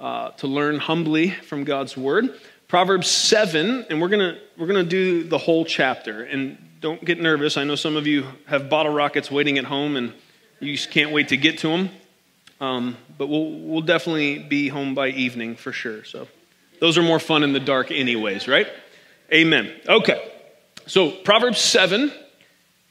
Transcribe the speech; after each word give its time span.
uh, 0.00 0.30
to 0.30 0.46
learn 0.46 0.78
humbly 0.78 1.30
from 1.30 1.64
God's 1.64 1.96
word. 1.96 2.38
Proverbs 2.68 3.08
7, 3.08 3.86
and 3.90 4.00
we're 4.00 4.08
going 4.08 4.36
we're 4.56 4.66
going 4.66 4.84
to 4.84 4.88
do 4.88 5.24
the 5.24 5.38
whole 5.38 5.64
chapter. 5.64 6.24
And 6.24 6.58
don't 6.80 7.04
get 7.04 7.20
nervous. 7.20 7.56
I 7.56 7.64
know 7.64 7.76
some 7.76 7.96
of 7.96 8.06
you 8.06 8.26
have 8.46 8.68
bottle 8.68 8.92
rockets 8.92 9.30
waiting 9.30 9.58
at 9.58 9.64
home 9.64 9.96
and 9.96 10.12
you 10.60 10.76
just 10.76 10.90
can't 10.90 11.12
wait 11.12 11.28
to 11.28 11.36
get 11.36 11.58
to 11.60 11.68
them. 11.68 11.90
Um, 12.60 12.96
but 13.16 13.28
we'll, 13.28 13.50
we'll 13.50 13.80
definitely 13.80 14.38
be 14.38 14.68
home 14.68 14.94
by 14.94 15.08
evening 15.08 15.56
for 15.56 15.72
sure. 15.72 16.04
So 16.04 16.28
those 16.80 16.98
are 16.98 17.02
more 17.02 17.18
fun 17.18 17.42
in 17.42 17.52
the 17.52 17.60
dark, 17.60 17.90
anyways, 17.90 18.48
right? 18.48 18.66
Amen. 19.32 19.72
Okay. 19.88 20.30
So, 20.86 21.10
Proverbs 21.10 21.58
7, 21.58 22.12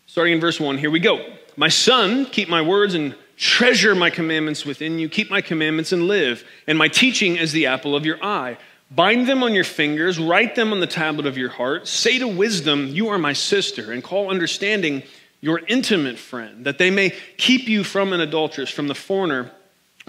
starting 0.07 0.33
in 0.33 0.39
verse 0.39 0.59
1, 0.59 0.79
here 0.79 0.89
we 0.89 0.99
go. 0.99 1.35
My 1.55 1.69
son, 1.69 2.25
keep 2.25 2.49
my 2.49 2.61
words 2.61 2.95
and 2.95 3.15
treasure 3.37 3.95
my 3.95 4.09
commandments 4.09 4.65
within 4.65 4.99
you. 4.99 5.09
Keep 5.09 5.29
my 5.29 5.41
commandments 5.41 5.91
and 5.91 6.07
live. 6.07 6.43
And 6.67 6.77
my 6.77 6.87
teaching 6.87 7.35
is 7.35 7.51
the 7.51 7.65
apple 7.67 7.95
of 7.95 8.05
your 8.05 8.23
eye. 8.23 8.57
Bind 8.91 9.27
them 9.27 9.41
on 9.41 9.53
your 9.53 9.63
fingers, 9.63 10.19
write 10.19 10.55
them 10.55 10.71
on 10.71 10.79
the 10.79 10.87
tablet 10.87 11.25
of 11.25 11.37
your 11.37 11.49
heart. 11.49 11.87
Say 11.87 12.19
to 12.19 12.27
wisdom, 12.27 12.87
You 12.87 13.09
are 13.09 13.17
my 13.17 13.33
sister, 13.33 13.91
and 13.91 14.03
call 14.03 14.29
understanding 14.29 15.03
your 15.41 15.61
intimate 15.67 16.19
friend, 16.19 16.65
that 16.65 16.77
they 16.77 16.91
may 16.91 17.11
keep 17.37 17.67
you 17.67 17.83
from 17.83 18.13
an 18.13 18.21
adulteress, 18.21 18.69
from 18.69 18.87
the 18.87 18.95
foreigner 18.95 19.51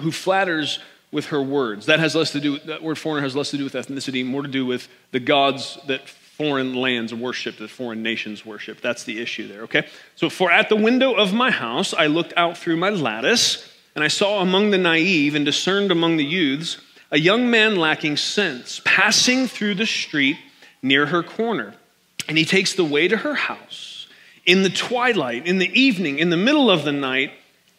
who 0.01 0.13
flatters 0.13 0.81
with 1.11 1.27
her 1.27 1.43
words. 1.43 1.87
That 1.87 1.99
has 2.01 2.15
less 2.15 2.33
to 2.33 2.41
do, 2.41 2.59
that 2.61 2.83
word 2.83 2.99
foreigner 2.99 3.23
has 3.23 3.35
less 3.35 3.51
to 3.53 3.57
do 3.57 3.65
with 3.65 3.73
ethnicity, 3.73 4.25
more 4.25 4.43
to 4.43 4.49
do 4.49 4.67
with 4.67 4.89
the 5.13 5.21
gods 5.21 5.79
that 5.87 6.03
foreign 6.37 6.75
lands 6.75 7.15
worship, 7.15 7.59
that 7.59 7.71
foreign 7.71 8.03
nations 8.03 8.45
worship. 8.45 8.81
That's 8.81 9.05
the 9.05 9.21
issue 9.21 9.47
there, 9.47 9.63
okay? 9.63 9.87
So, 10.17 10.29
for 10.29 10.51
at 10.51 10.69
the 10.69 10.77
window 10.77 11.15
of 11.15 11.33
my 11.33 11.51
house 11.51 11.95
I 11.95 12.07
looked 12.07 12.33
out 12.37 12.59
through 12.59 12.77
my 12.77 12.91
lattice, 12.91 13.71
and 13.95 14.03
I 14.03 14.09
saw 14.09 14.41
among 14.41 14.71
the 14.71 14.79
naive 14.79 15.35
and 15.35 15.45
discerned 15.45 15.93
among 15.93 16.17
the 16.17 16.25
youths 16.25 16.79
a 17.13 17.19
young 17.19 17.49
man 17.49 17.77
lacking 17.77 18.17
sense, 18.17 18.81
passing 18.85 19.47
through 19.47 19.77
the 19.77 19.87
street 19.87 20.37
near 20.83 21.07
her 21.07 21.23
corner. 21.23 21.75
And 22.27 22.37
he 22.37 22.45
takes 22.45 22.75
the 22.75 22.85
way 22.85 23.07
to 23.07 23.19
her 23.19 23.35
house 23.35 24.09
in 24.45 24.63
the 24.63 24.71
twilight, 24.71 25.47
in 25.47 25.59
the 25.59 25.81
evening, 25.81 26.19
in 26.19 26.31
the 26.31 26.37
middle 26.37 26.71
of 26.71 26.85
the 26.85 26.93
night, 26.93 27.33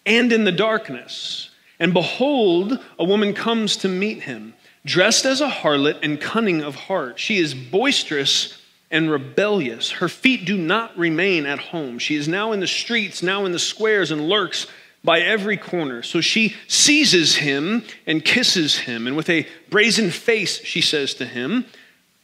and 0.05 0.31
in 0.31 0.45
the 0.45 0.51
darkness. 0.51 1.49
And 1.79 1.93
behold, 1.93 2.79
a 2.97 3.03
woman 3.03 3.33
comes 3.33 3.75
to 3.77 3.89
meet 3.89 4.23
him, 4.23 4.53
dressed 4.85 5.25
as 5.25 5.41
a 5.41 5.49
harlot 5.49 5.99
and 6.03 6.21
cunning 6.21 6.61
of 6.61 6.75
heart. 6.75 7.19
She 7.19 7.37
is 7.37 7.53
boisterous 7.53 8.57
and 8.91 9.09
rebellious. 9.09 9.91
Her 9.91 10.07
feet 10.07 10.45
do 10.45 10.57
not 10.57 10.97
remain 10.97 11.45
at 11.45 11.59
home. 11.59 11.99
She 11.99 12.15
is 12.15 12.27
now 12.27 12.51
in 12.51 12.59
the 12.59 12.67
streets, 12.67 13.23
now 13.23 13.45
in 13.45 13.51
the 13.51 13.59
squares, 13.59 14.11
and 14.11 14.29
lurks 14.29 14.67
by 15.03 15.19
every 15.19 15.57
corner. 15.57 16.03
So 16.03 16.21
she 16.21 16.55
seizes 16.67 17.35
him 17.35 17.83
and 18.05 18.23
kisses 18.23 18.77
him. 18.77 19.07
And 19.07 19.17
with 19.17 19.29
a 19.29 19.47
brazen 19.69 20.11
face, 20.11 20.63
she 20.63 20.81
says 20.81 21.15
to 21.15 21.25
him, 21.25 21.65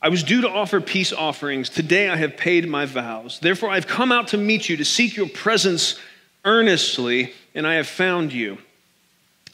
I 0.02 0.10
was 0.10 0.24
due 0.24 0.42
to 0.42 0.50
offer 0.50 0.82
peace 0.82 1.14
offerings. 1.14 1.70
Today 1.70 2.10
I 2.10 2.16
have 2.16 2.38
paid 2.38 2.68
my 2.68 2.86
vows. 2.86 3.40
Therefore 3.40 3.70
I 3.70 3.76
have 3.76 3.88
come 3.88 4.12
out 4.12 4.30
to 4.30 4.38
meet 4.38 4.70
you, 4.70 4.78
to 4.78 4.86
seek 4.86 5.16
your 5.16 5.30
presence 5.30 6.00
earnestly, 6.44 7.34
and 7.54 7.68
I 7.68 7.76
have 7.76 7.88
found 7.88 8.34
you. 8.34 8.58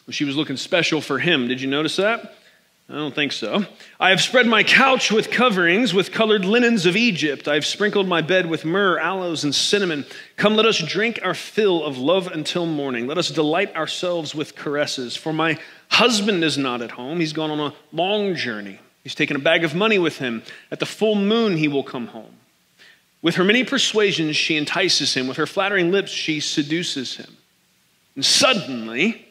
She 0.09 0.23
was 0.23 0.37
looking 0.37 0.55
special 0.55 1.01
for 1.01 1.19
him. 1.19 1.49
Did 1.49 1.59
you 1.59 1.67
notice 1.67 1.97
that? 1.97 2.33
I 2.89 2.95
don't 2.95 3.13
think 3.13 3.33
so. 3.33 3.65
I 3.99 4.11
have 4.11 4.21
spread 4.21 4.47
my 4.47 4.63
couch 4.63 5.11
with 5.11 5.29
coverings, 5.29 5.93
with 5.93 6.13
colored 6.13 6.45
linens 6.45 6.85
of 6.85 6.95
Egypt. 6.95 7.45
I 7.45 7.55
have 7.55 7.65
sprinkled 7.65 8.07
my 8.07 8.21
bed 8.21 8.45
with 8.45 8.63
myrrh, 8.63 8.97
aloes, 8.97 9.43
and 9.43 9.53
cinnamon. 9.53 10.05
Come, 10.37 10.55
let 10.55 10.65
us 10.65 10.77
drink 10.77 11.19
our 11.21 11.33
fill 11.33 11.83
of 11.83 11.97
love 11.97 12.27
until 12.27 12.65
morning. 12.65 13.05
Let 13.05 13.17
us 13.17 13.29
delight 13.29 13.75
ourselves 13.75 14.33
with 14.33 14.55
caresses. 14.55 15.17
For 15.17 15.33
my 15.33 15.59
husband 15.89 16.45
is 16.45 16.57
not 16.57 16.81
at 16.81 16.91
home. 16.91 17.19
He's 17.19 17.33
gone 17.33 17.51
on 17.51 17.59
a 17.59 17.73
long 17.91 18.35
journey. 18.35 18.79
He's 19.03 19.15
taken 19.15 19.35
a 19.35 19.39
bag 19.39 19.65
of 19.65 19.75
money 19.75 19.99
with 19.99 20.19
him. 20.19 20.41
At 20.71 20.79
the 20.79 20.85
full 20.85 21.15
moon, 21.15 21.57
he 21.57 21.67
will 21.67 21.83
come 21.83 22.07
home. 22.07 22.37
With 23.21 23.35
her 23.35 23.43
many 23.43 23.65
persuasions, 23.65 24.37
she 24.37 24.55
entices 24.55 25.13
him. 25.13 25.27
With 25.27 25.35
her 25.35 25.45
flattering 25.45 25.91
lips, 25.91 26.11
she 26.11 26.39
seduces 26.39 27.17
him. 27.17 27.35
And 28.15 28.23
suddenly, 28.23 29.27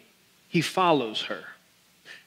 he 0.47 0.61
follows 0.61 1.23
her. 1.23 1.44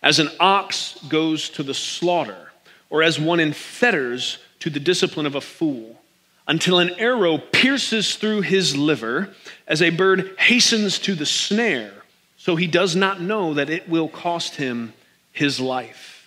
As 0.02 0.20
an 0.20 0.30
ox 0.40 0.98
goes 1.10 1.50
to 1.52 1.64
the 1.64 1.74
slaughter, 1.74 2.52
or 2.90 3.04
as 3.04 3.20
one 3.20 3.40
in 3.40 3.54
fetters 3.54 4.38
to 4.60 4.70
the 4.70 4.80
discipline 4.80 5.26
of 5.26 5.36
a 5.36 5.42
fool, 5.42 6.02
until 6.48 6.80
an 6.80 6.92
arrow 6.98 7.38
pierces 7.38 8.16
through 8.16 8.42
his 8.42 8.76
liver, 8.76 9.34
as 9.68 9.82
a 9.82 9.90
bird 9.90 10.36
hastens 10.40 10.98
to 11.00 11.16
the 11.16 11.26
snare, 11.26 11.94
so 12.38 12.56
he 12.56 12.68
does 12.68 12.96
not 12.96 13.22
know 13.22 13.54
that 13.54 13.70
it 13.70 13.88
will 13.88 14.08
cost 14.08 14.56
him 14.56 14.94
his 15.32 15.60
life. 15.60 16.19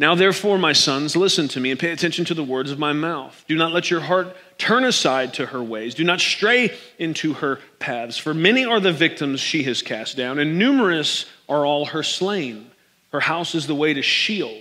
Now, 0.00 0.14
therefore, 0.14 0.56
my 0.56 0.72
sons, 0.72 1.14
listen 1.14 1.46
to 1.48 1.60
me 1.60 1.70
and 1.70 1.78
pay 1.78 1.90
attention 1.90 2.24
to 2.24 2.32
the 2.32 2.42
words 2.42 2.70
of 2.70 2.78
my 2.78 2.94
mouth. 2.94 3.44
Do 3.46 3.54
not 3.54 3.72
let 3.72 3.90
your 3.90 4.00
heart 4.00 4.34
turn 4.56 4.84
aside 4.84 5.34
to 5.34 5.44
her 5.44 5.62
ways. 5.62 5.94
Do 5.94 6.04
not 6.04 6.20
stray 6.20 6.74
into 6.98 7.34
her 7.34 7.60
paths. 7.80 8.16
For 8.16 8.32
many 8.32 8.64
are 8.64 8.80
the 8.80 8.94
victims 8.94 9.40
she 9.40 9.62
has 9.64 9.82
cast 9.82 10.16
down, 10.16 10.38
and 10.38 10.58
numerous 10.58 11.26
are 11.50 11.66
all 11.66 11.84
her 11.84 12.02
slain. 12.02 12.70
Her 13.12 13.20
house 13.20 13.54
is 13.54 13.66
the 13.66 13.74
way 13.74 13.92
to 13.92 14.00
Sheol, 14.00 14.58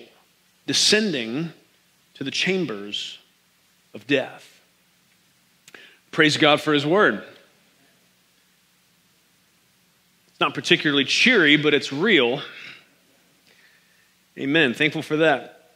descending 0.68 1.54
to 2.16 2.26
the 2.26 2.32
chambers 2.32 3.18
of 3.94 4.06
death. 4.08 4.60
Praise 6.12 6.36
God 6.36 6.60
for 6.60 6.74
his 6.74 6.86
word. 6.86 7.24
It's 10.28 10.42
not 10.42 10.54
particularly 10.54 11.06
cheery, 11.06 11.56
but 11.56 11.74
it's 11.74 11.94
real. 11.94 12.42
Amen. 14.40 14.74
Thankful 14.74 15.02
for 15.02 15.18
that. 15.18 15.72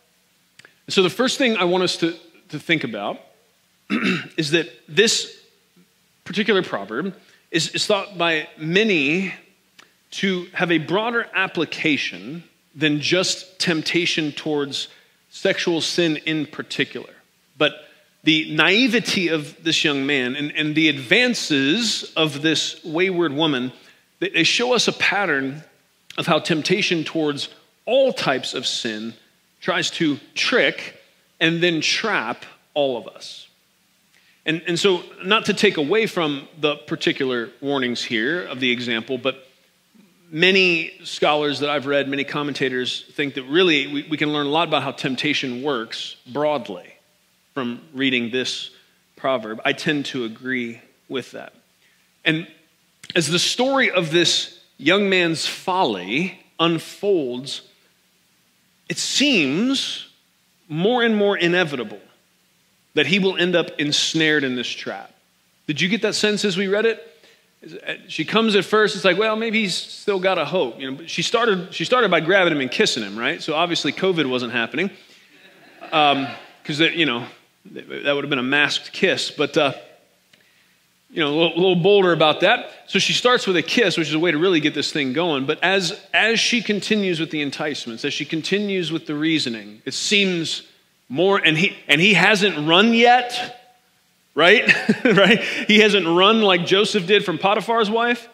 So, 0.88 1.04
the 1.04 1.10
first 1.10 1.38
thing 1.38 1.58
I 1.58 1.66
want 1.66 1.84
us 1.84 1.98
to, 1.98 2.16
to 2.50 2.60
think 2.60 2.86
about 2.86 3.20
is 4.38 4.52
that 4.52 4.70
this 4.88 5.38
particular 6.24 6.64
proverb 6.64 7.14
is, 7.52 7.70
is 7.70 7.86
thought 7.86 8.18
by 8.18 8.48
many 8.58 9.34
to 10.12 10.46
have 10.54 10.72
a 10.72 10.78
broader 10.78 11.28
application 11.34 12.44
than 12.74 13.02
just 13.02 13.60
temptation 13.60 14.32
towards 14.32 14.88
sexual 15.30 15.82
sin 15.82 16.18
in 16.26 16.46
particular. 16.46 17.14
But 17.58 17.74
the 18.24 18.56
naivety 18.56 19.28
of 19.28 19.62
this 19.62 19.84
young 19.84 20.06
man 20.06 20.36
and, 20.36 20.56
and 20.56 20.74
the 20.74 20.88
advances 20.88 22.14
of 22.16 22.42
this 22.42 22.82
wayward 22.86 23.34
woman, 23.34 23.74
they 24.20 24.44
show 24.44 24.74
us 24.74 24.88
a 24.88 24.94
pattern 24.94 25.64
of 26.18 26.28
how 26.28 26.40
temptation 26.40 27.04
towards 27.04 27.50
all 27.86 28.14
types 28.14 28.54
of 28.54 28.66
sin 28.66 29.14
tries 29.62 29.90
to 29.92 30.20
trick 30.36 31.02
and 31.40 31.62
then 31.62 31.82
trap 31.82 32.46
all 32.74 32.98
of 32.98 33.08
us. 33.08 33.48
And, 34.46 34.62
and 34.68 34.78
so, 34.78 35.04
not 35.24 35.46
to 35.46 35.54
take 35.54 35.78
away 35.78 36.06
from 36.06 36.48
the 36.60 36.76
particular 36.76 37.50
warnings 37.62 38.04
here 38.04 38.44
of 38.44 38.60
the 38.60 38.72
example, 38.72 39.18
but 39.18 39.48
many 40.30 40.92
scholars 41.04 41.60
that 41.60 41.70
I've 41.70 41.86
read, 41.86 42.10
many 42.10 42.26
commentators 42.26 43.06
think 43.14 43.36
that 43.36 43.44
really 43.44 43.88
we, 43.88 44.08
we 44.10 44.18
can 44.18 44.34
learn 44.34 44.48
a 44.48 44.50
lot 44.50 44.68
about 44.68 44.84
how 44.84 44.92
temptation 44.92 45.64
works 45.64 46.18
broadly 46.28 46.92
from 47.54 47.82
reading 47.94 48.32
this 48.32 48.72
proverb. 49.16 49.62
I 49.64 49.74
tend 49.74 50.08
to 50.08 50.26
agree 50.26 50.82
with 51.08 51.32
that. 51.32 51.54
And 52.26 52.48
as 53.16 53.28
the 53.28 53.40
story 53.40 53.92
of 53.92 54.12
this 54.12 54.60
young 54.78 55.10
man's 55.10 55.46
folly 55.46 56.40
unfolds, 56.60 57.62
it 58.94 59.00
seems 59.00 60.08
more 60.70 61.02
and 61.02 61.18
more 61.18 61.36
inevitable 61.36 62.00
that 62.94 63.08
he 63.08 63.18
will 63.18 63.36
end 63.38 63.56
up 63.56 63.72
ensnared 63.80 64.44
in 64.44 64.56
this 64.56 64.68
trap. 64.68 65.12
Did 65.66 65.82
you 65.82 65.90
get 65.90 66.04
that 66.04 66.14
sense 66.14 66.46
as 66.46 66.58
we 66.58 66.68
read 66.68 66.86
it? 66.86 67.00
She 68.08 68.24
comes 68.24 68.56
at 68.56 68.66
first, 68.66 68.96
it's 68.96 69.04
like, 69.04 69.18
well, 69.18 69.36
maybe 69.36 69.62
he's 69.62 69.74
still 69.74 70.20
got 70.20 70.38
a 70.38 70.46
hope. 70.46 70.80
You 70.80 70.92
know, 70.92 71.08
she 71.08 71.24
started, 71.24 71.74
she 71.74 71.86
started 71.86 72.12
by 72.12 72.20
grabbing 72.20 72.54
him 72.54 72.62
and 72.62 72.70
kissing 72.70 73.02
him, 73.02 73.18
right? 73.18 73.42
So 73.42 73.56
obviously 73.56 73.92
COVID 73.94 74.30
wasn't 74.30 74.52
happening. 74.52 74.92
Because, 75.80 76.82
um, 76.82 76.94
you 76.94 77.08
know, 77.08 77.26
that 77.72 78.14
would 78.14 78.24
have 78.24 78.30
been 78.30 78.38
a 78.38 78.44
masked 78.44 78.94
kiss. 78.94 79.32
But, 79.32 79.58
uh, 79.58 79.74
you 81.14 81.20
know, 81.20 81.30
a 81.30 81.36
little, 81.36 81.54
a 81.54 81.60
little, 81.60 81.76
bolder 81.76 82.12
about 82.12 82.42
that. 82.42 82.72
So 82.88 82.98
she 82.98 83.14
starts 83.14 83.46
with 83.46 83.56
a 83.56 83.62
kiss, 83.62 83.98
which 83.98 84.08
is 84.08 84.16
a 84.16 84.20
way 84.20 84.32
to 84.32 84.38
really 84.38 84.60
get 84.60 84.74
this 84.74 84.92
thing 84.92 85.14
going. 85.14 85.46
But 85.46 85.64
as, 85.64 86.02
as 86.12 86.40
she 86.40 86.62
continues 86.62 87.20
with 87.20 87.30
the 87.30 87.42
enticements, 87.42 88.04
as 88.04 88.14
she 88.14 88.26
continues 88.26 88.92
with 88.92 89.06
the 89.06 89.14
reasoning, 89.14 89.84
it 89.86 89.94
seems 89.94 90.64
more 91.10 91.38
and 91.38 91.58
he 91.58 91.76
and 91.88 92.00
he 92.02 92.16
hasn't 92.16 92.68
run 92.68 92.94
yet 92.94 93.62
right 94.34 94.64
right 95.06 95.42
he 95.68 95.80
hasn't 95.80 96.08
run 96.08 96.42
like 96.42 96.66
joseph 96.66 97.06
did 97.06 97.24
from 97.24 97.38
potiphar's 97.38 97.90
wife 97.90 98.28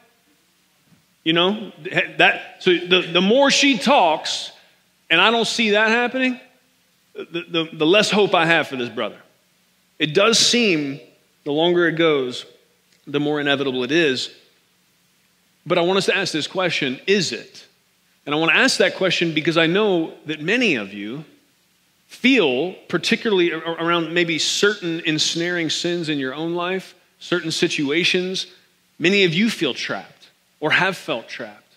you 1.24 1.34
know 1.34 1.72
that 2.18 2.58
so 2.60 2.72
the, 2.72 3.10
the 3.12 3.22
more 3.22 3.52
she 3.52 3.78
talks 3.78 4.52
and 5.10 5.20
i 5.20 5.30
don't 5.32 5.48
see 5.48 5.72
that 5.72 5.90
happening 5.90 6.40
the, 7.16 7.44
the, 7.50 7.70
the 7.74 7.86
less 7.86 8.10
hope 8.10 8.34
i 8.34 8.46
have 8.46 8.68
for 8.68 8.78
this 8.78 8.90
brother 8.90 9.18
it 9.98 10.14
does 10.14 10.40
seem 10.40 11.00
the 11.44 11.52
longer 11.52 11.88
it 11.88 11.98
goes 11.98 12.46
the 13.10 13.20
more 13.20 13.40
inevitable 13.40 13.84
it 13.84 13.92
is 13.92 14.30
but 15.66 15.78
i 15.78 15.82
want 15.82 15.98
us 15.98 16.06
to 16.06 16.16
ask 16.16 16.32
this 16.32 16.48
question 16.48 17.00
is 17.08 17.32
it 17.32 17.66
and 18.26 18.34
i 18.34 18.38
want 18.38 18.52
to 18.52 18.58
ask 18.58 18.78
that 18.78 18.96
question 18.96 19.34
because 19.34 19.58
i 19.58 19.66
know 19.66 20.14
that 20.26 20.42
many 20.42 20.76
of 20.76 20.94
you 20.94 21.26
feel, 22.10 22.74
particularly 22.88 23.52
around 23.54 24.12
maybe 24.12 24.40
certain 24.40 25.00
ensnaring 25.02 25.70
sins 25.70 26.10
in 26.10 26.18
your 26.18 26.34
own 26.34 26.56
life, 26.56 26.96
certain 27.20 27.52
situations, 27.52 28.48
many 28.98 29.24
of 29.26 29.34
you 29.34 29.48
feel 29.48 29.76
trapped 29.76 30.30
or 30.60 30.72
have 30.72 30.98
felt 30.98 31.30
trapped. 31.30 31.76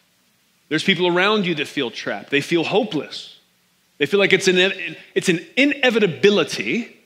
There's 0.71 0.83
people 0.83 1.07
around 1.07 1.45
you 1.45 1.55
that 1.57 1.69
feel 1.69 1.91
trapped. 1.91 2.31
They 2.31 2.41
feel 2.41 2.65
hopeless. 2.65 3.39
They 3.99 4.07
feel 4.07 4.19
like 4.19 4.33
it's 4.33 4.49
an, 4.49 4.57
it's 5.15 5.29
an 5.29 5.45
inevitability 5.55 6.97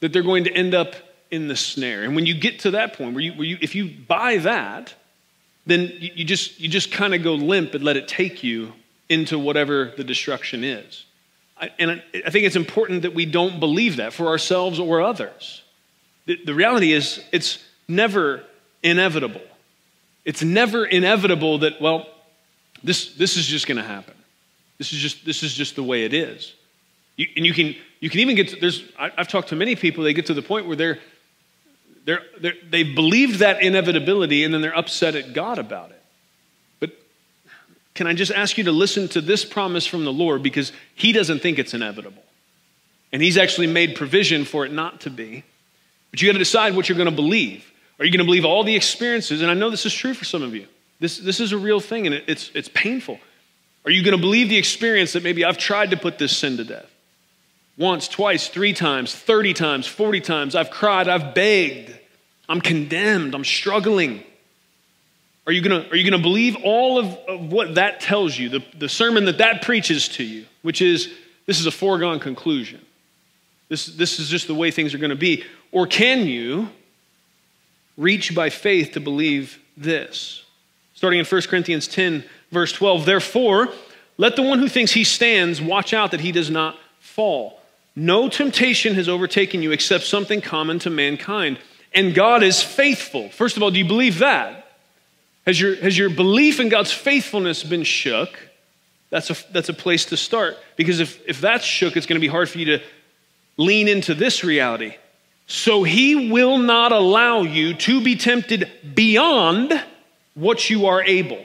that 0.00 0.12
they're 0.12 0.22
going 0.22 0.44
to 0.44 0.52
end 0.52 0.74
up 0.74 0.94
in 1.30 1.48
the 1.48 1.56
snare. 1.56 2.04
And 2.04 2.14
when 2.14 2.26
you 2.26 2.34
get 2.34 2.60
to 2.60 2.72
that 2.72 2.94
point 2.94 3.14
where 3.14 3.22
you, 3.22 3.32
where 3.32 3.46
you 3.46 3.58
if 3.60 3.74
you 3.74 3.90
buy 4.06 4.38
that, 4.38 4.94
then 5.66 5.92
you, 5.98 6.10
you 6.16 6.24
just, 6.24 6.60
you 6.60 6.68
just 6.68 6.92
kind 6.92 7.14
of 7.14 7.22
go 7.22 7.34
limp 7.34 7.74
and 7.74 7.82
let 7.82 7.96
it 7.96 8.08
take 8.08 8.42
you 8.42 8.72
into 9.08 9.38
whatever 9.38 9.92
the 9.96 10.04
destruction 10.04 10.64
is 10.64 11.06
and 11.78 12.02
I 12.14 12.30
think 12.30 12.44
it's 12.44 12.56
important 12.56 13.02
that 13.02 13.14
we 13.14 13.24
don't 13.24 13.60
believe 13.60 13.96
that 13.96 14.12
for 14.12 14.26
ourselves 14.26 14.78
or 14.78 15.00
others. 15.00 15.62
The 16.26 16.54
reality 16.54 16.92
is, 16.92 17.22
it's 17.32 17.62
never 17.88 18.42
inevitable. 18.82 19.42
It's 20.24 20.42
never 20.42 20.84
inevitable 20.84 21.58
that, 21.58 21.80
well, 21.80 22.08
this, 22.82 23.14
this 23.14 23.36
is 23.36 23.46
just 23.46 23.66
going 23.66 23.76
to 23.76 23.84
happen. 23.84 24.14
This 24.76 24.92
is 24.92 24.98
just, 24.98 25.24
this 25.24 25.42
is 25.42 25.54
just 25.54 25.76
the 25.76 25.84
way 25.84 26.04
it 26.04 26.12
is. 26.12 26.52
You, 27.16 27.26
and 27.36 27.46
you 27.46 27.54
can, 27.54 27.74
you 28.00 28.10
can 28.10 28.20
even 28.20 28.34
get 28.36 28.48
to, 28.48 28.56
there's, 28.56 28.82
I, 28.98 29.10
have 29.16 29.28
talked 29.28 29.48
to 29.48 29.56
many 29.56 29.76
people, 29.76 30.04
they 30.04 30.12
get 30.12 30.26
to 30.26 30.34
the 30.34 30.42
point 30.42 30.66
where 30.66 30.76
they're, 30.76 30.98
they're, 32.06 32.22
they're, 32.40 32.54
they've 32.70 32.94
believed 32.94 33.40
that 33.40 33.60
inevitability 33.62 34.44
and 34.44 34.54
then 34.54 34.62
they're 34.62 34.76
upset 34.76 35.16
at 35.16 35.34
God 35.34 35.58
about 35.58 35.90
it. 35.90 36.02
But 36.80 36.92
can 37.94 38.06
I 38.06 38.14
just 38.14 38.32
ask 38.32 38.56
you 38.56 38.64
to 38.64 38.72
listen 38.72 39.08
to 39.08 39.20
this 39.20 39.44
promise 39.44 39.86
from 39.86 40.04
the 40.04 40.12
Lord 40.12 40.42
because 40.42 40.72
He 40.94 41.12
doesn't 41.12 41.40
think 41.40 41.58
it's 41.58 41.74
inevitable. 41.74 42.22
And 43.12 43.20
He's 43.20 43.36
actually 43.36 43.66
made 43.66 43.96
provision 43.96 44.44
for 44.44 44.64
it 44.64 44.72
not 44.72 45.00
to 45.02 45.10
be. 45.10 45.42
But 46.12 46.22
you 46.22 46.28
got 46.28 46.34
to 46.34 46.38
decide 46.38 46.76
what 46.76 46.88
you're 46.88 46.96
going 46.96 47.10
to 47.10 47.14
believe. 47.14 47.70
Are 47.98 48.04
you 48.04 48.12
going 48.12 48.20
to 48.20 48.24
believe 48.24 48.44
all 48.44 48.62
the 48.62 48.76
experiences? 48.76 49.42
And 49.42 49.50
I 49.50 49.54
know 49.54 49.68
this 49.68 49.84
is 49.84 49.92
true 49.92 50.14
for 50.14 50.24
some 50.24 50.42
of 50.42 50.54
you. 50.54 50.68
This, 51.00 51.18
this 51.18 51.40
is 51.40 51.52
a 51.52 51.58
real 51.58 51.80
thing 51.80 52.06
and 52.06 52.14
it, 52.14 52.24
it's, 52.28 52.50
it's 52.54 52.68
painful. 52.72 53.18
Are 53.84 53.90
you 53.90 54.04
going 54.04 54.16
to 54.16 54.20
believe 54.20 54.48
the 54.48 54.56
experience 54.56 55.12
that 55.14 55.24
maybe 55.24 55.44
I've 55.44 55.58
tried 55.58 55.90
to 55.90 55.96
put 55.96 56.18
this 56.18 56.36
sin 56.36 56.56
to 56.58 56.64
death? 56.64 56.90
Once, 57.78 58.08
twice, 58.08 58.48
three 58.48 58.72
times, 58.72 59.14
30 59.14 59.52
times, 59.52 59.86
40 59.86 60.20
times. 60.20 60.54
I've 60.54 60.70
cried, 60.70 61.08
I've 61.08 61.34
begged, 61.34 61.94
I'm 62.48 62.60
condemned, 62.60 63.34
I'm 63.34 63.44
struggling. 63.44 64.22
Are 65.46 65.52
you 65.52 65.60
going 65.60 65.82
to 65.82 65.90
are 65.90 65.96
you 65.96 66.08
gonna 66.08 66.22
believe 66.22 66.56
all 66.64 66.98
of, 66.98 67.06
of 67.28 67.52
what 67.52 67.74
that 67.74 68.00
tells 68.00 68.36
you, 68.38 68.48
the, 68.48 68.64
the 68.78 68.88
sermon 68.88 69.26
that 69.26 69.38
that 69.38 69.62
preaches 69.62 70.08
to 70.08 70.24
you, 70.24 70.46
which 70.62 70.80
is 70.80 71.12
this 71.46 71.60
is 71.60 71.66
a 71.66 71.70
foregone 71.70 72.18
conclusion? 72.18 72.80
This, 73.68 73.86
this 73.86 74.18
is 74.18 74.28
just 74.28 74.46
the 74.46 74.54
way 74.54 74.70
things 74.70 74.94
are 74.94 74.98
going 74.98 75.10
to 75.10 75.16
be. 75.16 75.44
Or 75.72 75.86
can 75.86 76.26
you 76.26 76.68
reach 77.96 78.34
by 78.34 78.50
faith 78.50 78.92
to 78.92 79.00
believe 79.00 79.58
this? 79.76 80.44
Starting 80.94 81.18
in 81.18 81.26
1 81.26 81.42
Corinthians 81.42 81.88
10, 81.88 82.24
verse 82.50 82.72
12. 82.72 83.04
Therefore, 83.04 83.68
let 84.18 84.36
the 84.36 84.42
one 84.42 84.58
who 84.58 84.68
thinks 84.68 84.92
he 84.92 85.04
stands 85.04 85.60
watch 85.60 85.92
out 85.92 86.12
that 86.12 86.20
he 86.20 86.32
does 86.32 86.50
not 86.50 86.78
fall. 87.00 87.60
No 87.96 88.28
temptation 88.28 88.94
has 88.94 89.08
overtaken 89.08 89.62
you 89.62 89.72
except 89.72 90.04
something 90.04 90.42
common 90.42 90.78
to 90.80 90.90
mankind. 90.90 91.58
And 91.94 92.14
God 92.14 92.42
is 92.42 92.62
faithful. 92.62 93.30
First 93.30 93.56
of 93.56 93.62
all, 93.62 93.70
do 93.70 93.78
you 93.78 93.86
believe 93.86 94.18
that? 94.18 94.70
Has 95.46 95.58
your, 95.58 95.76
has 95.76 95.96
your 95.96 96.10
belief 96.10 96.60
in 96.60 96.68
God's 96.68 96.92
faithfulness 96.92 97.64
been 97.64 97.84
shook? 97.84 98.38
That's 99.08 99.30
a, 99.30 99.36
that's 99.50 99.70
a 99.70 99.74
place 99.74 100.04
to 100.06 100.16
start. 100.16 100.58
Because 100.76 101.00
if, 101.00 101.26
if 101.26 101.40
that's 101.40 101.64
shook, 101.64 101.96
it's 101.96 102.06
going 102.06 102.16
to 102.16 102.20
be 102.20 102.28
hard 102.28 102.50
for 102.50 102.58
you 102.58 102.66
to 102.66 102.82
lean 103.56 103.88
into 103.88 104.12
this 104.12 104.44
reality. 104.44 104.94
So 105.46 105.84
he 105.84 106.30
will 106.30 106.58
not 106.58 106.92
allow 106.92 107.42
you 107.42 107.72
to 107.74 108.02
be 108.02 108.16
tempted 108.16 108.70
beyond 108.94 109.72
what 110.34 110.68
you 110.68 110.86
are 110.86 111.02
able. 111.02 111.42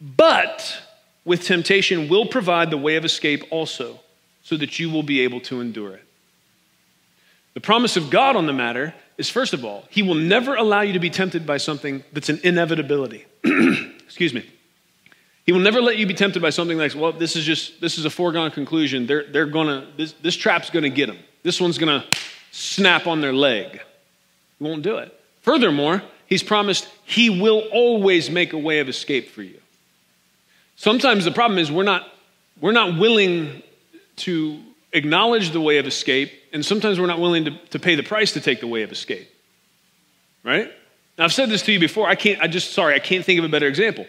But 0.00 0.82
with 1.24 1.44
temptation, 1.44 2.08
will 2.08 2.26
provide 2.26 2.70
the 2.70 2.76
way 2.76 2.96
of 2.96 3.04
escape 3.04 3.44
also, 3.50 4.00
so 4.44 4.56
that 4.56 4.78
you 4.78 4.90
will 4.90 5.02
be 5.02 5.20
able 5.20 5.40
to 5.40 5.60
endure 5.60 5.94
it. 5.94 6.04
The 7.54 7.60
promise 7.60 7.96
of 7.96 8.10
God 8.10 8.36
on 8.36 8.46
the 8.46 8.52
matter 8.52 8.94
is 9.16 9.30
first 9.30 9.52
of 9.52 9.64
all, 9.64 9.84
he 9.90 10.02
will 10.02 10.14
never 10.14 10.54
allow 10.54 10.82
you 10.82 10.92
to 10.92 10.98
be 10.98 11.10
tempted 11.10 11.46
by 11.46 11.56
something 11.56 12.04
that's 12.12 12.28
an 12.28 12.40
inevitability. 12.44 13.24
Excuse 13.44 14.34
me. 14.34 14.44
He 15.46 15.52
will 15.52 15.60
never 15.60 15.80
let 15.80 15.98
you 15.98 16.06
be 16.06 16.14
tempted 16.14 16.40
by 16.40 16.50
something 16.50 16.78
like, 16.78 16.94
well, 16.94 17.12
this 17.12 17.36
is 17.36 17.44
just, 17.44 17.80
this 17.80 17.98
is 17.98 18.04
a 18.04 18.10
foregone 18.10 18.50
conclusion. 18.50 19.06
They're, 19.06 19.24
they're 19.24 19.46
gonna, 19.46 19.86
this, 19.96 20.12
this 20.14 20.36
trap's 20.36 20.70
gonna 20.70 20.88
get 20.88 21.06
them. 21.06 21.18
This 21.42 21.60
one's 21.60 21.78
gonna 21.78 22.04
snap 22.50 23.06
on 23.06 23.20
their 23.20 23.32
leg. 23.32 23.80
He 24.58 24.64
won't 24.64 24.82
do 24.82 24.98
it. 24.98 25.18
Furthermore, 25.42 26.02
he's 26.26 26.42
promised 26.42 26.88
he 27.04 27.28
will 27.28 27.60
always 27.72 28.30
make 28.30 28.52
a 28.52 28.58
way 28.58 28.80
of 28.80 28.88
escape 28.88 29.30
for 29.30 29.42
you. 29.42 29.60
Sometimes 30.76 31.24
the 31.24 31.30
problem 31.30 31.58
is 31.58 31.70
we're 31.70 31.82
not, 31.84 32.08
we're 32.60 32.72
not 32.72 32.98
willing 32.98 33.62
to 34.16 34.60
acknowledge 34.92 35.50
the 35.50 35.60
way 35.60 35.78
of 35.78 35.86
escape, 35.86 36.32
and 36.52 36.64
sometimes 36.64 37.00
we're 37.00 37.06
not 37.06 37.20
willing 37.20 37.44
to, 37.46 37.50
to 37.70 37.78
pay 37.78 37.94
the 37.94 38.02
price 38.02 38.32
to 38.32 38.40
take 38.40 38.60
the 38.60 38.66
way 38.66 38.82
of 38.82 38.92
escape. 38.92 39.28
Right? 40.42 40.70
Now, 41.18 41.24
I've 41.24 41.32
said 41.32 41.48
this 41.50 41.62
to 41.62 41.72
you 41.72 41.80
before. 41.80 42.08
I 42.08 42.14
can't, 42.14 42.40
I 42.40 42.46
just, 42.46 42.72
sorry, 42.72 42.94
I 42.94 42.98
can't 42.98 43.24
think 43.24 43.38
of 43.38 43.44
a 43.44 43.48
better 43.48 43.66
example. 43.66 44.06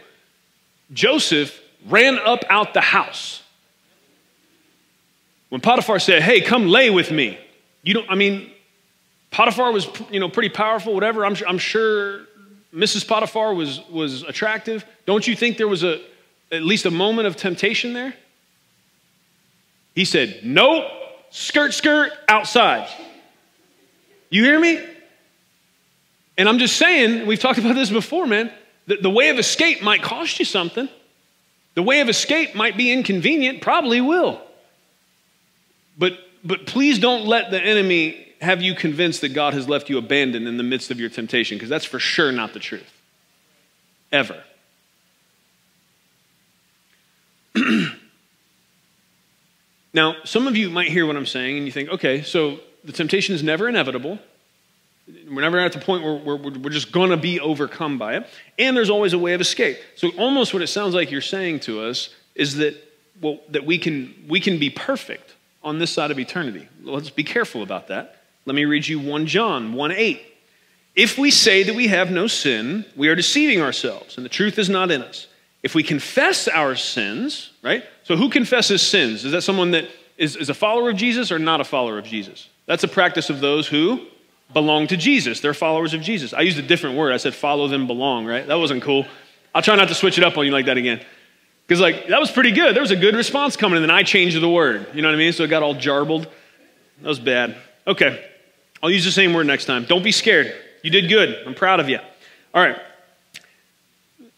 Joseph 0.93 1.59
ran 1.87 2.17
up 2.19 2.43
out 2.49 2.73
the 2.73 2.81
house. 2.81 3.41
When 5.49 5.61
Potiphar 5.61 5.99
said, 5.99 6.21
Hey, 6.21 6.41
come 6.41 6.67
lay 6.67 6.89
with 6.89 7.11
me, 7.11 7.39
you 7.83 7.93
don't, 7.93 8.09
I 8.09 8.15
mean, 8.15 8.51
Potiphar 9.31 9.71
was, 9.71 9.87
you 10.11 10.19
know, 10.19 10.29
pretty 10.29 10.49
powerful, 10.49 10.93
whatever. 10.93 11.25
I'm, 11.25 11.35
I'm 11.47 11.57
sure 11.57 12.21
Mrs. 12.73 13.07
Potiphar 13.07 13.53
was, 13.53 13.81
was 13.89 14.23
attractive. 14.23 14.85
Don't 15.05 15.27
you 15.27 15.35
think 15.35 15.57
there 15.57 15.67
was 15.67 15.83
a, 15.83 16.01
at 16.51 16.63
least 16.63 16.85
a 16.85 16.91
moment 16.91 17.27
of 17.27 17.35
temptation 17.35 17.93
there? 17.93 18.13
He 19.95 20.05
said, 20.05 20.41
Nope, 20.43 20.85
skirt, 21.31 21.73
skirt, 21.73 22.11
outside. 22.27 22.87
You 24.29 24.43
hear 24.43 24.59
me? 24.59 24.85
And 26.37 26.49
I'm 26.49 26.59
just 26.59 26.75
saying, 26.75 27.25
we've 27.25 27.39
talked 27.39 27.57
about 27.57 27.75
this 27.75 27.89
before, 27.89 28.27
man. 28.27 28.51
The, 28.87 28.97
the 28.97 29.09
way 29.09 29.29
of 29.29 29.39
escape 29.39 29.81
might 29.81 30.03
cost 30.03 30.37
you 30.37 30.45
something. 30.45 30.89
The 31.75 31.83
way 31.83 32.01
of 32.01 32.09
escape 32.09 32.55
might 32.55 32.77
be 32.77 32.91
inconvenient, 32.91 33.61
probably 33.61 34.01
will. 34.01 34.41
But, 35.97 36.19
but 36.43 36.65
please 36.65 36.99
don't 36.99 37.25
let 37.25 37.51
the 37.51 37.61
enemy 37.61 38.33
have 38.41 38.61
you 38.61 38.75
convinced 38.75 39.21
that 39.21 39.29
God 39.29 39.53
has 39.53 39.67
left 39.69 39.89
you 39.89 39.97
abandoned 39.97 40.47
in 40.47 40.57
the 40.57 40.63
midst 40.63 40.91
of 40.91 40.99
your 40.99 41.09
temptation, 41.09 41.57
because 41.57 41.69
that's 41.69 41.85
for 41.85 41.99
sure 41.99 42.31
not 42.31 42.53
the 42.53 42.59
truth. 42.59 42.91
Ever. 44.11 44.43
Now, 49.95 50.17
some 50.25 50.45
of 50.45 50.57
you 50.57 50.69
might 50.69 50.89
hear 50.89 51.05
what 51.05 51.15
I'm 51.15 51.25
saying 51.25 51.55
and 51.55 51.65
you 51.65 51.71
think, 51.71 51.87
okay, 51.87 52.21
so 52.21 52.59
the 52.83 52.91
temptation 52.91 53.33
is 53.33 53.41
never 53.41 53.69
inevitable. 53.69 54.19
We're 55.07 55.39
never 55.39 55.57
at 55.57 55.71
the 55.71 55.79
point 55.79 56.03
where 56.03 56.15
we're, 56.15 56.35
we're 56.35 56.69
just 56.69 56.91
going 56.91 57.11
to 57.11 57.17
be 57.17 57.39
overcome 57.39 57.97
by 57.97 58.17
it. 58.17 58.27
And 58.59 58.75
there's 58.75 58.89
always 58.89 59.13
a 59.13 59.17
way 59.17 59.35
of 59.35 59.39
escape. 59.39 59.77
So, 59.95 60.09
almost 60.17 60.53
what 60.53 60.61
it 60.61 60.67
sounds 60.67 60.93
like 60.93 61.11
you're 61.11 61.21
saying 61.21 61.61
to 61.61 61.79
us 61.79 62.13
is 62.35 62.55
that, 62.55 62.75
well, 63.21 63.39
that 63.47 63.65
we 63.65 63.77
can, 63.77 64.13
we 64.27 64.41
can 64.41 64.59
be 64.59 64.69
perfect 64.69 65.33
on 65.63 65.79
this 65.79 65.91
side 65.91 66.11
of 66.11 66.19
eternity. 66.19 66.67
Let's 66.83 67.09
be 67.09 67.23
careful 67.23 67.63
about 67.63 67.87
that. 67.87 68.17
Let 68.45 68.55
me 68.55 68.65
read 68.65 68.85
you 68.85 68.99
1 68.99 69.27
John 69.27 69.71
1 69.71 69.91
8. 69.93 70.21
If 70.93 71.17
we 71.17 71.31
say 71.31 71.63
that 71.63 71.73
we 71.73 71.87
have 71.87 72.11
no 72.11 72.27
sin, 72.27 72.83
we 72.97 73.07
are 73.07 73.15
deceiving 73.15 73.61
ourselves, 73.61 74.17
and 74.17 74.25
the 74.25 74.29
truth 74.29 74.59
is 74.59 74.67
not 74.67 74.91
in 74.91 75.01
us. 75.01 75.27
If 75.65 75.73
we 75.73 75.81
confess 75.81 76.47
our 76.47 76.75
sins, 76.75 77.49
right? 77.63 77.83
So, 78.03 78.15
who 78.15 78.29
confesses 78.29 78.83
sins? 78.83 79.25
Is 79.25 79.31
that 79.31 79.41
someone 79.41 79.71
that 79.71 79.85
is, 80.15 80.35
is 80.35 80.49
a 80.49 80.53
follower 80.53 80.91
of 80.91 80.95
Jesus 80.95 81.31
or 81.31 81.39
not 81.39 81.59
a 81.59 81.63
follower 81.63 81.97
of 81.97 82.05
Jesus? 82.05 82.49
That's 82.67 82.83
a 82.83 82.87
practice 82.87 83.31
of 83.31 83.39
those 83.39 83.67
who 83.67 84.05
belong 84.53 84.85
to 84.85 84.95
Jesus. 84.95 85.41
They're 85.41 85.55
followers 85.55 85.95
of 85.95 86.01
Jesus. 86.01 86.33
I 86.33 86.41
used 86.41 86.59
a 86.59 86.61
different 86.61 86.95
word. 86.95 87.13
I 87.13 87.17
said 87.17 87.33
follow 87.33 87.67
them 87.67 87.87
belong, 87.87 88.27
right? 88.27 88.45
That 88.45 88.59
wasn't 88.59 88.83
cool. 88.83 89.07
I'll 89.55 89.63
try 89.63 89.75
not 89.75 89.87
to 89.87 89.95
switch 89.95 90.19
it 90.19 90.23
up 90.23 90.37
on 90.37 90.45
you 90.45 90.51
like 90.51 90.67
that 90.67 90.77
again. 90.77 91.03
Because, 91.65 91.81
like, 91.81 92.09
that 92.09 92.19
was 92.19 92.29
pretty 92.29 92.51
good. 92.51 92.75
There 92.75 92.83
was 92.83 92.91
a 92.91 92.95
good 92.95 93.15
response 93.15 93.57
coming, 93.57 93.77
and 93.77 93.83
then 93.83 93.89
I 93.89 94.03
changed 94.03 94.39
the 94.39 94.47
word. 94.47 94.85
You 94.93 95.01
know 95.01 95.07
what 95.07 95.15
I 95.15 95.17
mean? 95.17 95.33
So 95.33 95.45
it 95.45 95.47
got 95.47 95.63
all 95.63 95.73
jarbled. 95.73 96.27
That 97.01 97.09
was 97.09 97.19
bad. 97.19 97.57
Okay. 97.87 98.23
I'll 98.83 98.91
use 98.91 99.03
the 99.03 99.11
same 99.11 99.33
word 99.33 99.47
next 99.47 99.65
time. 99.65 99.85
Don't 99.85 100.03
be 100.03 100.11
scared. 100.11 100.53
You 100.83 100.91
did 100.91 101.09
good. 101.09 101.43
I'm 101.47 101.55
proud 101.55 101.79
of 101.79 101.89
you. 101.89 101.97
All 102.53 102.63
right. 102.63 102.77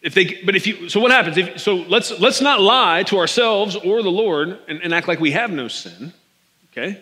If 0.08 0.14
they, 0.14 0.40
but 0.46 0.56
if 0.56 0.66
you, 0.66 0.88
so 0.88 1.02
what 1.02 1.12
happens? 1.12 1.36
If, 1.36 1.60
so 1.60 1.76
let's, 1.76 2.18
let's 2.18 2.40
not 2.40 2.62
lie 2.62 3.04
to 3.08 3.18
ourselves 3.18 3.76
or 3.76 4.02
the 4.02 4.10
Lord 4.10 4.58
and, 4.70 4.82
and 4.82 4.94
act 4.94 5.06
like 5.06 5.20
we 5.20 5.32
have 5.32 5.52
no 5.52 5.68
sin. 5.68 6.14
Okay? 6.72 7.02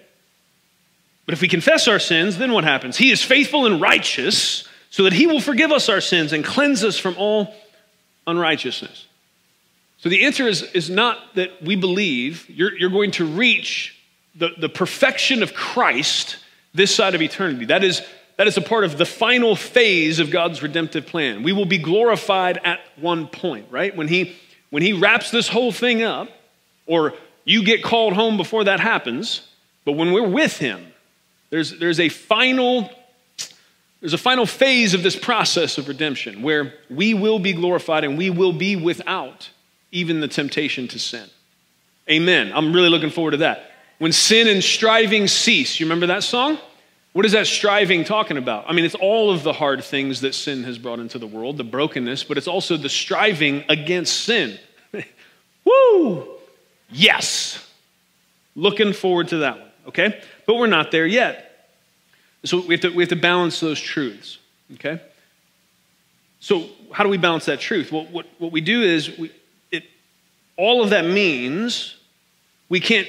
But 1.28 1.34
if 1.34 1.40
we 1.40 1.48
confess 1.48 1.88
our 1.88 2.00
sins, 2.00 2.40
then 2.40 2.52
what 2.52 2.64
happens? 2.64 2.98
He 2.98 3.12
is 3.12 3.22
faithful 3.22 3.68
and 3.68 3.80
righteous 3.80 4.68
so 4.90 5.04
that 5.04 5.14
he 5.14 5.28
will 5.28 5.40
forgive 5.40 5.72
us 5.72 5.88
our 5.88 6.02
sins 6.02 6.34
and 6.34 6.44
cleanse 6.44 6.84
us 6.84 6.98
from 6.98 7.14
all 7.20 7.54
unrighteousness. 8.26 9.06
So 10.00 10.10
the 10.10 10.26
answer 10.26 10.48
is, 10.48 10.64
is 10.74 10.90
not 10.90 11.36
that 11.36 11.62
we 11.62 11.76
believe 11.76 12.50
you're, 12.50 12.76
you're 12.76 12.90
going 12.90 13.12
to 13.12 13.26
reach 13.26 13.96
the, 14.34 14.50
the 14.58 14.68
perfection 14.68 15.44
of 15.44 15.54
Christ 15.54 16.38
this 16.74 16.96
side 16.96 17.14
of 17.14 17.22
eternity. 17.22 17.66
That 17.66 17.84
is, 17.84 18.02
that 18.38 18.48
is 18.48 18.58
a 18.58 18.62
part 18.62 18.84
of 18.84 18.98
the 18.98 19.06
final 19.06 19.56
phase 19.56 20.20
of 20.20 20.30
God's 20.30 20.62
redemptive 20.62 21.06
plan. 21.06 21.44
We 21.44 21.54
will 21.54 21.66
be 21.66 21.78
glorified 21.78 22.60
at 22.64 22.80
one 22.98 23.28
point, 23.28 23.68
right? 23.72 23.96
When 23.96 24.08
he, 24.08 24.36
when 24.70 24.84
he 24.84 24.94
wraps 24.94 25.32
this 25.32 25.48
whole 25.48 25.72
thing 25.72 26.04
up, 26.04 26.30
or 26.86 27.14
you 27.46 27.64
get 27.64 27.84
called 27.84 28.14
home 28.14 28.38
before 28.38 28.66
that 28.66 28.80
happens, 28.80 29.48
but 29.86 29.94
when 29.94 30.12
we're 30.12 30.28
with 30.28 30.58
him, 30.58 30.86
there's, 31.50 31.78
there's 31.80 32.00
a 32.00 32.10
final 32.10 32.90
there's 34.02 34.14
a 34.14 34.20
final 34.20 34.46
phase 34.46 34.94
of 34.94 35.02
this 35.02 35.16
process 35.16 35.80
of 35.80 35.88
redemption 35.88 36.44
where 36.44 36.76
we 36.92 37.16
will 37.16 37.40
be 37.40 37.54
glorified 37.54 38.04
and 38.04 38.20
we 38.20 38.30
will 38.30 38.54
be 38.54 38.76
without 38.76 39.50
even 39.92 40.20
the 40.20 40.28
temptation 40.28 40.88
to 40.90 41.00
sin. 41.00 41.28
Amen. 42.08 42.52
I'm 42.54 42.72
really 42.72 42.90
looking 42.90 43.10
forward 43.10 43.32
to 43.32 43.38
that. 43.38 43.72
When 43.98 44.12
sin 44.12 44.48
and 44.48 44.64
striving 44.64 45.28
cease, 45.28 45.80
you 45.80 45.88
remember 45.88 46.06
that 46.08 46.22
song? 46.22 46.60
What 47.16 47.26
is 47.26 47.32
that 47.32 47.48
striving 47.48 48.04
talking 48.04 48.36
about? 48.36 48.66
I 48.68 48.74
mean, 48.74 48.84
it's 48.84 48.94
all 48.94 49.32
of 49.32 49.42
the 49.42 49.54
hard 49.54 49.82
things 49.86 50.20
that 50.20 50.36
sin 50.36 50.66
has 50.66 50.78
brought 50.78 51.00
into 51.00 51.18
the 51.18 51.26
world, 51.26 51.56
the 51.56 51.64
brokenness, 51.64 52.26
but 52.26 52.38
it's 52.38 52.46
also 52.46 52.76
the 52.76 52.90
striving 52.90 53.64
against 53.70 54.26
sin. 54.26 54.60
Woo! 55.64 56.28
Yes. 56.92 57.66
Looking 58.54 58.92
forward 58.92 59.30
to 59.30 59.38
that 59.38 59.60
one, 59.60 59.70
okay? 59.88 60.22
But 60.46 60.56
we're 60.56 60.68
not 60.68 60.92
there 60.92 61.08
yet. 61.08 61.70
So 62.44 62.60
we 62.60 62.74
have 62.74 62.82
to, 62.82 62.90
we 62.90 63.04
have 63.04 63.10
to 63.12 63.16
balance 63.16 63.62
those 63.62 63.80
truths, 63.80 64.38
okay? 64.74 65.00
So, 66.42 66.66
how 66.92 67.06
do 67.06 67.10
we 67.10 67.18
balance 67.18 67.46
that 67.46 67.62
truth? 67.62 67.94
Well, 67.94 68.08
what, 68.12 68.26
what 68.40 68.52
we 68.52 68.60
do 68.60 68.82
is, 68.82 69.18
we, 69.18 69.32
it, 69.72 69.86
all 70.58 70.84
of 70.84 70.90
that 70.90 71.06
means 71.06 71.96
we 72.68 72.82
can't, 72.82 73.08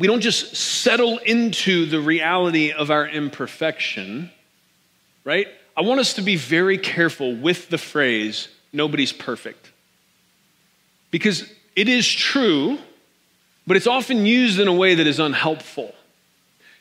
we 0.00 0.06
don't 0.06 0.22
just 0.22 0.56
settle 0.56 1.18
into 1.18 1.84
the 1.84 2.00
reality 2.00 2.72
of 2.72 2.90
our 2.90 3.06
imperfection, 3.06 4.30
right? 5.24 5.46
I 5.76 5.82
want 5.82 6.00
us 6.00 6.14
to 6.14 6.22
be 6.22 6.36
very 6.36 6.78
careful 6.78 7.36
with 7.36 7.68
the 7.68 7.76
phrase, 7.76 8.48
nobody's 8.72 9.12
perfect. 9.12 9.70
Because 11.10 11.52
it 11.76 11.86
is 11.86 12.10
true, 12.10 12.78
but 13.66 13.76
it's 13.76 13.86
often 13.86 14.24
used 14.24 14.58
in 14.58 14.68
a 14.68 14.72
way 14.72 14.94
that 14.94 15.06
is 15.06 15.18
unhelpful. 15.18 15.94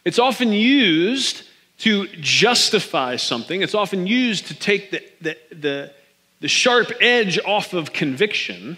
It's 0.05 0.17
often 0.17 0.53
used 0.53 1.43
to 1.79 2.07
justify 2.21 3.17
something, 3.17 3.61
it's 3.61 3.75
often 3.75 4.07
used 4.07 4.47
to 4.47 4.53
take 4.53 4.91
the, 4.91 5.03
the, 5.19 5.38
the, 5.53 5.93
the 6.39 6.47
sharp 6.47 6.93
edge 7.01 7.38
off 7.45 7.73
of 7.73 7.91
conviction 7.91 8.77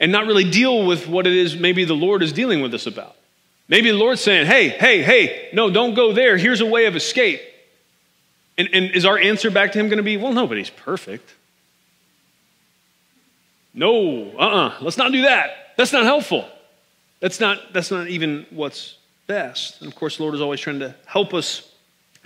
and 0.00 0.10
not 0.10 0.26
really 0.26 0.50
deal 0.50 0.86
with 0.86 1.06
what 1.06 1.26
it 1.26 1.34
is 1.34 1.56
maybe 1.56 1.84
the 1.84 1.94
Lord 1.94 2.22
is 2.22 2.32
dealing 2.32 2.62
with 2.62 2.72
us 2.72 2.86
about. 2.86 3.15
Maybe 3.68 3.90
the 3.90 3.96
Lord's 3.96 4.20
saying, 4.20 4.46
hey, 4.46 4.68
hey, 4.68 5.02
hey, 5.02 5.48
no, 5.52 5.70
don't 5.70 5.94
go 5.94 6.12
there. 6.12 6.36
Here's 6.36 6.60
a 6.60 6.66
way 6.66 6.86
of 6.86 6.94
escape. 6.94 7.40
And, 8.58 8.68
and 8.72 8.90
is 8.92 9.04
our 9.04 9.18
answer 9.18 9.50
back 9.50 9.72
to 9.72 9.78
him 9.78 9.88
going 9.88 9.98
to 9.98 10.04
be, 10.04 10.16
well, 10.16 10.32
nobody's 10.32 10.70
perfect? 10.70 11.34
No, 13.74 14.30
uh 14.30 14.38
uh-uh, 14.38 14.68
uh, 14.68 14.74
let's 14.80 14.96
not 14.96 15.12
do 15.12 15.22
that. 15.22 15.74
That's 15.76 15.92
not 15.92 16.04
helpful. 16.04 16.48
That's 17.20 17.40
not, 17.40 17.72
that's 17.72 17.90
not 17.90 18.08
even 18.08 18.46
what's 18.50 18.96
best. 19.26 19.80
And 19.80 19.88
of 19.88 19.94
course, 19.94 20.16
the 20.16 20.22
Lord 20.22 20.34
is 20.34 20.40
always 20.40 20.60
trying 20.60 20.78
to 20.80 20.94
help 21.04 21.34
us 21.34 21.70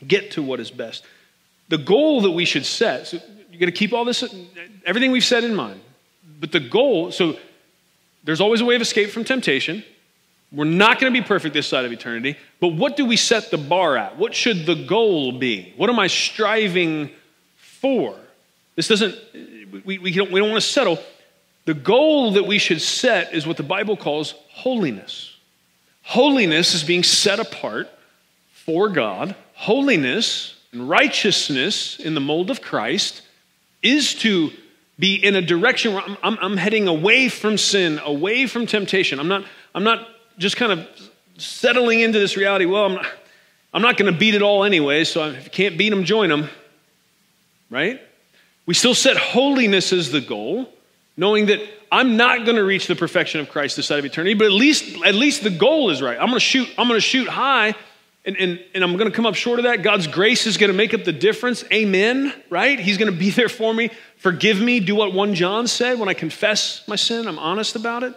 get 0.07 0.33
to 0.33 0.43
what 0.43 0.61
is 0.61 0.71
best. 0.71 1.05
The 1.69 1.79
goal 1.79 2.21
that 2.23 2.31
we 2.31 2.45
should 2.45 2.67
set, 2.67 3.07
so 3.07 3.19
you 3.51 3.59
got 3.59 3.67
to 3.67 3.73
keep 3.73 3.93
all 3.93 4.05
this, 4.05 4.23
everything 4.85 5.11
we've 5.11 5.25
said 5.25 5.43
in 5.43 5.55
mind. 5.55 5.81
But 6.39 6.53
the 6.53 6.61
goal, 6.61 7.11
so 7.11 7.37
there's 8.25 8.41
always 8.41 8.61
a 8.61 8.65
way 8.65 8.77
of 8.77 8.83
escape 8.83 9.11
from 9.11 9.25
temptation. 9.25 9.85
We're 10.53 10.65
not 10.65 10.99
going 10.99 11.13
to 11.13 11.21
be 11.21 11.25
perfect 11.25 11.55
this 11.55 11.69
side 11.69 11.85
of 11.85 11.93
eternity, 11.93 12.37
but 12.59 12.69
what 12.69 12.97
do 12.97 13.07
we 13.07 13.17
set 13.17 13.51
the 13.51 13.59
bar 13.59 13.97
at? 13.97 14.19
What 14.19 14.35
should 14.35 14.67
the 14.67 14.75
goal 14.75 15.33
be? 15.33 15.73
What 15.77 15.89
am 15.91 15.99
I 15.99 16.09
striving 16.09 17.11
for? 17.57 18.17
This 18.75 18.89
doesn't, 18.89 19.15
we, 19.85 19.99
we 19.99 20.11
don't, 20.13 20.33
we 20.33 20.41
don't 20.41 20.51
want 20.51 20.63
to 20.63 20.69
settle. 20.69 20.99
The 21.67 21.75
goal 21.75 22.33
that 22.33 22.47
we 22.47 22.59
should 22.59 22.81
set 22.81 23.33
is 23.33 23.47
what 23.47 23.57
the 23.57 23.63
Bible 23.63 23.97
calls 23.97 24.35
holiness. 24.51 25.37
Holiness 26.03 26.75
is 26.75 26.83
being 26.83 27.05
set 27.05 27.39
apart 27.39 27.89
for 28.53 28.89
God. 28.89 29.37
Holiness 29.55 30.57
and 30.73 30.89
righteousness 30.89 32.01
in 32.01 32.15
the 32.15 32.21
mold 32.21 32.51
of 32.51 32.61
Christ 32.61 33.23
is 33.83 34.15
to 34.17 34.51
be 34.99 35.15
in 35.15 35.37
a 35.37 35.43
direction 35.43 35.95
where 35.95 36.03
I'm, 36.03 36.17
I'm, 36.23 36.39
I'm, 36.41 36.57
heading 36.57 36.89
away 36.89 37.29
from 37.29 37.57
sin, 37.57 38.01
away 38.05 38.47
from 38.47 38.67
temptation. 38.67 39.19
I'm 39.19 39.29
not, 39.29 39.45
I'm 39.75 39.85
not 39.85 40.07
just 40.41 40.57
kind 40.57 40.73
of 40.73 40.89
settling 41.37 42.01
into 42.01 42.19
this 42.19 42.37
reality. 42.37 42.65
Well, 42.65 42.87
I'm 42.87 42.95
not, 42.95 43.07
I'm 43.75 43.83
not 43.83 43.97
going 43.97 44.13
to 44.13 44.19
beat 44.19 44.35
it 44.35 44.43
all 44.43 44.65
anyway, 44.65 45.05
so 45.05 45.29
if 45.29 45.45
you 45.45 45.51
can't 45.51 45.79
beat 45.79 45.91
them, 45.91 46.05
join 46.05 46.31
them. 46.31 46.49
Right? 47.69 48.01
We 48.67 48.75
still 48.75 48.95
set 48.95 49.17
holiness 49.17 49.93
as 49.93 50.11
the 50.11 50.21
goal, 50.21 50.73
knowing 51.17 51.47
that 51.47 51.61
I'm 51.93 52.17
not 52.17 52.45
going 52.45 52.57
to 52.57 52.65
reach 52.65 52.87
the 52.87 52.97
perfection 52.97 53.41
of 53.41 53.51
Christ 53.51 53.77
this 53.77 53.87
side 53.87 53.99
of 53.99 54.05
eternity, 54.05 54.35
but 54.35 54.47
at 54.47 54.53
least, 54.53 55.05
at 55.05 55.15
least 55.15 55.45
the 55.45 55.51
goal 55.51 55.91
is 55.91 56.01
right. 56.01 56.19
I'm 56.19 56.27
going 56.27 56.35
to 56.35 56.41
shoot, 56.41 56.69
I'm 56.79 56.89
going 56.89 56.97
to 56.97 57.07
shoot 57.07 57.29
high 57.29 57.75
and, 58.25 58.37
and, 58.37 58.61
and 58.75 58.83
I'm 58.83 58.97
going 58.97 59.11
to 59.11 59.17
come 59.17 59.27
up 59.27 59.35
short 59.35 59.59
of 59.59 59.65
that. 59.65 59.83
God's 59.83 60.07
grace 60.07 60.47
is 60.47 60.57
going 60.57 60.71
to 60.71 60.77
make 60.77 60.95
up 60.95 61.05
the 61.05 61.13
difference. 61.13 61.65
Amen, 61.73 62.33
right? 62.49 62.79
He's 62.79 62.97
going 62.97 63.13
to 63.13 63.19
be 63.19 63.31
there 63.31 63.49
for 63.49 63.75
me. 63.75 63.91
Forgive 64.17 64.61
me. 64.61 64.81
Do 64.81 64.95
what 64.95 65.13
1 65.13 65.35
John 65.35 65.67
said 65.67 65.99
when 65.99 66.09
I 66.09 66.15
confess 66.15 66.87
my 66.89 66.97
sin. 66.97 67.29
I'm 67.29 67.39
honest 67.39 67.77
about 67.77 68.05
it. 68.05 68.15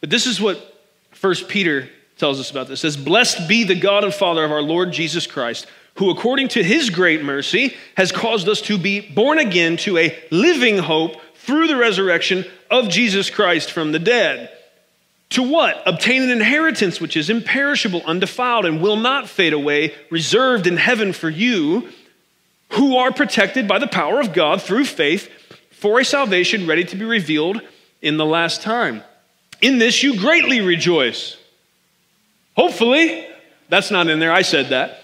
But 0.00 0.10
this 0.10 0.26
is 0.26 0.40
what 0.40 0.77
First 1.18 1.48
Peter 1.48 1.88
tells 2.16 2.38
us 2.38 2.48
about 2.48 2.68
this. 2.68 2.78
It 2.78 2.92
says, 2.92 2.96
Blessed 2.96 3.48
be 3.48 3.64
the 3.64 3.74
God 3.74 4.04
and 4.04 4.14
Father 4.14 4.44
of 4.44 4.52
our 4.52 4.62
Lord 4.62 4.92
Jesus 4.92 5.26
Christ, 5.26 5.66
who 5.94 6.10
according 6.10 6.46
to 6.48 6.62
his 6.62 6.90
great 6.90 7.24
mercy 7.24 7.76
has 7.96 8.12
caused 8.12 8.48
us 8.48 8.60
to 8.62 8.78
be 8.78 9.00
born 9.00 9.40
again 9.40 9.76
to 9.78 9.98
a 9.98 10.16
living 10.30 10.78
hope 10.78 11.16
through 11.34 11.66
the 11.66 11.76
resurrection 11.76 12.44
of 12.70 12.88
Jesus 12.88 13.30
Christ 13.30 13.72
from 13.72 13.90
the 13.90 13.98
dead. 13.98 14.48
To 15.30 15.42
what? 15.42 15.82
Obtain 15.86 16.22
an 16.22 16.30
inheritance 16.30 17.00
which 17.00 17.16
is 17.16 17.30
imperishable, 17.30 18.02
undefiled, 18.06 18.64
and 18.64 18.80
will 18.80 18.96
not 18.96 19.28
fade 19.28 19.52
away, 19.52 19.96
reserved 20.10 20.68
in 20.68 20.76
heaven 20.76 21.12
for 21.12 21.28
you, 21.28 21.88
who 22.74 22.96
are 22.96 23.12
protected 23.12 23.66
by 23.66 23.80
the 23.80 23.88
power 23.88 24.20
of 24.20 24.32
God 24.32 24.62
through 24.62 24.84
faith 24.84 25.28
for 25.70 25.98
a 25.98 26.04
salvation 26.04 26.68
ready 26.68 26.84
to 26.84 26.96
be 26.96 27.04
revealed 27.04 27.60
in 28.00 28.18
the 28.18 28.26
last 28.26 28.62
time. 28.62 29.02
In 29.60 29.78
this 29.78 30.02
you 30.02 30.18
greatly 30.18 30.60
rejoice. 30.60 31.36
Hopefully, 32.56 33.26
that's 33.68 33.90
not 33.90 34.08
in 34.08 34.18
there, 34.18 34.32
I 34.32 34.42
said 34.42 34.68
that. 34.68 35.00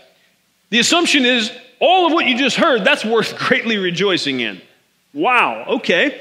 The 0.71 0.79
assumption 0.79 1.25
is 1.25 1.53
all 1.81 2.07
of 2.07 2.13
what 2.13 2.27
you 2.27 2.37
just 2.37 2.57
heard, 2.57 2.85
that's 2.85 3.05
worth 3.05 3.37
greatly 3.39 3.77
rejoicing 3.77 4.41
in. 4.41 4.61
Wow, 5.13 5.65
okay. 5.69 6.21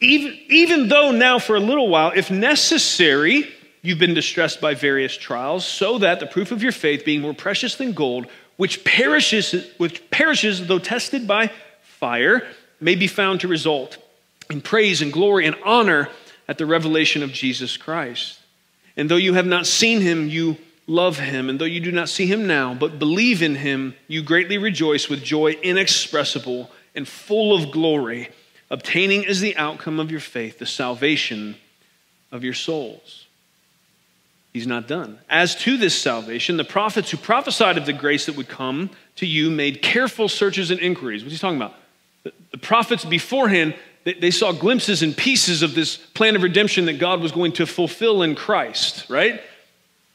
Even, 0.00 0.38
even 0.48 0.88
though 0.88 1.10
now, 1.12 1.38
for 1.38 1.56
a 1.56 1.60
little 1.60 1.88
while, 1.88 2.12
if 2.14 2.30
necessary, 2.30 3.48
you've 3.82 3.98
been 3.98 4.14
distressed 4.14 4.60
by 4.60 4.74
various 4.74 5.16
trials, 5.16 5.64
so 5.64 5.98
that 5.98 6.20
the 6.20 6.26
proof 6.26 6.52
of 6.52 6.62
your 6.62 6.72
faith, 6.72 7.04
being 7.04 7.20
more 7.20 7.34
precious 7.34 7.76
than 7.76 7.92
gold, 7.92 8.26
which 8.56 8.84
perishes, 8.84 9.66
which 9.78 10.08
perishes 10.10 10.66
though 10.66 10.78
tested 10.78 11.26
by 11.26 11.50
fire, 11.82 12.46
may 12.80 12.94
be 12.94 13.06
found 13.06 13.40
to 13.40 13.48
result 13.48 13.98
in 14.50 14.60
praise 14.60 15.02
and 15.02 15.12
glory 15.12 15.46
and 15.46 15.56
honor 15.64 16.08
at 16.48 16.58
the 16.58 16.66
revelation 16.66 17.22
of 17.22 17.32
Jesus 17.32 17.76
Christ. 17.76 18.38
And 18.96 19.10
though 19.10 19.16
you 19.16 19.34
have 19.34 19.46
not 19.46 19.66
seen 19.66 20.00
him, 20.00 20.28
you 20.28 20.56
love 20.86 21.18
him. 21.18 21.48
And 21.48 21.60
though 21.60 21.64
you 21.64 21.80
do 21.80 21.92
not 21.92 22.08
see 22.08 22.26
him 22.26 22.46
now, 22.46 22.74
but 22.74 22.98
believe 22.98 23.42
in 23.42 23.54
him, 23.56 23.94
you 24.08 24.22
greatly 24.22 24.58
rejoice 24.58 25.08
with 25.08 25.22
joy 25.22 25.52
inexpressible 25.62 26.70
and 26.94 27.08
full 27.08 27.54
of 27.54 27.70
glory, 27.70 28.28
obtaining 28.70 29.26
as 29.26 29.40
the 29.40 29.56
outcome 29.56 29.98
of 29.98 30.10
your 30.10 30.20
faith 30.20 30.58
the 30.58 30.66
salvation 30.66 31.56
of 32.30 32.44
your 32.44 32.54
souls. 32.54 33.26
He's 34.52 34.66
not 34.66 34.86
done. 34.86 35.18
As 35.30 35.56
to 35.62 35.78
this 35.78 35.98
salvation, 35.98 36.58
the 36.58 36.64
prophets 36.64 37.10
who 37.10 37.16
prophesied 37.16 37.78
of 37.78 37.86
the 37.86 37.92
grace 37.94 38.26
that 38.26 38.36
would 38.36 38.48
come 38.48 38.90
to 39.16 39.26
you 39.26 39.50
made 39.50 39.80
careful 39.80 40.28
searches 40.28 40.70
and 40.70 40.78
inquiries. 40.80 41.22
What's 41.22 41.34
he 41.34 41.38
talking 41.38 41.56
about? 41.56 41.74
The, 42.22 42.58
prophets 42.58 43.04
beforehand 43.04 43.74
they, 44.04 44.30
saw 44.30 44.52
glimpses 44.52 45.02
and 45.02 45.16
pieces 45.16 45.62
of 45.62 45.74
this 45.74 45.96
plan 45.96 46.34
of 46.34 46.42
redemption 46.42 46.86
that 46.86 46.98
God 46.98 47.20
was 47.20 47.30
going 47.32 47.52
to 47.52 47.66
fulfill 47.66 48.22
in 48.22 48.34
Christ, 48.34 49.08
right? 49.08 49.40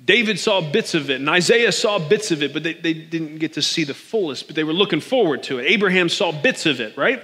David 0.04 0.40
saw 0.40 0.62
bits 0.62 0.94
of 0.94 1.10
it, 1.10 1.20
and 1.20 1.30
Isaiah 1.30 1.72
saw 1.72 1.98
bits 1.98 2.32
of 2.32 2.44
it, 2.44 2.54
but 2.54 2.64
they, 2.64 2.74
they 2.74 2.94
didn't 2.94 3.40
get 3.40 3.54
to 3.54 3.62
see 3.62 3.84
the 3.84 3.94
fullest, 3.94 4.48
but 4.48 4.56
they 4.56 4.64
were 4.64 4.74
looking 4.74 5.00
forward 5.00 5.44
to 5.44 5.60
it. 5.60 5.66
Abraham 5.66 6.10
saw 6.10 6.32
bits 6.32 6.66
of 6.66 6.80
it, 6.80 6.98
right? 6.98 7.24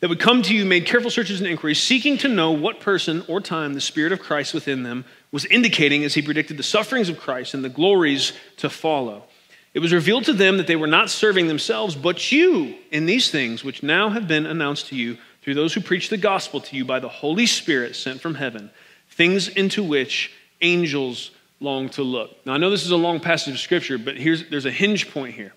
That 0.00 0.08
would 0.08 0.18
come 0.18 0.42
to 0.42 0.54
you, 0.54 0.64
made 0.64 0.86
careful 0.86 1.10
searches 1.10 1.40
and 1.40 1.48
inquiries, 1.48 1.80
seeking 1.80 2.16
to 2.18 2.28
know 2.28 2.52
what 2.52 2.80
person 2.80 3.22
or 3.28 3.40
time 3.40 3.74
the 3.74 3.82
Spirit 3.82 4.12
of 4.12 4.20
Christ 4.20 4.54
within 4.54 4.82
them 4.82 5.04
was 5.30 5.44
indicating 5.44 6.04
as 6.04 6.14
he 6.14 6.22
predicted 6.22 6.56
the 6.56 6.62
sufferings 6.62 7.10
of 7.10 7.20
Christ 7.20 7.52
and 7.54 7.62
the 7.62 7.68
glories 7.68 8.32
to 8.56 8.70
follow. 8.70 9.24
It 9.72 9.78
was 9.78 9.92
revealed 9.92 10.24
to 10.24 10.32
them 10.32 10.56
that 10.56 10.66
they 10.66 10.74
were 10.74 10.88
not 10.88 11.10
serving 11.10 11.46
themselves, 11.46 11.94
but 11.94 12.32
you 12.32 12.74
in 12.90 13.06
these 13.06 13.30
things 13.30 13.62
which 13.62 13.82
now 13.82 14.08
have 14.08 14.26
been 14.26 14.46
announced 14.46 14.88
to 14.88 14.96
you 14.96 15.18
through 15.42 15.54
those 15.54 15.74
who 15.74 15.80
preach 15.80 16.08
the 16.08 16.16
gospel 16.16 16.60
to 16.60 16.76
you 16.76 16.84
by 16.84 17.00
the 17.00 17.08
Holy 17.08 17.46
Spirit 17.46 17.96
sent 17.96 18.20
from 18.20 18.34
heaven, 18.34 18.70
things 19.10 19.48
into 19.48 19.82
which 19.82 20.32
angels 20.60 21.30
long 21.60 21.88
to 21.90 22.02
look. 22.02 22.34
Now, 22.46 22.54
I 22.54 22.58
know 22.58 22.70
this 22.70 22.84
is 22.84 22.90
a 22.90 22.96
long 22.96 23.20
passage 23.20 23.54
of 23.54 23.60
scripture, 23.60 23.98
but 23.98 24.16
here's, 24.16 24.48
there's 24.48 24.66
a 24.66 24.70
hinge 24.70 25.10
point 25.10 25.34
here. 25.34 25.52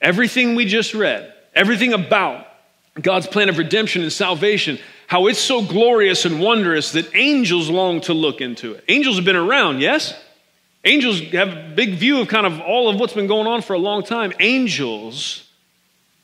Everything 0.00 0.54
we 0.54 0.66
just 0.66 0.94
read, 0.94 1.32
everything 1.54 1.92
about 1.92 2.46
God's 3.00 3.26
plan 3.26 3.48
of 3.48 3.58
redemption 3.58 4.02
and 4.02 4.12
salvation, 4.12 4.78
how 5.06 5.26
it's 5.26 5.38
so 5.38 5.62
glorious 5.62 6.24
and 6.24 6.40
wondrous 6.40 6.92
that 6.92 7.14
angels 7.14 7.68
long 7.68 8.00
to 8.02 8.14
look 8.14 8.40
into 8.40 8.72
it. 8.74 8.84
Angels 8.88 9.16
have 9.16 9.24
been 9.24 9.36
around, 9.36 9.80
yes? 9.80 10.14
Angels 10.84 11.20
have 11.32 11.48
a 11.48 11.72
big 11.74 11.94
view 11.94 12.20
of 12.20 12.28
kind 12.28 12.46
of 12.46 12.60
all 12.60 12.88
of 12.88 12.98
what's 12.98 13.12
been 13.12 13.26
going 13.26 13.46
on 13.46 13.60
for 13.60 13.74
a 13.74 13.78
long 13.78 14.02
time. 14.02 14.32
Angels 14.40 15.45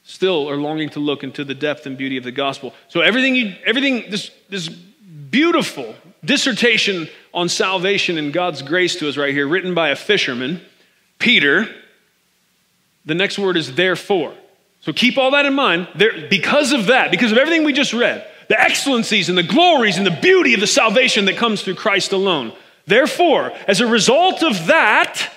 still 0.04 0.48
are 0.48 0.56
longing 0.56 0.88
to 0.90 1.00
look 1.00 1.22
into 1.22 1.44
the 1.44 1.54
depth 1.54 1.86
and 1.86 1.96
beauty 1.96 2.16
of 2.16 2.24
the 2.24 2.32
gospel. 2.32 2.74
So 2.88 3.00
everything 3.00 3.34
you, 3.34 3.54
everything 3.64 4.10
this 4.10 4.30
this 4.48 4.68
beautiful 4.68 5.94
dissertation 6.24 7.08
on 7.34 7.48
salvation 7.48 8.18
and 8.18 8.32
God's 8.32 8.62
grace 8.62 8.96
to 8.96 9.08
us 9.08 9.16
right 9.16 9.34
here, 9.34 9.46
written 9.46 9.74
by 9.74 9.88
a 9.88 9.96
fisherman, 9.96 10.60
Peter. 11.18 11.66
The 13.04 13.14
next 13.14 13.38
word 13.38 13.56
is 13.56 13.74
therefore. 13.74 14.32
So 14.82 14.92
keep 14.92 15.18
all 15.18 15.32
that 15.32 15.46
in 15.46 15.54
mind. 15.54 15.88
There, 15.96 16.28
because 16.28 16.72
of 16.72 16.86
that, 16.86 17.10
because 17.10 17.32
of 17.32 17.38
everything 17.38 17.64
we 17.64 17.72
just 17.72 17.92
read, 17.92 18.26
the 18.48 18.60
excellencies 18.60 19.28
and 19.28 19.36
the 19.36 19.42
glories 19.42 19.96
and 19.96 20.06
the 20.06 20.18
beauty 20.22 20.54
of 20.54 20.60
the 20.60 20.66
salvation 20.66 21.24
that 21.24 21.36
comes 21.36 21.62
through 21.62 21.76
Christ 21.76 22.12
alone. 22.12 22.52
Therefore, 22.86 23.52
as 23.66 23.80
a 23.80 23.86
result 23.86 24.42
of 24.42 24.66
that, 24.66 25.32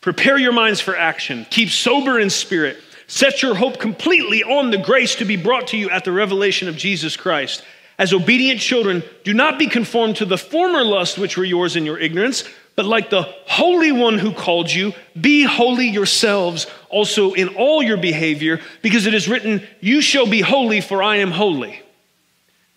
prepare 0.00 0.38
your 0.38 0.52
minds 0.52 0.80
for 0.80 0.96
action. 0.96 1.46
Keep 1.50 1.70
sober 1.70 2.18
in 2.18 2.30
spirit 2.30 2.78
Set 3.10 3.42
your 3.42 3.56
hope 3.56 3.80
completely 3.80 4.44
on 4.44 4.70
the 4.70 4.78
grace 4.78 5.16
to 5.16 5.24
be 5.24 5.34
brought 5.34 5.66
to 5.66 5.76
you 5.76 5.90
at 5.90 6.04
the 6.04 6.12
revelation 6.12 6.68
of 6.68 6.76
Jesus 6.76 7.16
Christ. 7.16 7.64
As 7.98 8.12
obedient 8.12 8.60
children, 8.60 9.02
do 9.24 9.34
not 9.34 9.58
be 9.58 9.66
conformed 9.66 10.14
to 10.18 10.24
the 10.24 10.38
former 10.38 10.84
lusts 10.84 11.18
which 11.18 11.36
were 11.36 11.44
yours 11.44 11.74
in 11.74 11.84
your 11.84 11.98
ignorance, 11.98 12.44
but 12.76 12.84
like 12.84 13.10
the 13.10 13.22
Holy 13.46 13.90
One 13.90 14.16
who 14.16 14.32
called 14.32 14.70
you, 14.70 14.92
be 15.20 15.42
holy 15.42 15.88
yourselves 15.88 16.68
also 16.88 17.32
in 17.32 17.48
all 17.56 17.82
your 17.82 17.96
behavior, 17.96 18.60
because 18.80 19.06
it 19.06 19.12
is 19.12 19.28
written, 19.28 19.66
You 19.80 20.02
shall 20.02 20.28
be 20.28 20.40
holy, 20.40 20.80
for 20.80 21.02
I 21.02 21.16
am 21.16 21.32
holy. 21.32 21.82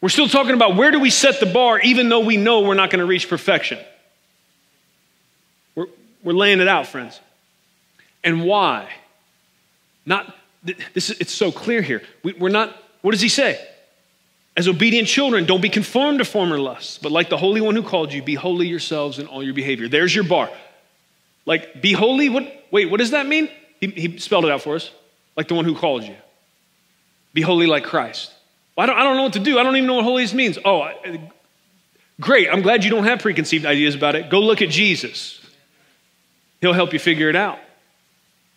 We're 0.02 0.10
still 0.10 0.28
talking 0.28 0.56
about 0.56 0.76
where 0.76 0.90
do 0.90 1.00
we 1.00 1.12
set 1.12 1.42
the 1.42 1.46
bar, 1.46 1.80
even 1.82 2.10
though 2.10 2.22
we 2.22 2.38
know 2.38 2.62
we're 2.62 2.74
not 2.74 2.90
going 2.90 3.02
to 3.02 3.06
reach 3.06 3.30
perfection. 3.30 3.78
We're, 5.76 5.90
we're 6.24 6.34
laying 6.34 6.60
it 6.60 6.68
out, 6.68 6.88
friends. 6.88 7.20
And 8.24 8.44
why? 8.46 8.90
Not, 10.06 10.36
this, 10.64 11.10
is, 11.10 11.20
it's 11.20 11.34
so 11.34 11.52
clear 11.52 11.82
here. 11.82 12.02
We, 12.24 12.34
we're 12.34 12.50
not, 12.50 12.76
what 13.02 13.12
does 13.12 13.22
he 13.22 13.30
say? 13.30 13.60
As 14.56 14.68
obedient 14.68 15.08
children, 15.08 15.46
don't 15.46 15.62
be 15.62 15.70
conformed 15.70 16.20
to 16.20 16.26
former 16.26 16.60
lusts, 16.60 17.00
but 17.00 17.12
like 17.12 17.30
the 17.30 17.38
Holy 17.38 17.60
One 17.60 17.76
who 17.76 17.84
called 17.84 18.14
you, 18.14 18.22
be 18.22 18.36
holy 18.36 18.68
yourselves 18.68 19.18
in 19.18 19.26
all 19.28 19.44
your 19.44 19.54
behavior. 19.54 19.88
There's 19.88 20.14
your 20.14 20.24
bar. 20.24 20.50
Like, 21.46 21.82
be 21.82 21.94
holy, 21.94 22.30
what, 22.30 22.66
wait, 22.72 22.90
what 22.90 22.98
does 23.00 23.12
that 23.12 23.26
mean? 23.26 23.50
He, 23.80 23.88
he 23.88 24.18
spelled 24.20 24.46
it 24.46 24.52
out 24.52 24.62
for 24.62 24.76
us. 24.76 24.92
Like 25.36 25.48
the 25.48 25.56
one 25.56 25.66
who 25.66 25.76
called 25.76 26.04
you. 26.04 26.16
Be 27.34 27.42
holy 27.42 27.66
like 27.66 27.84
Christ. 27.84 28.32
Well, 28.76 28.84
I, 28.84 28.88
don't, 28.88 29.00
I 29.00 29.04
don't 29.04 29.18
know 29.18 29.24
what 29.24 29.34
to 29.34 29.40
do. 29.40 29.58
I 29.58 29.64
don't 29.64 29.76
even 29.76 29.88
know 29.88 29.96
what 29.96 30.04
holiness 30.04 30.34
means. 30.34 30.60
Oh, 30.64 30.80
I, 30.80 30.94
uh, 30.94 31.18
great. 32.22 32.50
I'm 32.50 32.62
glad 32.62 32.84
you 32.84 32.92
don't 32.92 33.06
have 33.06 33.20
preconceived 33.20 33.66
ideas 33.66 33.96
about 33.96 34.16
it. 34.16 34.30
Go 34.30 34.40
look 34.40 34.62
at 34.62 34.70
Jesus, 34.70 35.40
He'll 36.62 36.74
help 36.74 36.94
you 36.94 37.00
figure 37.00 37.30
it 37.30 37.36
out. 37.36 37.60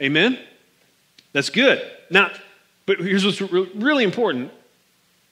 Amen? 0.00 0.38
That's 1.32 1.50
good. 1.50 1.82
Now, 2.10 2.30
but 2.86 2.98
here's 2.98 3.24
what's 3.24 3.40
really 3.40 4.04
important. 4.04 4.52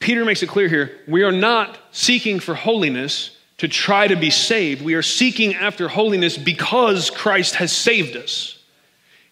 Peter 0.00 0.24
makes 0.24 0.42
it 0.42 0.48
clear 0.48 0.68
here 0.68 1.00
we 1.06 1.22
are 1.22 1.32
not 1.32 1.78
seeking 1.92 2.40
for 2.40 2.54
holiness 2.54 3.36
to 3.58 3.68
try 3.68 4.06
to 4.06 4.16
be 4.16 4.30
saved. 4.30 4.82
We 4.82 4.94
are 4.94 5.02
seeking 5.02 5.54
after 5.54 5.88
holiness 5.88 6.36
because 6.36 7.08
Christ 7.10 7.54
has 7.54 7.72
saved 7.72 8.16
us. 8.16 8.58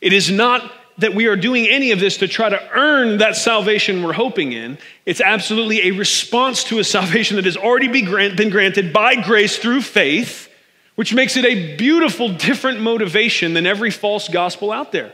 It 0.00 0.12
is 0.12 0.30
not 0.30 0.72
that 0.98 1.14
we 1.14 1.26
are 1.26 1.36
doing 1.36 1.66
any 1.66 1.90
of 1.90 2.00
this 2.00 2.18
to 2.18 2.28
try 2.28 2.48
to 2.48 2.70
earn 2.72 3.18
that 3.18 3.34
salvation 3.34 4.02
we're 4.02 4.12
hoping 4.12 4.52
in. 4.52 4.78
It's 5.04 5.20
absolutely 5.20 5.88
a 5.88 5.90
response 5.92 6.64
to 6.64 6.78
a 6.78 6.84
salvation 6.84 7.36
that 7.36 7.46
has 7.46 7.56
already 7.56 7.88
been 7.88 8.50
granted 8.50 8.92
by 8.92 9.16
grace 9.16 9.58
through 9.58 9.82
faith, 9.82 10.48
which 10.94 11.12
makes 11.12 11.36
it 11.36 11.44
a 11.44 11.76
beautiful, 11.76 12.28
different 12.28 12.80
motivation 12.80 13.54
than 13.54 13.66
every 13.66 13.90
false 13.90 14.28
gospel 14.28 14.70
out 14.70 14.92
there. 14.92 15.12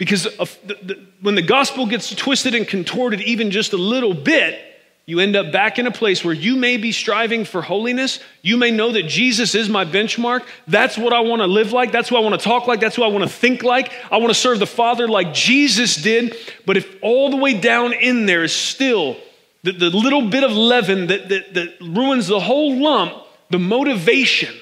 Because 0.00 0.22
the, 0.22 0.78
the, 0.82 1.06
when 1.20 1.34
the 1.34 1.42
gospel 1.42 1.84
gets 1.84 2.14
twisted 2.14 2.54
and 2.54 2.66
contorted 2.66 3.20
even 3.20 3.50
just 3.50 3.74
a 3.74 3.76
little 3.76 4.14
bit, 4.14 4.58
you 5.04 5.20
end 5.20 5.36
up 5.36 5.52
back 5.52 5.78
in 5.78 5.86
a 5.86 5.90
place 5.90 6.24
where 6.24 6.32
you 6.32 6.56
may 6.56 6.78
be 6.78 6.90
striving 6.90 7.44
for 7.44 7.60
holiness. 7.60 8.18
You 8.40 8.56
may 8.56 8.70
know 8.70 8.92
that 8.92 9.02
Jesus 9.02 9.54
is 9.54 9.68
my 9.68 9.84
benchmark. 9.84 10.46
That's 10.66 10.96
what 10.96 11.12
I 11.12 11.20
want 11.20 11.42
to 11.42 11.46
live 11.46 11.72
like. 11.72 11.92
That's 11.92 12.08
who 12.08 12.16
I 12.16 12.20
want 12.20 12.40
to 12.40 12.42
talk 12.42 12.66
like. 12.66 12.80
That's 12.80 12.96
who 12.96 13.02
I 13.02 13.08
want 13.08 13.24
to 13.24 13.28
think 13.28 13.62
like. 13.62 13.92
I 14.10 14.16
want 14.16 14.30
to 14.30 14.34
serve 14.34 14.58
the 14.58 14.66
Father 14.66 15.06
like 15.06 15.34
Jesus 15.34 15.96
did. 15.96 16.34
But 16.64 16.78
if 16.78 16.96
all 17.02 17.28
the 17.28 17.36
way 17.36 17.60
down 17.60 17.92
in 17.92 18.24
there 18.24 18.42
is 18.42 18.54
still 18.54 19.18
the, 19.64 19.72
the 19.72 19.90
little 19.90 20.30
bit 20.30 20.44
of 20.44 20.52
leaven 20.52 21.08
that, 21.08 21.28
that, 21.28 21.52
that 21.52 21.74
ruins 21.82 22.26
the 22.26 22.40
whole 22.40 22.74
lump, 22.80 23.12
the 23.50 23.58
motivation, 23.58 24.54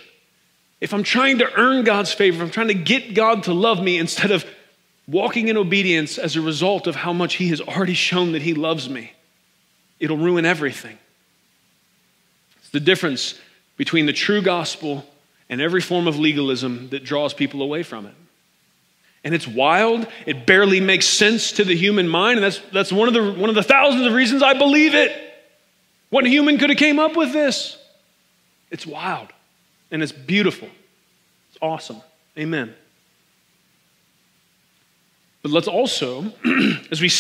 if 0.81 0.93
I'm 0.93 1.05
trying 1.05 1.39
to 1.39 1.53
earn 1.55 1.85
God's 1.85 2.13
favor, 2.13 2.39
if 2.39 2.43
I'm 2.43 2.51
trying 2.51 2.69
to 2.69 2.75
get 2.75 3.15
God 3.15 3.45
to 3.45 3.55
love 3.55 3.81
me 3.81 3.99
instead 3.99 4.33
of 4.33 4.45
walking 5.09 5.49
in 5.49 5.57
obedience 5.57 6.19
as 6.19 6.37
a 6.37 6.41
result 6.41 6.87
of 6.87 6.95
how 6.95 7.13
much 7.13 7.35
He 7.35 7.49
has 7.49 7.61
already 7.61 7.95
shown 7.95 8.33
that 8.33 8.43
He 8.43 8.55
loves 8.55 8.89
me, 8.89 9.13
it'll 9.99 10.17
ruin 10.17 10.45
everything. 10.45 10.99
It's 12.59 12.71
the 12.71 12.81
difference 12.81 13.35
between 13.77 14.07
the 14.07 14.13
true 14.13 14.43
gospel 14.43 15.05
and 15.49 15.61
every 15.61 15.81
form 15.81 16.07
of 16.07 16.19
legalism 16.19 16.91
that 16.91 17.05
draws 17.05 17.33
people 17.33 17.63
away 17.63 17.83
from 17.83 18.07
it. 18.07 18.15
And 19.25 19.35
it's 19.35 19.49
wild. 19.49 20.07
It 20.27 20.47
barely 20.47 20.81
makes 20.81 21.07
sense 21.07 21.53
to 21.53 21.65
the 21.65 21.75
human 21.75 22.09
mind. 22.09 22.39
And 22.39 22.45
that's, 22.45 22.61
that's 22.73 22.93
one, 22.93 23.09
of 23.09 23.15
the, 23.15 23.33
one 23.33 23.49
of 23.49 23.57
the 23.57 23.63
thousands 23.63 24.07
of 24.07 24.13
reasons 24.13 24.43
I 24.43 24.55
believe 24.55 24.95
it. 24.95 25.13
What 26.11 26.27
human 26.27 26.59
could 26.59 26.71
have 26.71 26.79
came 26.79 26.99
up 26.99 27.17
with 27.17 27.33
this? 27.33 27.79
It's 28.71 28.87
wild. 28.87 29.29
And 29.91 30.03
it's 30.03 30.13
beautiful. 30.13 30.69
It's 31.49 31.59
awesome. 31.61 32.01
Amen. 32.39 32.75
But 35.43 35.53
let's 35.53 35.69
also, 35.69 36.33
as 36.91 37.01
we, 37.01 37.11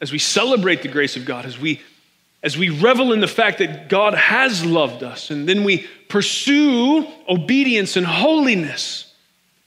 as 0.00 0.12
we 0.12 0.18
celebrate 0.18 0.82
the 0.82 0.88
grace 0.88 1.16
of 1.16 1.24
God, 1.24 1.46
as 1.46 1.58
we, 1.58 1.80
as 2.42 2.56
we 2.56 2.68
revel 2.68 3.12
in 3.12 3.20
the 3.20 3.28
fact 3.28 3.58
that 3.58 3.88
God 3.88 4.14
has 4.14 4.64
loved 4.64 5.02
us, 5.02 5.30
and 5.30 5.48
then 5.48 5.64
we 5.64 5.86
pursue 6.08 7.06
obedience 7.28 7.96
and 7.96 8.06
holiness 8.06 9.12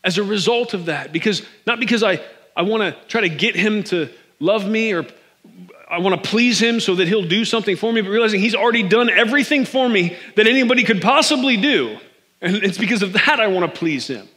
as 0.04 0.18
a 0.18 0.24
result 0.24 0.74
of 0.74 0.86
that. 0.86 1.12
Because 1.12 1.42
not 1.66 1.80
because 1.80 2.04
I, 2.04 2.22
I 2.56 2.62
want 2.62 2.82
to 2.84 3.08
try 3.08 3.22
to 3.22 3.30
get 3.30 3.56
him 3.56 3.84
to 3.86 4.10
love 4.40 4.68
me 4.68 4.94
or 4.94 5.06
I 5.90 6.00
want 6.00 6.24
to 6.24 6.30
please 6.30 6.62
him 6.62 6.80
so 6.80 6.96
that 6.96 7.08
he'll 7.08 7.28
do 7.28 7.44
something 7.46 7.76
for 7.76 7.92
me, 7.92 8.02
but 8.02 8.10
realizing 8.10 8.40
he's 8.40 8.56
already 8.56 8.84
done 8.84 9.10
everything 9.10 9.66
for 9.66 9.90
me 9.90 10.16
that 10.36 10.48
anybody 10.48 10.84
could 10.84 11.02
possibly 11.02 11.58
do. 11.58 11.98
And 12.42 12.58
it's 12.58 12.78
because 12.78 13.02
of 13.02 13.14
that 13.14 13.40
I 13.40 13.48
want 13.48 13.72
to 13.72 13.80
please 13.80 14.08
him. 14.08 14.28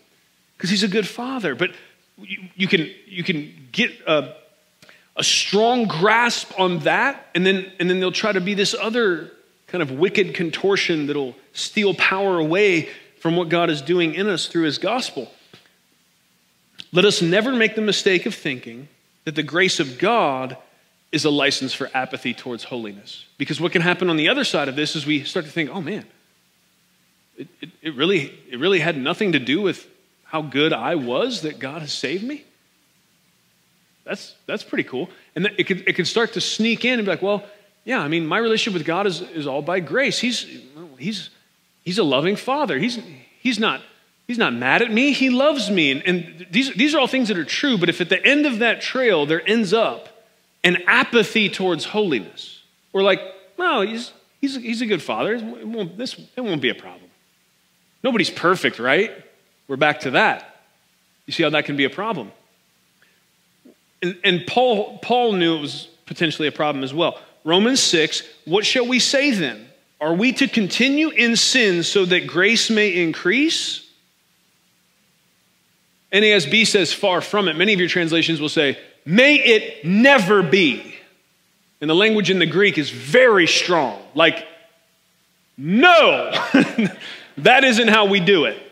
Because 0.57 0.71
he's 0.71 0.83
a 0.83 0.89
good 0.89 1.07
father. 1.07 1.55
But 1.55 1.73
you, 2.19 2.49
you, 2.55 2.69
can, 2.69 2.91
you 3.07 3.23
can 3.25 3.69
get 3.73 3.91
a, 4.07 4.35
a 5.17 5.25
strong 5.25 5.87
grasp 5.87 6.59
on 6.59 6.81
that, 6.81 7.29
and 7.35 7.45
then, 7.45 7.71
and 7.79 7.89
then 7.89 8.01
they'll 8.01 8.13
try 8.13 8.33
to 8.33 8.41
be 8.41 8.55
this 8.55 8.75
other 8.75 9.31
kind 9.67 9.83
of 9.83 9.91
wicked 9.93 10.35
contortion 10.35 11.07
that'll 11.07 11.35
steal 11.53 11.95
power 11.95 12.39
away 12.39 12.89
from 13.21 13.37
what 13.37 13.49
God 13.49 13.71
is 13.71 13.81
doing 13.81 14.15
in 14.15 14.29
us 14.29 14.47
through 14.47 14.65
his 14.65 14.79
gospel. 14.79 15.31
Let 16.93 17.05
us 17.05 17.23
never 17.23 17.55
make 17.55 17.75
the 17.75 17.81
mistake 17.81 18.27
of 18.27 18.35
thinking 18.35 18.89
that 19.25 19.35
the 19.35 19.43
grace 19.43 19.81
of 19.81 19.99
God 19.99 20.57
is 21.11 21.25
a 21.25 21.31
license 21.31 21.73
for 21.73 21.91
apathy 21.95 22.35
towards 22.35 22.65
holiness. 22.65 23.27
Because 23.39 23.61
what 23.61 23.73
can 23.73 23.83
happen 23.83 24.11
on 24.11 24.17
the 24.17 24.29
other 24.29 24.45
side 24.45 24.69
of 24.69 24.77
this 24.77 24.97
is 24.97 25.07
we 25.07 25.25
start 25.25 25.47
to 25.47 25.53
think, 25.53 25.71
oh 25.71 25.81
man, 25.81 26.05
it, 27.37 27.49
it, 27.61 27.71
it, 27.83 27.95
really, 27.95 28.33
it 28.51 28.59
really 28.59 28.81
had 28.81 28.97
nothing 28.97 29.33
to 29.33 29.39
do 29.39 29.61
with 29.61 29.87
how 30.33 30.43
good 30.43 30.73
I 30.73 30.95
was 30.95 31.43
that 31.43 31.59
God 31.59 31.83
has 31.83 31.93
saved 31.93 32.25
me. 32.25 32.43
That's, 34.05 34.35
that's 34.47 34.65
pretty 34.65 34.85
cool. 34.85 35.11
And 35.37 35.47
it 35.59 35.65
could, 35.65 35.87
it 35.87 35.93
could 35.93 36.07
start 36.07 36.33
to 36.33 36.41
sneak 36.41 36.85
in 36.85 36.99
and 36.99 37.05
be 37.05 37.11
like, 37.11 37.23
well, 37.23 37.45
yeah, 37.85 38.01
I 38.01 38.09
mean, 38.09 38.27
my 38.27 38.39
relationship 38.39 38.79
with 38.79 38.87
God 38.87 39.07
is, 39.07 39.21
is 39.21 39.47
all 39.47 39.63
by 39.63 39.81
grace. 39.81 40.19
He's, 40.19 40.47
he's, 40.99 41.31
he's 41.85 41.99
a 41.99 42.03
loving 42.03 42.37
father. 42.37 42.79
He's, 42.79 42.99
he's 43.41 43.59
not 43.59 43.83
He's 44.29 44.39
not 44.39 44.55
mad 44.55 44.81
at 44.83 44.91
me, 44.91 45.13
he 45.13 45.29
loves 45.29 45.69
me. 45.69 45.91
And, 45.91 46.03
and, 46.07 46.47
these, 46.51 46.73
these 46.75 46.95
are 46.95 47.01
all 47.01 47.09
things 47.09 47.29
that 47.29 47.37
are 47.37 47.45
true, 47.45 47.77
but 47.77 47.89
if 47.89 48.01
at 48.01 48.09
the 48.09 48.25
end 48.25 48.47
of 48.47 48.61
that 48.61 48.81
trail 48.81 49.27
there 49.27 49.47
ends 49.47 49.75
up 49.75 50.09
an 50.65 50.79
apathy 50.87 51.51
towards 51.51 51.85
holiness, 51.85 52.63
we're 52.93 53.03
like, 53.03 53.21
well, 53.59 53.83
he's, 53.83 54.13
he's, 54.41 54.55
he's 54.55 54.81
a 54.81 54.87
good 54.87 55.03
father. 55.03 55.35
It 55.35 55.67
won't, 55.67 55.99
this, 55.99 56.19
it 56.37 56.41
won't 56.41 56.63
be 56.63 56.71
a 56.71 56.75
problem. 56.75 57.11
Nobody's 58.03 58.31
perfect, 58.31 58.79
right? 58.79 59.11
We're 59.69 59.77
back 59.77 60.01
to 60.01 60.13
that. 60.13 60.57
You 61.27 61.33
see 61.33 61.43
how 61.43 61.51
that 61.51 61.65
can 61.65 61.77
be 61.77 61.85
a 61.85 61.91
problem. 61.91 62.33
And, 64.03 64.19
and 64.25 64.47
Paul, 64.47 64.99
Paul 64.99 65.33
knew 65.33 65.57
it 65.57 65.61
was 65.61 65.89
potentially 66.07 66.49
a 66.49 66.53
problem 66.53 66.85
as 66.85 66.93
well. 66.93 67.19
Romans 67.45 67.81
6, 67.81 68.23
what 68.45 68.67
shall 68.67 68.87
we 68.87 68.99
say 68.99 69.31
then? 69.31 69.69
Are 70.01 70.15
we 70.15 70.33
to 70.33 70.49
continue 70.49 71.11
in 71.11 71.37
sin 71.37 71.83
so 71.83 72.05
that 72.07 72.27
grace 72.27 72.71
may 72.71 73.03
increase? 73.03 73.89
NASB 76.13 76.67
says 76.67 76.93
far 76.93 77.21
from 77.21 77.49
it. 77.49 77.57
Many 77.57 77.73
of 77.73 77.81
your 77.81 77.89
translations 77.89 78.41
will 78.41 78.49
say, 78.49 78.79
may 79.05 79.37
it 79.37 79.85
never 79.85 80.43
be. 80.43 80.97
And 81.81 81.89
the 81.89 81.95
language 81.95 82.31
in 82.31 82.39
the 82.39 82.47
Greek 82.47 82.79
is 82.79 82.91
very 82.91 83.47
strong. 83.47 84.03
Like, 84.15 84.47
no, 85.57 86.31
that 87.39 87.65
isn't 87.65 87.89
how 87.89 88.07
we 88.07 88.21
do 88.21 88.45
it. 88.45 88.72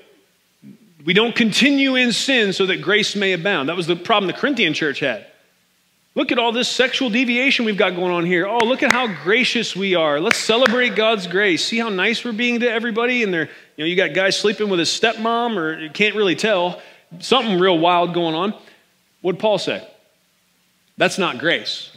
We 1.05 1.15
don't 1.15 1.35
continue 1.35 1.95
in 1.95 2.13
sin 2.13 2.53
so 2.53 2.67
that 2.67 2.83
grace 2.83 3.17
may 3.17 3.33
abound. 3.33 3.69
That 3.69 3.77
was 3.77 3.87
the 3.87 3.97
problem 3.97 4.27
the 4.27 4.39
Corinthian 4.39 4.75
church 4.75 5.01
had. 5.01 5.27
Look 6.15 6.33
at 6.33 6.39
all 6.39 6.53
this 6.53 6.69
sexual 6.69 7.09
deviation 7.09 7.65
we've 7.65 7.77
got 7.77 7.95
going 7.95 8.13
on 8.13 8.27
here. 8.27 8.47
Oh, 8.47 8.65
look 8.65 8.83
at 8.83 8.91
how 8.91 9.07
gracious 9.23 9.77
we 9.77 9.95
are. 9.95 10.21
Let's 10.21 10.39
celebrate 10.39 10.97
God's 10.97 11.27
grace. 11.27 11.65
See 11.65 11.79
how 11.79 11.89
nice 11.89 12.25
we're 12.25 12.33
being 12.33 12.61
to 12.61 12.71
everybody. 12.71 13.23
And 13.23 13.33
they're, 13.33 13.49
you 13.77 13.85
know, 13.85 13.87
you 13.87 13.97
got 13.97 14.13
guys 14.13 14.37
sleeping 14.37 14.69
with 14.69 14.81
his 14.81 14.89
stepmom, 14.89 15.57
or 15.57 15.79
you 15.79 15.89
can't 15.89 16.17
really 16.17 16.35
tell 16.35 16.83
something 17.21 17.59
real 17.59 17.79
wild 17.79 18.13
going 18.13 18.35
on. 18.35 18.55
What'd 19.21 19.41
Paul 19.41 19.59
say? 19.59 19.87
That's 20.97 21.17
not 21.17 21.39
grace. 21.39 21.97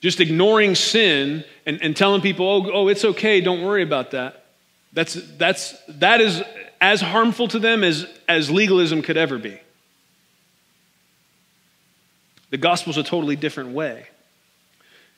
Just 0.00 0.20
ignoring 0.20 0.74
sin 0.74 1.44
and, 1.66 1.80
and 1.82 1.96
telling 1.96 2.20
people, 2.20 2.46
oh, 2.46 2.70
oh, 2.72 2.88
it's 2.88 3.04
okay, 3.04 3.40
don't 3.40 3.62
worry 3.62 3.82
about 3.82 4.10
that. 4.10 4.44
That's, 4.92 5.14
that's, 5.36 5.74
that 5.88 6.20
is 6.20 6.42
as 6.80 7.00
harmful 7.00 7.48
to 7.48 7.58
them 7.58 7.84
as, 7.84 8.06
as 8.28 8.50
legalism 8.50 9.02
could 9.02 9.16
ever 9.16 9.38
be. 9.38 9.60
The 12.50 12.56
gospel's 12.56 12.96
a 12.96 13.02
totally 13.02 13.36
different 13.36 13.70
way. 13.70 14.06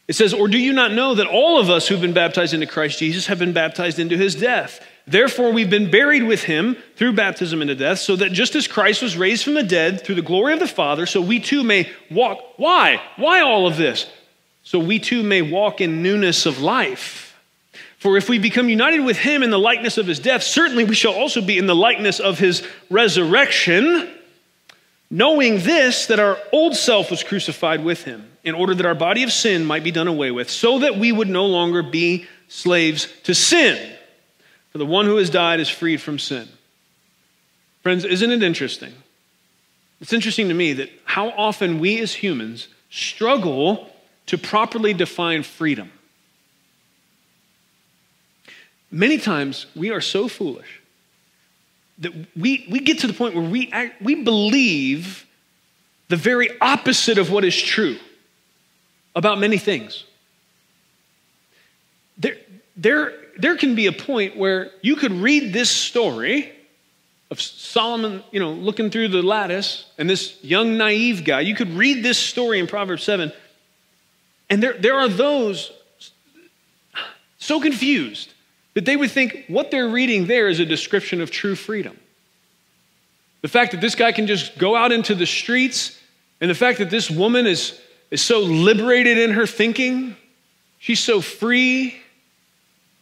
It 0.08 0.14
says, 0.14 0.34
Or 0.34 0.48
do 0.48 0.58
you 0.58 0.72
not 0.72 0.92
know 0.92 1.14
that 1.14 1.26
all 1.26 1.58
of 1.58 1.70
us 1.70 1.88
who've 1.88 2.00
been 2.00 2.12
baptized 2.12 2.52
into 2.52 2.66
Christ 2.66 2.98
Jesus 2.98 3.26
have 3.28 3.38
been 3.38 3.52
baptized 3.52 3.98
into 3.98 4.16
his 4.16 4.34
death? 4.34 4.84
Therefore, 5.06 5.52
we've 5.52 5.70
been 5.70 5.90
buried 5.90 6.22
with 6.22 6.44
him 6.44 6.76
through 6.96 7.14
baptism 7.14 7.62
into 7.62 7.74
death, 7.74 7.98
so 7.98 8.16
that 8.16 8.32
just 8.32 8.54
as 8.54 8.68
Christ 8.68 9.02
was 9.02 9.16
raised 9.16 9.42
from 9.44 9.54
the 9.54 9.62
dead 9.62 10.04
through 10.04 10.14
the 10.16 10.22
glory 10.22 10.52
of 10.52 10.60
the 10.60 10.68
Father, 10.68 11.06
so 11.06 11.20
we 11.20 11.40
too 11.40 11.64
may 11.64 11.90
walk. 12.10 12.38
Why? 12.56 13.00
Why 13.16 13.40
all 13.40 13.66
of 13.66 13.76
this? 13.76 14.10
So 14.62 14.78
we 14.78 14.98
too 14.98 15.22
may 15.22 15.42
walk 15.42 15.80
in 15.80 16.02
newness 16.02 16.46
of 16.46 16.60
life. 16.60 17.31
For 18.02 18.16
if 18.16 18.28
we 18.28 18.40
become 18.40 18.68
united 18.68 18.98
with 19.02 19.16
him 19.16 19.44
in 19.44 19.50
the 19.50 19.60
likeness 19.60 19.96
of 19.96 20.08
his 20.08 20.18
death, 20.18 20.42
certainly 20.42 20.82
we 20.82 20.96
shall 20.96 21.14
also 21.14 21.40
be 21.40 21.56
in 21.56 21.66
the 21.66 21.76
likeness 21.76 22.18
of 22.18 22.36
his 22.36 22.66
resurrection, 22.90 24.10
knowing 25.08 25.60
this, 25.60 26.06
that 26.06 26.18
our 26.18 26.36
old 26.50 26.74
self 26.74 27.12
was 27.12 27.22
crucified 27.22 27.84
with 27.84 28.02
him, 28.02 28.28
in 28.42 28.56
order 28.56 28.74
that 28.74 28.86
our 28.86 28.96
body 28.96 29.22
of 29.22 29.30
sin 29.30 29.64
might 29.64 29.84
be 29.84 29.92
done 29.92 30.08
away 30.08 30.32
with, 30.32 30.50
so 30.50 30.80
that 30.80 30.98
we 30.98 31.12
would 31.12 31.28
no 31.28 31.46
longer 31.46 31.80
be 31.80 32.26
slaves 32.48 33.06
to 33.22 33.36
sin. 33.36 33.96
For 34.72 34.78
the 34.78 34.84
one 34.84 35.06
who 35.06 35.18
has 35.18 35.30
died 35.30 35.60
is 35.60 35.68
freed 35.68 36.00
from 36.00 36.18
sin. 36.18 36.48
Friends, 37.84 38.04
isn't 38.04 38.32
it 38.32 38.42
interesting? 38.42 38.94
It's 40.00 40.12
interesting 40.12 40.48
to 40.48 40.54
me 40.54 40.72
that 40.72 40.90
how 41.04 41.28
often 41.28 41.78
we 41.78 42.00
as 42.00 42.14
humans 42.14 42.66
struggle 42.90 43.94
to 44.26 44.36
properly 44.36 44.92
define 44.92 45.44
freedom. 45.44 45.92
Many 48.92 49.16
times 49.16 49.66
we 49.74 49.90
are 49.90 50.02
so 50.02 50.28
foolish 50.28 50.80
that 51.98 52.12
we, 52.36 52.66
we 52.70 52.80
get 52.80 52.98
to 52.98 53.06
the 53.06 53.14
point 53.14 53.34
where 53.34 53.48
we, 53.48 53.70
act, 53.72 54.02
we 54.02 54.22
believe 54.22 55.26
the 56.08 56.16
very 56.16 56.50
opposite 56.60 57.16
of 57.16 57.30
what 57.30 57.42
is 57.42 57.60
true 57.60 57.96
about 59.16 59.38
many 59.38 59.56
things. 59.56 60.04
There, 62.18 62.36
there, 62.76 63.14
there 63.38 63.56
can 63.56 63.74
be 63.74 63.86
a 63.86 63.92
point 63.92 64.36
where 64.36 64.70
you 64.82 64.94
could 64.96 65.12
read 65.12 65.54
this 65.54 65.70
story 65.70 66.52
of 67.30 67.40
Solomon, 67.40 68.22
you 68.30 68.40
know, 68.40 68.52
looking 68.52 68.90
through 68.90 69.08
the 69.08 69.22
lattice 69.22 69.86
and 69.96 70.08
this 70.08 70.36
young 70.44 70.76
naive 70.76 71.24
guy. 71.24 71.40
You 71.40 71.54
could 71.54 71.70
read 71.70 72.04
this 72.04 72.18
story 72.18 72.58
in 72.58 72.66
Proverbs 72.66 73.04
7, 73.04 73.32
and 74.50 74.62
there, 74.62 74.74
there 74.74 74.96
are 74.96 75.08
those 75.08 75.72
so 77.38 77.58
confused 77.58 78.34
that 78.74 78.84
they 78.84 78.96
would 78.96 79.10
think 79.10 79.44
what 79.48 79.70
they're 79.70 79.88
reading 79.88 80.26
there 80.26 80.48
is 80.48 80.60
a 80.60 80.66
description 80.66 81.20
of 81.20 81.30
true 81.30 81.54
freedom. 81.54 81.96
The 83.42 83.48
fact 83.48 83.72
that 83.72 83.80
this 83.80 83.94
guy 83.94 84.12
can 84.12 84.26
just 84.26 84.56
go 84.58 84.76
out 84.76 84.92
into 84.92 85.14
the 85.14 85.26
streets, 85.26 85.98
and 86.40 86.50
the 86.50 86.54
fact 86.54 86.78
that 86.78 86.90
this 86.90 87.10
woman 87.10 87.46
is, 87.46 87.78
is 88.10 88.22
so 88.22 88.40
liberated 88.40 89.18
in 89.18 89.30
her 89.30 89.46
thinking, 89.46 90.16
she's 90.78 91.00
so 91.00 91.20
free, 91.20 92.00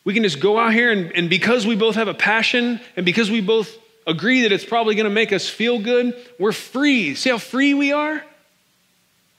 we 0.04 0.14
can 0.14 0.22
just 0.22 0.40
go 0.40 0.59
out 0.59 0.72
here 0.72 0.90
and, 0.90 1.12
and 1.12 1.28
because 1.28 1.66
we 1.66 1.76
both 1.76 1.94
have 1.94 2.09
a 2.09 2.14
passion 2.14 2.80
and 2.96 3.04
because 3.04 3.30
we 3.30 3.40
both 3.40 3.76
agree 4.06 4.42
that 4.42 4.52
it's 4.52 4.64
probably 4.64 4.94
going 4.94 5.04
to 5.04 5.11
make 5.11 5.33
us 5.33 5.48
feel 5.48 5.78
good, 5.78 6.16
we're 6.38 6.52
free. 6.52 7.14
See 7.14 7.30
how 7.30 7.38
free 7.38 7.74
we 7.74 7.92
are? 7.92 8.24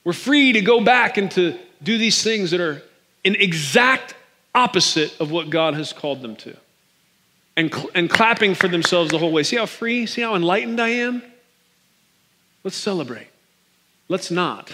We're 0.04 0.14
free 0.14 0.54
to 0.54 0.62
go 0.62 0.82
back 0.84 1.18
and 1.18 1.30
to 1.32 1.58
do 1.82 1.98
these 1.98 2.24
things 2.24 2.52
that 2.52 2.62
are 2.62 2.82
an 3.26 3.36
exact 3.36 4.16
opposite 4.54 5.20
of 5.20 5.32
what 5.32 5.50
God 5.50 5.74
has 5.76 5.94
called 5.94 6.22
them 6.22 6.36
to. 6.38 6.56
And, 7.56 7.74
cl- 7.74 7.90
and 7.94 8.10
clapping 8.10 8.56
for 8.56 8.68
themselves 8.68 9.12
the 9.12 9.18
whole 9.18 9.32
way. 9.32 9.44
See 9.44 9.58
how 9.58 9.66
free? 9.66 10.06
See 10.06 10.22
how 10.22 10.36
enlightened 10.36 10.80
I 10.80 10.90
am? 10.90 11.22
Let's 12.64 12.78
celebrate. 12.78 13.28
Let's 14.08 14.32
not. 14.32 14.74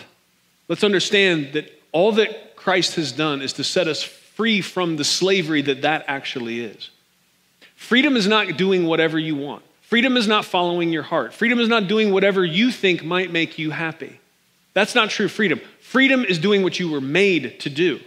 Let's 0.68 0.84
understand 0.84 1.54
that 1.54 1.72
all 1.92 2.12
that 2.13 2.56
Christ 2.56 2.96
has 2.96 3.12
done 3.12 3.42
is 3.42 3.54
to 3.54 3.63
set 3.63 3.88
us 3.88 4.04
free 4.04 4.62
from 4.62 4.98
the 4.98 5.04
slavery 5.04 5.62
that 5.63 5.82
that 5.84 6.06
actually 6.08 6.62
is. 6.62 6.90
Freedom 7.76 8.16
is 8.16 8.28
not 8.28 8.58
doing 8.58 8.86
whatever 8.86 9.18
you 9.18 9.36
want. 9.36 9.63
Freedom 9.82 10.18
is 10.18 10.28
not 10.28 10.44
following 10.44 10.92
your 10.92 11.04
heart. 11.04 11.34
Freedom 11.34 11.60
is 11.60 11.70
not 11.70 11.88
doing 11.88 12.12
whatever 12.12 12.44
you 12.44 12.72
think 12.72 13.06
might 13.06 13.32
make 13.32 13.58
you 13.58 13.72
happy. 13.72 14.20
That's 14.74 14.94
not 14.94 15.10
true 15.10 15.28
freedom. 15.28 15.62
Freedom 15.80 16.26
is 16.26 16.40
doing 16.40 16.62
what 16.62 16.80
you 16.80 16.90
were 16.90 17.02
made 17.02 17.60
to 17.62 17.70
do. 17.70 18.00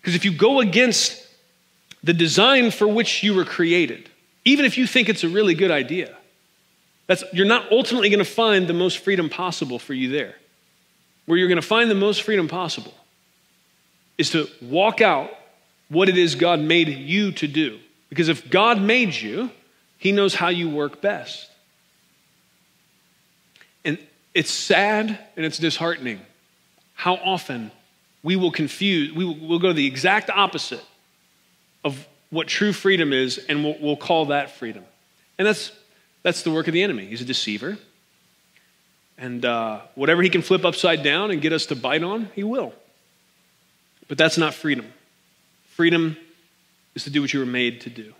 Because 0.00 0.14
if 0.14 0.24
you 0.24 0.32
go 0.32 0.60
against 0.60 1.26
the 2.02 2.12
design 2.12 2.70
for 2.70 2.86
which 2.86 3.22
you 3.22 3.34
were 3.34 3.44
created, 3.44 4.08
even 4.44 4.64
if 4.64 4.78
you 4.78 4.86
think 4.86 5.08
it's 5.08 5.24
a 5.24 5.28
really 5.28 5.54
good 5.54 5.70
idea, 5.70 6.16
that's, 7.06 7.24
you're 7.32 7.46
not 7.46 7.70
ultimately 7.72 8.10
going 8.10 8.18
to 8.18 8.24
find 8.24 8.68
the 8.68 8.74
most 8.74 8.98
freedom 8.98 9.28
possible 9.28 9.78
for 9.78 9.94
you 9.94 10.10
there. 10.10 10.34
Where 11.26 11.36
you're 11.36 11.48
going 11.48 11.60
to 11.60 11.66
find 11.66 11.90
the 11.90 11.94
most 11.94 12.22
freedom 12.22 12.48
possible 12.48 12.94
is 14.16 14.30
to 14.30 14.48
walk 14.60 15.00
out 15.00 15.30
what 15.88 16.08
it 16.08 16.18
is 16.18 16.34
God 16.34 16.60
made 16.60 16.88
you 16.88 17.32
to 17.32 17.46
do. 17.46 17.78
Because 18.08 18.28
if 18.28 18.50
God 18.50 18.80
made 18.80 19.14
you, 19.14 19.50
He 19.98 20.12
knows 20.12 20.34
how 20.34 20.48
you 20.48 20.68
work 20.68 21.00
best. 21.00 21.50
And 23.84 23.98
it's 24.34 24.50
sad 24.50 25.18
and 25.36 25.46
it's 25.46 25.58
disheartening 25.58 26.20
how 26.94 27.14
often 27.14 27.70
we 28.22 28.36
will 28.36 28.50
confuse, 28.50 29.12
we 29.12 29.24
will 29.24 29.36
we'll 29.36 29.58
go 29.58 29.72
the 29.72 29.86
exact 29.86 30.30
opposite 30.30 30.84
of 31.84 32.06
what 32.30 32.46
true 32.46 32.72
freedom 32.72 33.12
is, 33.12 33.38
and 33.38 33.64
we'll, 33.64 33.76
we'll 33.80 33.96
call 33.96 34.26
that 34.26 34.50
freedom. 34.50 34.84
And 35.38 35.46
that's, 35.46 35.72
that's 36.22 36.42
the 36.42 36.50
work 36.50 36.66
of 36.68 36.74
the 36.74 36.82
enemy. 36.82 37.06
He's 37.06 37.20
a 37.20 37.24
deceiver. 37.24 37.78
And 39.16 39.44
uh, 39.44 39.80
whatever 39.94 40.22
he 40.22 40.30
can 40.30 40.42
flip 40.42 40.64
upside 40.64 41.02
down 41.02 41.30
and 41.30 41.40
get 41.40 41.52
us 41.52 41.66
to 41.66 41.76
bite 41.76 42.02
on, 42.02 42.28
he 42.34 42.44
will. 42.44 42.72
But 44.06 44.18
that's 44.18 44.38
not 44.38 44.54
freedom. 44.54 44.86
Freedom 45.70 46.16
is 46.94 47.04
to 47.04 47.10
do 47.10 47.20
what 47.20 47.32
you 47.32 47.40
were 47.40 47.46
made 47.46 47.82
to 47.82 47.90
do. 47.90 48.12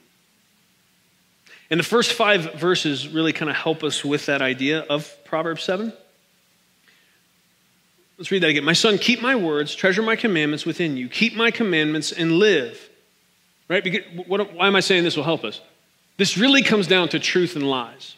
And 1.71 1.79
the 1.79 1.85
first 1.85 2.13
five 2.15 2.55
verses 2.55 3.09
really 3.09 3.33
kind 3.33 3.51
of 3.51 3.57
help 3.57 3.85
us 3.85 4.05
with 4.05 4.27
that 4.27 4.41
idea 4.41 4.81
of 4.81 5.13
Proverbs 5.25 5.63
7. 5.65 5.93
Let's 8.19 8.33
read 8.33 8.43
that 8.43 8.51
again. 8.51 8.65
My 8.65 8.73
son, 8.73 8.99
keep 8.99 9.23
my 9.23 9.37
words, 9.37 9.75
treasure 9.75 10.03
my 10.03 10.17
commandments 10.17 10.67
within 10.67 10.97
you. 10.97 11.09
Keep 11.09 11.37
my 11.37 11.53
commandments 11.53 12.11
and 12.11 12.33
live. 12.33 12.91
Right? 13.69 13.85
Because, 13.85 14.03
what, 14.27 14.55
why 14.55 14.67
am 14.67 14.75
I 14.75 14.81
saying 14.81 15.05
this 15.05 15.17
will 15.17 15.25
help 15.25 15.45
us? 15.45 15.61
This 16.17 16.37
really 16.37 16.63
comes 16.63 16.89
down 16.89 17.11
to 17.11 17.21
truth 17.21 17.55
and 17.55 17.69
lies. 17.69 18.17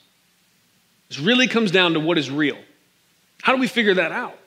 This 1.09 1.21
really 1.21 1.47
comes 1.47 1.71
down 1.71 1.95
to 1.95 2.01
what 2.01 2.17
is 2.17 2.31
real. 2.31 2.57
How 3.43 3.55
do 3.55 3.61
we 3.61 3.67
figure 3.67 3.95
that 3.95 4.11
out? 4.11 4.39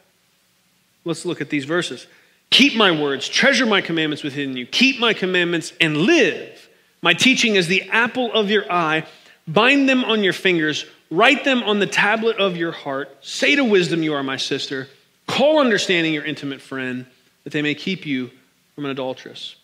Let's 1.05 1.25
look 1.25 1.39
at 1.39 1.49
these 1.49 1.65
verses. 1.65 2.07
Keep 2.49 2.75
my 2.75 2.91
words, 2.91 3.27
treasure 3.27 3.65
my 3.65 3.81
commandments 3.81 4.23
within 4.23 4.57
you. 4.57 4.65
Keep 4.65 4.99
my 4.99 5.13
commandments 5.13 5.73
and 5.79 5.97
live. 5.97 6.69
My 7.01 7.13
teaching 7.13 7.55
is 7.55 7.67
the 7.67 7.89
apple 7.89 8.31
of 8.33 8.49
your 8.49 8.71
eye. 8.71 9.05
Bind 9.47 9.89
them 9.89 10.03
on 10.05 10.23
your 10.23 10.33
fingers, 10.33 10.85
write 11.11 11.43
them 11.43 11.63
on 11.63 11.79
the 11.79 11.85
tablet 11.85 12.37
of 12.37 12.55
your 12.55 12.71
heart. 12.71 13.09
Say 13.21 13.55
to 13.55 13.63
wisdom, 13.63 14.01
You 14.01 14.13
are 14.13 14.23
my 14.23 14.37
sister. 14.37 14.87
Call 15.27 15.59
understanding 15.59 16.13
your 16.13 16.25
intimate 16.25 16.62
friend, 16.62 17.05
that 17.43 17.53
they 17.53 17.62
may 17.62 17.75
keep 17.75 18.05
you 18.05 18.31
from 18.75 18.86
an 18.86 18.91
adulteress. 18.91 19.55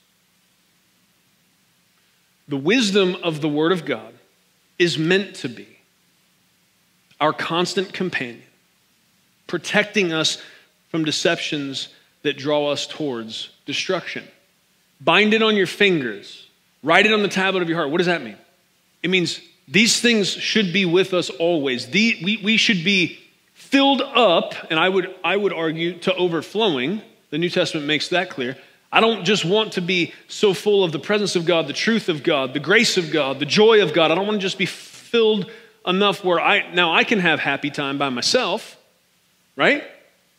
The 2.48 2.58
wisdom 2.58 3.16
of 3.24 3.42
the 3.42 3.50
Word 3.50 3.72
of 3.72 3.86
God 3.86 4.14
is 4.78 4.98
meant 4.98 5.36
to 5.36 5.50
be 5.50 5.68
our 7.20 7.34
constant 7.34 7.94
companion, 7.94 8.42
protecting 9.48 10.14
us 10.14 10.42
from 10.90 11.04
deceptions 11.04 11.90
that 12.24 12.38
draw 12.38 12.72
us 12.72 12.88
towards 12.88 13.50
destruction. 13.66 14.24
Bind 15.02 15.34
it 15.34 15.44
on 15.44 15.56
your 15.56 15.68
fingers, 15.68 16.48
write 16.82 17.06
it 17.06 17.14
on 17.14 17.22
the 17.22 17.28
tablet 17.30 17.62
of 17.62 17.70
your 17.70 17.78
heart. 17.78 17.90
What 17.90 17.98
does 17.98 18.08
that 18.08 18.24
mean? 18.24 18.38
It 19.04 19.10
means 19.10 19.40
these 19.68 20.02
things 20.02 20.30
should 20.30 20.74
be 20.74 20.86
with 20.86 21.14
us 21.14 21.30
always. 21.30 21.88
The, 21.88 22.20
we, 22.24 22.38
we 22.44 22.58
should 22.58 22.84
be 22.84 23.20
filled 23.70 24.02
up, 24.02 24.56
and 24.72 24.80
I 24.80 24.90
would, 24.90 25.16
I 25.24 25.38
would 25.38 25.54
argue 25.54 26.00
to 26.00 26.16
overflowing. 26.16 27.02
The 27.30 27.38
New 27.38 27.50
Testament 27.50 27.86
makes 27.86 28.10
that 28.10 28.32
clear. 28.32 28.58
I 28.92 29.00
don't 29.00 29.24
just 29.24 29.46
want 29.46 29.74
to 29.74 29.82
be 29.82 30.14
so 30.28 30.56
full 30.56 30.84
of 30.84 30.92
the 30.92 30.98
presence 30.98 31.36
of 31.36 31.46
God, 31.46 31.68
the 31.68 31.74
truth 31.74 32.10
of 32.10 32.24
God, 32.24 32.56
the 32.56 32.60
grace 32.60 32.98
of 32.98 33.12
God, 33.12 33.40
the 33.40 33.46
joy 33.46 33.84
of 33.84 33.94
God. 33.94 34.10
I 34.10 34.16
don't 34.16 34.26
want 34.26 34.40
to 34.40 34.42
just 34.42 34.58
be 34.58 34.66
filled 34.66 35.50
enough 35.86 36.24
where 36.24 36.40
I 36.40 36.74
now 36.74 36.94
I 36.94 37.04
can 37.04 37.20
have 37.20 37.40
happy 37.40 37.70
time 37.70 38.00
by 38.00 38.10
myself, 38.10 38.78
right? 39.56 39.84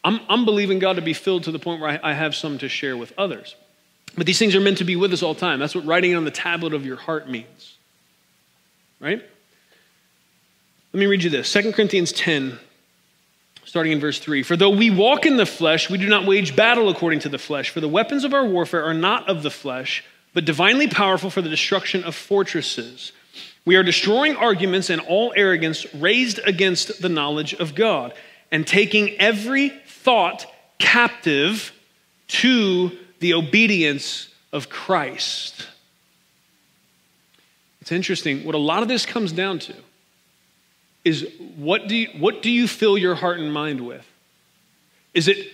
I'm, 0.02 0.20
I'm 0.28 0.44
believing 0.44 0.80
God 0.80 0.96
to 0.96 1.02
be 1.02 1.12
filled 1.12 1.44
to 1.44 1.52
the 1.52 1.58
point 1.60 1.80
where 1.80 1.90
I, 1.90 2.10
I 2.10 2.12
have 2.14 2.34
some 2.34 2.58
to 2.58 2.68
share 2.68 2.96
with 2.96 3.12
others. 3.16 3.54
But 4.16 4.26
these 4.26 4.38
things 4.38 4.56
are 4.56 4.60
meant 4.60 4.78
to 4.78 4.84
be 4.84 4.96
with 4.96 5.12
us 5.12 5.22
all 5.22 5.36
time. 5.36 5.60
That's 5.60 5.74
what 5.74 5.84
writing 5.84 6.16
on 6.16 6.24
the 6.24 6.30
tablet 6.32 6.74
of 6.74 6.84
your 6.84 6.96
heart 6.96 7.28
means. 7.28 7.76
Right? 8.98 9.22
Let 10.92 10.98
me 10.98 11.06
read 11.06 11.22
you 11.22 11.30
this 11.30 11.52
2 11.52 11.72
Corinthians 11.72 12.10
10, 12.12 12.58
starting 13.70 13.92
in 13.92 14.00
verse 14.00 14.18
3. 14.18 14.42
For 14.42 14.56
though 14.56 14.70
we 14.70 14.90
walk 14.90 15.26
in 15.26 15.36
the 15.36 15.46
flesh, 15.46 15.88
we 15.88 15.96
do 15.96 16.08
not 16.08 16.26
wage 16.26 16.56
battle 16.56 16.88
according 16.88 17.20
to 17.20 17.28
the 17.28 17.38
flesh. 17.38 17.70
For 17.70 17.80
the 17.80 17.88
weapons 17.88 18.24
of 18.24 18.34
our 18.34 18.44
warfare 18.44 18.82
are 18.84 18.92
not 18.92 19.28
of 19.28 19.44
the 19.44 19.50
flesh, 19.50 20.02
but 20.34 20.44
divinely 20.44 20.88
powerful 20.88 21.30
for 21.30 21.40
the 21.40 21.48
destruction 21.48 22.02
of 22.02 22.16
fortresses. 22.16 23.12
We 23.64 23.76
are 23.76 23.84
destroying 23.84 24.34
arguments 24.34 24.90
and 24.90 25.00
all 25.00 25.32
arrogance 25.36 25.86
raised 25.94 26.40
against 26.40 27.00
the 27.00 27.08
knowledge 27.08 27.54
of 27.54 27.76
God, 27.76 28.12
and 28.50 28.66
taking 28.66 29.10
every 29.20 29.68
thought 29.68 30.52
captive 30.80 31.72
to 32.26 32.90
the 33.20 33.34
obedience 33.34 34.30
of 34.52 34.68
Christ. 34.68 35.68
It's 37.82 37.92
interesting. 37.92 38.42
What 38.42 38.56
a 38.56 38.58
lot 38.58 38.82
of 38.82 38.88
this 38.88 39.06
comes 39.06 39.30
down 39.30 39.60
to 39.60 39.76
is 41.04 41.28
what 41.56 41.88
do 41.88 41.96
you, 41.96 42.08
what 42.18 42.42
do 42.42 42.50
you 42.50 42.68
fill 42.68 42.98
your 42.98 43.14
heart 43.14 43.38
and 43.38 43.52
mind 43.52 43.86
with? 43.86 44.06
Is 45.14 45.28
it 45.28 45.52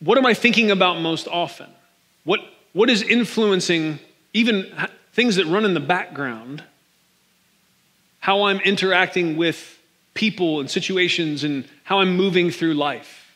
what 0.00 0.18
am 0.18 0.26
I 0.26 0.34
thinking 0.34 0.70
about 0.70 1.00
most 1.00 1.26
often? 1.26 1.68
What, 2.24 2.40
what 2.74 2.90
is 2.90 3.02
influencing 3.02 3.98
even 4.34 4.70
things 5.12 5.36
that 5.36 5.46
run 5.46 5.64
in 5.64 5.72
the 5.72 5.80
background? 5.80 6.62
How 8.20 8.44
I'm 8.44 8.60
interacting 8.60 9.36
with 9.36 9.78
people 10.12 10.60
and 10.60 10.70
situations 10.70 11.44
and 11.44 11.66
how 11.84 12.00
I'm 12.00 12.16
moving 12.16 12.50
through 12.50 12.74
life 12.74 13.26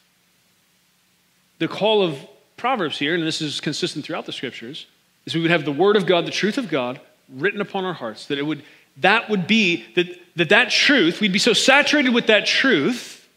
the 1.61 1.69
call 1.69 2.03
of 2.03 2.19
Proverbs 2.57 2.99
here, 2.99 3.15
and 3.15 3.23
this 3.23 3.41
is 3.41 3.61
consistent 3.61 4.05
throughout 4.05 4.27
the 4.27 4.33
scriptures, 4.33 4.87
is 5.27 5.35
we 5.35 5.43
would 5.43 5.51
have 5.51 5.65
the 5.65 5.73
word 5.73 5.95
of 5.95 6.07
God, 6.07 6.27
the 6.27 6.31
truth 6.33 6.59
of 6.59 6.69
God, 6.69 7.01
written 7.29 7.61
upon 7.61 7.85
our 7.85 7.93
hearts. 7.93 8.27
That 8.27 8.39
it 8.39 8.43
would 8.43 8.65
that 8.99 9.31
would 9.31 9.47
be 9.47 9.85
that 9.95 10.07
that, 10.37 10.49
that 10.51 10.71
truth, 10.71 11.21
we'd 11.21 11.33
be 11.33 11.39
so 11.39 11.53
saturated 11.53 12.15
with 12.15 12.29
that 12.29 12.47
truth, 12.47 13.29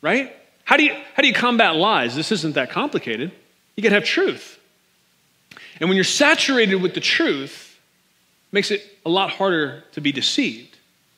right? 0.00 0.34
How 0.64 0.76
do 0.76 0.84
you 0.84 0.94
how 1.14 1.22
do 1.22 1.28
you 1.28 1.34
combat 1.34 1.76
lies? 1.76 2.14
This 2.14 2.32
isn't 2.32 2.54
that 2.54 2.70
complicated. 2.70 3.32
You 3.76 3.82
gotta 3.82 3.94
have 3.94 4.04
truth. 4.04 4.58
And 5.80 5.88
when 5.88 5.96
you're 5.96 6.04
saturated 6.04 6.76
with 6.76 6.94
the 6.94 7.00
truth, 7.00 7.78
it 8.50 8.54
makes 8.54 8.70
it 8.70 8.82
a 9.04 9.08
lot 9.08 9.30
harder 9.30 9.84
to 9.92 10.00
be 10.00 10.12
deceived, 10.12 10.76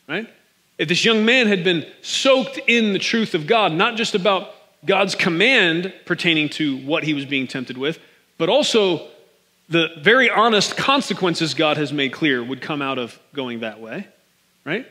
right? 0.08 0.28
If 0.78 0.88
this 0.88 1.04
young 1.04 1.24
man 1.24 1.46
had 1.46 1.62
been 1.62 1.87
soaked 2.02 2.58
in 2.66 2.92
the 2.92 2.98
truth 2.98 3.34
of 3.34 3.46
God, 3.46 3.72
not 3.72 3.96
just 3.96 4.14
about 4.14 4.50
God's 4.84 5.14
command 5.14 5.92
pertaining 6.04 6.48
to 6.50 6.78
what 6.78 7.04
he 7.04 7.14
was 7.14 7.24
being 7.24 7.46
tempted 7.46 7.78
with, 7.78 7.98
but 8.38 8.48
also 8.48 9.08
the 9.68 9.88
very 9.98 10.29
honest 10.29 10.77
consequences 10.77 11.55
God 11.55 11.77
has 11.77 11.92
made 11.92 12.12
clear 12.12 12.42
would 12.42 12.61
come 12.61 12.83
out 12.83 12.98
of 12.98 13.18
going 13.33 13.61
that 13.61 13.81
way, 13.81 14.07
right? 14.64 14.87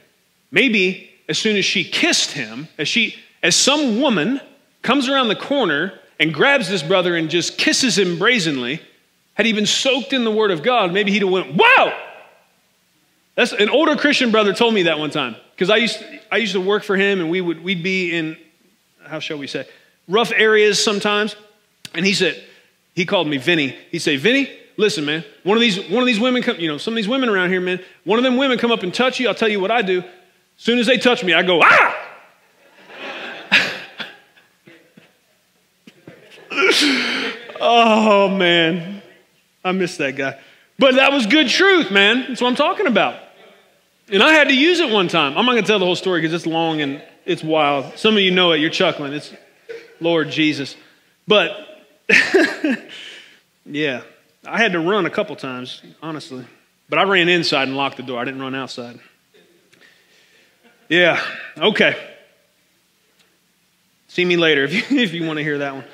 Maybe 0.51 1.12
as 1.29 1.38
soon 1.38 1.55
as 1.55 1.65
she 1.65 1.83
kissed 1.83 2.31
him, 2.31 2.67
as 2.77 2.88
she 2.88 3.15
as 3.41 3.55
some 3.55 3.99
woman 3.99 4.39
comes 4.81 5.09
around 5.09 5.27
the 5.27 5.36
corner 5.36 5.93
and 6.19 6.33
grabs 6.33 6.69
this 6.69 6.81
brother 6.81 7.15
and 7.15 7.29
just 7.29 7.57
kisses 7.57 7.97
him 7.97 8.17
brazenly, 8.17 8.81
had 9.36 9.45
he 9.45 9.53
been 9.53 9.65
soaked 9.65 10.13
in 10.13 10.23
the 10.23 10.31
word 10.31 10.51
of 10.51 10.63
God, 10.63 10.93
maybe 10.93 11.12
he'd 11.12 11.21
have 11.21 11.31
went, 11.31 11.55
"Wow!" 11.55 11.99
That's 13.36 13.51
an 13.51 13.69
older 13.69 13.95
Christian 13.95 14.31
brother 14.31 14.53
told 14.53 14.73
me 14.73 14.83
that 14.83 14.99
one 14.99 15.09
time 15.09 15.36
because 15.55 15.69
I 15.69 15.77
used 15.77 15.99
to, 15.99 16.19
I 16.31 16.38
used 16.38 16.53
to 16.53 16.62
work 16.62 16.83
for 16.83 16.95
him 16.95 17.19
and 17.19 17.29
we 17.29 17.41
would 17.41 17.63
we'd 17.63 17.83
be 17.83 18.15
in 18.15 18.38
how 19.05 19.19
shall 19.19 19.38
we 19.38 19.47
say 19.47 19.67
rough 20.07 20.31
areas 20.36 20.83
sometimes. 20.83 21.36
And 21.93 22.05
he 22.05 22.13
said, 22.13 22.43
he 22.95 23.05
called 23.05 23.27
me 23.27 23.38
Vinny. 23.38 23.75
He'd 23.91 23.99
say, 23.99 24.17
Vinny, 24.17 24.49
listen, 24.77 25.05
man, 25.05 25.23
one 25.43 25.57
of 25.57 25.62
these, 25.62 25.79
one 25.89 26.01
of 26.01 26.07
these 26.07 26.19
women 26.19 26.41
come, 26.41 26.59
you 26.59 26.67
know, 26.67 26.77
some 26.77 26.93
of 26.93 26.95
these 26.95 27.07
women 27.07 27.29
around 27.29 27.49
here, 27.49 27.62
man, 27.62 27.79
one 28.03 28.19
of 28.19 28.23
them 28.23 28.38
women 28.38 28.57
come 28.57 28.71
up 28.71 28.83
and 28.83 28.93
touch 28.93 29.19
you. 29.19 29.27
I'll 29.27 29.36
tell 29.36 29.49
you 29.49 29.59
what 29.59 29.71
I 29.71 29.81
do. 29.81 29.99
As 29.99 30.07
soon 30.57 30.79
as 30.79 30.88
they 30.88 30.97
touch 30.97 31.23
me, 31.23 31.33
I 31.33 31.43
go, 31.43 31.62
ah! 31.63 31.99
oh, 37.59 38.29
man. 38.29 39.01
I 39.63 39.71
miss 39.71 39.97
that 39.97 40.15
guy. 40.15 40.39
But 40.77 40.95
that 40.95 41.12
was 41.12 41.25
good 41.25 41.47
truth, 41.47 41.91
man. 41.91 42.25
That's 42.27 42.41
what 42.41 42.49
I'm 42.49 42.55
talking 42.55 42.88
about. 42.88 43.19
And 44.09 44.21
I 44.21 44.33
had 44.33 44.49
to 44.49 44.55
use 44.55 44.79
it 44.79 44.91
one 44.91 45.07
time. 45.07 45.38
I'm 45.38 45.45
not 45.45 45.53
going 45.53 45.63
to 45.63 45.67
tell 45.67 45.79
the 45.79 45.86
whole 45.86 45.95
story 45.95 46.21
because 46.21 46.33
it's 46.33 46.45
long 46.45 46.81
and 46.81 47.01
it's 47.25 47.43
wild. 47.43 47.97
Some 47.97 48.15
of 48.15 48.19
you 48.19 48.31
know 48.31 48.51
it. 48.51 48.59
You're 48.59 48.69
chuckling. 48.69 49.13
It's 49.13 49.33
Lord 49.99 50.29
Jesus. 50.29 50.75
But 51.27 51.51
yeah, 53.65 54.03
I 54.45 54.58
had 54.58 54.73
to 54.73 54.79
run 54.79 55.06
a 55.06 55.10
couple 55.10 55.36
times, 55.36 55.82
honestly. 56.01 56.45
But 56.89 56.99
I 56.99 57.03
ran 57.03 57.29
inside 57.29 57.67
and 57.67 57.77
locked 57.77 57.97
the 57.97 58.03
door. 58.03 58.19
I 58.19 58.25
didn't 58.25 58.41
run 58.41 58.56
outside. 58.56 58.99
Yeah, 60.89 61.23
okay. 61.58 61.95
See 64.10 64.25
me 64.25 64.38
later 64.38 64.63
if 64.69 64.91
you, 64.91 64.99
if 64.99 65.13
you 65.13 65.25
want 65.25 65.38
to 65.38 65.43
hear 65.43 65.60
that 65.60 65.73
one. 65.73 65.86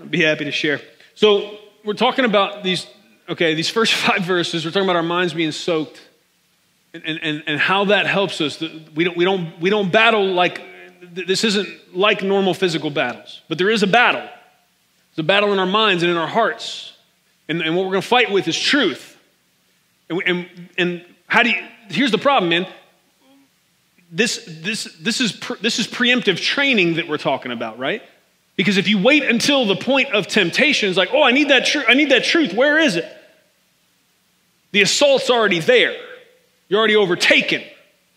I'd 0.00 0.10
be 0.10 0.22
happy 0.22 0.44
to 0.44 0.52
share. 0.52 0.80
So, 1.14 1.58
we're 1.84 1.94
talking 1.94 2.24
about 2.24 2.62
these, 2.62 2.86
okay, 3.28 3.54
these 3.54 3.68
first 3.68 3.94
five 4.06 4.22
verses. 4.22 4.64
We're 4.64 4.70
talking 4.70 4.88
about 4.88 4.96
our 4.96 5.02
minds 5.02 5.34
being 5.34 5.52
soaked 5.52 6.02
and, 6.92 7.18
and, 7.22 7.44
and 7.46 7.60
how 7.60 7.86
that 7.86 8.06
helps 8.06 8.40
us. 8.40 8.60
We 8.94 9.04
don't, 9.04 9.16
we, 9.16 9.24
don't, 9.24 9.60
we 9.60 9.70
don't 9.70 9.90
battle 9.90 10.26
like, 10.32 10.62
this 11.00 11.44
isn't 11.44 11.96
like 11.96 12.22
normal 12.22 12.54
physical 12.54 12.90
battles, 12.90 13.42
but 13.48 13.58
there 13.58 13.70
is 13.70 13.82
a 13.82 13.86
battle. 13.86 14.22
There's 14.22 15.18
a 15.18 15.22
battle 15.22 15.52
in 15.52 15.58
our 15.58 15.66
minds 15.66 16.02
and 16.02 16.10
in 16.10 16.18
our 16.18 16.26
hearts. 16.26 16.95
And, 17.48 17.62
and 17.62 17.76
what 17.76 17.84
we're 17.84 17.92
going 17.92 18.02
to 18.02 18.08
fight 18.08 18.30
with 18.30 18.48
is 18.48 18.58
truth. 18.58 19.16
And, 20.08 20.22
and, 20.26 20.48
and 20.78 21.04
how 21.26 21.42
do 21.42 21.50
you, 21.50 21.64
here's 21.88 22.10
the 22.10 22.18
problem, 22.18 22.50
man. 22.50 22.66
This, 24.10 24.44
this, 24.46 24.84
this, 25.00 25.20
is, 25.20 25.40
this 25.60 25.78
is 25.78 25.86
preemptive 25.86 26.40
training 26.40 26.94
that 26.94 27.08
we're 27.08 27.18
talking 27.18 27.52
about, 27.52 27.78
right? 27.78 28.02
Because 28.56 28.78
if 28.78 28.88
you 28.88 29.02
wait 29.02 29.24
until 29.24 29.66
the 29.66 29.76
point 29.76 30.12
of 30.12 30.26
temptation, 30.26 30.88
it's 30.88 30.98
like, 30.98 31.10
oh, 31.12 31.22
I 31.22 31.32
need 31.32 31.50
that 31.50 31.66
truth. 31.66 31.84
I 31.88 31.94
need 31.94 32.10
that 32.10 32.24
truth. 32.24 32.52
Where 32.54 32.78
is 32.78 32.96
it? 32.96 33.04
The 34.72 34.82
assault's 34.82 35.30
already 35.30 35.60
there. 35.60 35.96
You're 36.68 36.78
already 36.78 36.96
overtaken, 36.96 37.62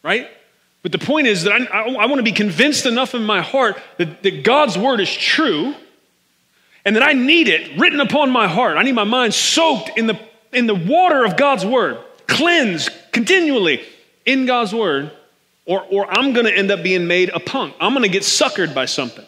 right? 0.04 0.30
But 0.82 0.92
the 0.92 1.00
point 1.00 1.28
is 1.28 1.44
that 1.44 1.54
I, 1.54 1.66
I, 1.66 1.82
I 1.90 2.06
want 2.06 2.18
to 2.18 2.24
be 2.24 2.32
convinced 2.32 2.86
enough 2.86 3.14
in 3.14 3.24
my 3.24 3.42
heart 3.42 3.82
that, 3.98 4.24
that 4.24 4.44
God's 4.44 4.78
word 4.78 5.02
is 5.02 5.12
true 5.12 5.76
and 6.90 6.96
that 6.96 7.04
I 7.04 7.14
need 7.14 7.48
it 7.48 7.78
written 7.78 8.00
upon 8.00 8.32
my 8.32 8.48
heart. 8.48 8.76
I 8.76 8.82
need 8.82 8.96
my 8.96 9.04
mind 9.04 9.36
soaked 9.36 9.96
in 9.96 10.08
the, 10.08 10.20
in 10.52 10.66
the 10.66 10.74
water 10.74 11.24
of 11.24 11.38
God's 11.38 11.64
word, 11.64 12.00
cleansed 12.26 12.90
continually 13.12 13.84
in 14.26 14.48
God's 14.48 14.74
word, 14.74 15.12
or, 15.68 15.86
or 15.92 16.12
I'm 16.12 16.34
going 16.34 16.48
to 16.48 16.52
end 16.52 16.72
up 16.72 16.82
being 16.82 17.06
made 17.06 17.30
a 17.30 17.40
punk. 17.40 17.76
I'm 17.80 17.94
going 17.94 18.02
to 18.02 18.10
get 18.10 18.24
suckered 18.24 18.74
by 18.74 18.86
something. 18.86 19.24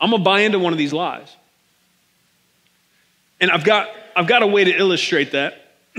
I'm 0.00 0.10
going 0.10 0.22
to 0.22 0.24
buy 0.24 0.42
into 0.42 0.60
one 0.60 0.72
of 0.72 0.78
these 0.78 0.92
lies. 0.92 1.26
And 3.40 3.50
I've 3.50 3.64
got, 3.64 3.88
I've 4.14 4.28
got 4.28 4.44
a 4.44 4.46
way 4.46 4.62
to 4.62 4.70
illustrate 4.70 5.32
that. 5.32 5.72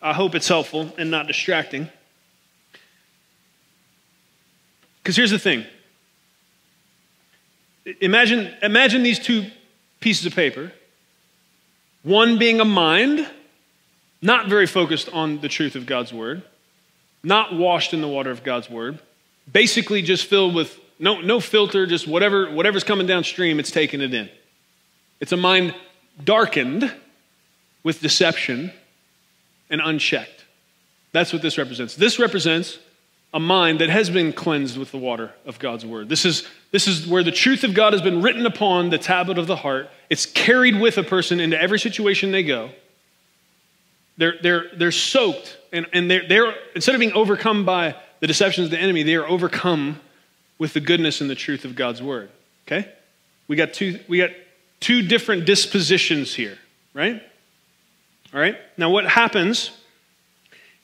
I 0.00 0.12
hope 0.12 0.36
it's 0.36 0.46
helpful 0.46 0.94
and 0.96 1.10
not 1.10 1.26
distracting. 1.26 1.90
Because 5.02 5.16
here's 5.16 5.32
the 5.32 5.40
thing 5.40 5.66
imagine, 8.00 8.54
imagine 8.62 9.02
these 9.02 9.18
two 9.18 9.50
pieces 10.06 10.24
of 10.24 10.36
paper 10.36 10.70
one 12.04 12.38
being 12.38 12.60
a 12.60 12.64
mind, 12.64 13.28
not 14.22 14.46
very 14.48 14.68
focused 14.68 15.08
on 15.12 15.40
the 15.40 15.48
truth 15.48 15.74
of 15.74 15.84
God's 15.84 16.12
word, 16.12 16.44
not 17.24 17.52
washed 17.52 17.92
in 17.92 18.00
the 18.00 18.06
water 18.06 18.30
of 18.30 18.44
God's 18.44 18.70
word, 18.70 19.00
basically 19.52 20.02
just 20.02 20.26
filled 20.26 20.54
with 20.54 20.78
no, 21.00 21.20
no 21.20 21.40
filter, 21.40 21.86
just 21.86 22.06
whatever, 22.06 22.48
whatever's 22.52 22.84
coming 22.84 23.08
downstream, 23.08 23.58
it's 23.58 23.72
taking 23.72 24.00
it 24.00 24.14
in. 24.14 24.30
It's 25.18 25.32
a 25.32 25.36
mind 25.36 25.74
darkened 26.22 26.94
with 27.82 28.00
deception 28.00 28.72
and 29.68 29.80
unchecked. 29.80 30.44
That's 31.10 31.32
what 31.32 31.42
this 31.42 31.58
represents. 31.58 31.96
This 31.96 32.20
represents 32.20 32.78
a 33.34 33.40
mind 33.40 33.80
that 33.80 33.90
has 33.90 34.08
been 34.08 34.32
cleansed 34.32 34.78
with 34.78 34.92
the 34.92 34.98
water 34.98 35.32
of 35.44 35.58
God's 35.58 35.84
word. 35.84 36.08
This 36.08 36.24
is, 36.24 36.46
this 36.72 36.86
is 36.88 37.06
where 37.06 37.22
the 37.22 37.32
truth 37.32 37.64
of 37.64 37.74
God 37.74 37.92
has 37.92 38.02
been 38.02 38.22
written 38.22 38.46
upon 38.46 38.90
the 38.90 38.98
tablet 38.98 39.38
of 39.38 39.46
the 39.46 39.56
heart. 39.56 39.88
It's 40.10 40.26
carried 40.26 40.80
with 40.80 40.98
a 40.98 41.02
person 41.02 41.40
into 41.40 41.60
every 41.60 41.78
situation 41.78 42.32
they 42.32 42.42
go. 42.42 42.70
They're, 44.18 44.34
they're, 44.42 44.64
they're 44.74 44.92
soaked, 44.92 45.58
and, 45.72 45.86
and 45.92 46.10
they're, 46.10 46.26
they're, 46.26 46.54
instead 46.74 46.94
of 46.94 46.98
being 46.98 47.12
overcome 47.12 47.64
by 47.64 47.94
the 48.20 48.26
deceptions 48.26 48.66
of 48.66 48.70
the 48.70 48.78
enemy, 48.78 49.02
they 49.02 49.14
are 49.14 49.26
overcome 49.26 50.00
with 50.58 50.72
the 50.72 50.80
goodness 50.80 51.20
and 51.20 51.28
the 51.28 51.34
truth 51.34 51.64
of 51.64 51.74
God's 51.74 52.02
word. 52.02 52.30
Okay? 52.66 52.90
We 53.46 53.56
got 53.56 53.74
two, 53.74 54.00
we 54.08 54.18
got 54.18 54.30
two 54.80 55.02
different 55.02 55.44
dispositions 55.44 56.34
here, 56.34 56.58
right? 56.94 57.22
All 58.32 58.40
right? 58.40 58.56
Now, 58.76 58.90
what 58.90 59.06
happens 59.06 59.70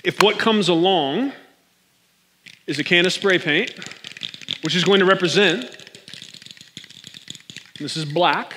if 0.04 0.22
what 0.22 0.38
comes 0.38 0.68
along 0.68 1.32
is 2.66 2.78
a 2.78 2.84
can 2.84 3.06
of 3.06 3.12
spray 3.12 3.38
paint, 3.38 3.74
which 4.62 4.75
is 4.75 4.85
going 4.85 5.01
to 5.01 5.07
represent, 5.07 5.77
this 7.79 7.96
is 7.96 8.05
black, 8.05 8.55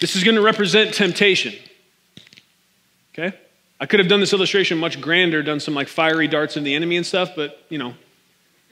this 0.00 0.16
is 0.16 0.24
going 0.24 0.34
to 0.34 0.42
represent 0.42 0.94
temptation. 0.94 1.54
Okay? 3.12 3.36
I 3.78 3.86
could 3.86 4.00
have 4.00 4.08
done 4.08 4.20
this 4.20 4.32
illustration 4.32 4.78
much 4.78 5.00
grander, 5.00 5.42
done 5.42 5.60
some 5.60 5.74
like 5.74 5.88
fiery 5.88 6.28
darts 6.28 6.56
of 6.56 6.64
the 6.64 6.74
enemy 6.74 6.96
and 6.96 7.06
stuff, 7.06 7.30
but 7.34 7.64
you 7.68 7.78
know, 7.78 7.94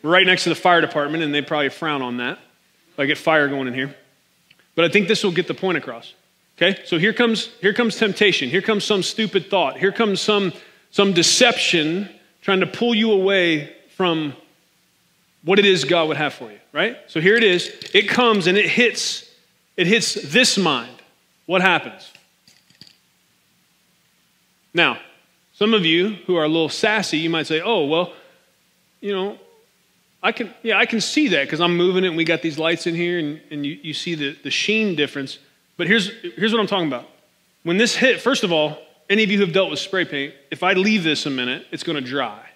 we're 0.02 0.10
right 0.10 0.26
next 0.26 0.44
to 0.44 0.48
the 0.48 0.54
fire 0.54 0.80
department 0.80 1.22
and 1.22 1.34
they 1.34 1.42
probably 1.42 1.70
frown 1.70 2.02
on 2.02 2.18
that. 2.18 2.38
If 2.92 2.98
I 2.98 3.06
get 3.06 3.18
fire 3.18 3.48
going 3.48 3.68
in 3.68 3.74
here. 3.74 3.94
But 4.74 4.84
I 4.84 4.88
think 4.88 5.08
this 5.08 5.24
will 5.24 5.32
get 5.32 5.46
the 5.46 5.54
point 5.54 5.78
across. 5.78 6.14
Okay? 6.56 6.80
So 6.84 6.98
here 6.98 7.12
comes 7.12 7.46
here 7.60 7.72
comes 7.72 7.96
temptation. 7.96 8.48
Here 8.48 8.62
comes 8.62 8.84
some 8.84 9.02
stupid 9.02 9.48
thought. 9.48 9.78
Here 9.78 9.92
comes 9.92 10.20
some 10.20 10.52
some 10.90 11.12
deception 11.12 12.08
trying 12.42 12.60
to 12.60 12.66
pull 12.66 12.94
you 12.94 13.12
away 13.12 13.74
from 13.96 14.34
what 15.42 15.58
it 15.58 15.64
is 15.64 15.84
God 15.84 16.08
would 16.08 16.16
have 16.16 16.34
for 16.34 16.50
you, 16.50 16.58
right? 16.72 16.96
So 17.06 17.20
here 17.20 17.36
it 17.36 17.44
is. 17.44 17.68
It 17.94 18.08
comes 18.08 18.46
and 18.46 18.58
it 18.58 18.66
hits, 18.66 19.28
it 19.76 19.86
hits 19.86 20.14
this 20.14 20.58
mind. 20.58 20.94
What 21.46 21.62
happens? 21.62 22.12
Now, 24.74 24.98
some 25.54 25.74
of 25.74 25.84
you 25.84 26.10
who 26.26 26.36
are 26.36 26.44
a 26.44 26.48
little 26.48 26.68
sassy, 26.68 27.18
you 27.18 27.30
might 27.30 27.46
say, 27.46 27.60
oh, 27.60 27.86
well, 27.86 28.12
you 29.00 29.12
know, 29.12 29.38
I 30.22 30.32
can, 30.32 30.52
yeah, 30.62 30.78
I 30.78 30.86
can 30.86 31.00
see 31.00 31.28
that 31.28 31.44
because 31.44 31.60
I'm 31.60 31.76
moving 31.76 32.04
it 32.04 32.08
and 32.08 32.16
we 32.16 32.24
got 32.24 32.42
these 32.42 32.58
lights 32.58 32.86
in 32.86 32.94
here 32.94 33.18
and, 33.18 33.40
and 33.50 33.64
you, 33.64 33.78
you 33.82 33.94
see 33.94 34.14
the, 34.14 34.36
the 34.42 34.50
sheen 34.50 34.96
difference. 34.96 35.38
But 35.76 35.86
here's, 35.86 36.10
here's 36.36 36.52
what 36.52 36.60
I'm 36.60 36.66
talking 36.66 36.88
about. 36.88 37.08
When 37.62 37.76
this 37.76 37.94
hit, 37.94 38.20
first 38.20 38.44
of 38.44 38.52
all, 38.52 38.78
any 39.08 39.22
of 39.22 39.30
you 39.30 39.38
who 39.38 39.44
have 39.44 39.54
dealt 39.54 39.70
with 39.70 39.78
spray 39.78 40.04
paint, 40.04 40.34
if 40.50 40.62
I 40.62 40.72
leave 40.72 41.04
this 41.04 41.24
a 41.26 41.30
minute, 41.30 41.66
it's 41.70 41.82
going 41.82 41.96
to 41.96 42.06
dry. 42.08 42.47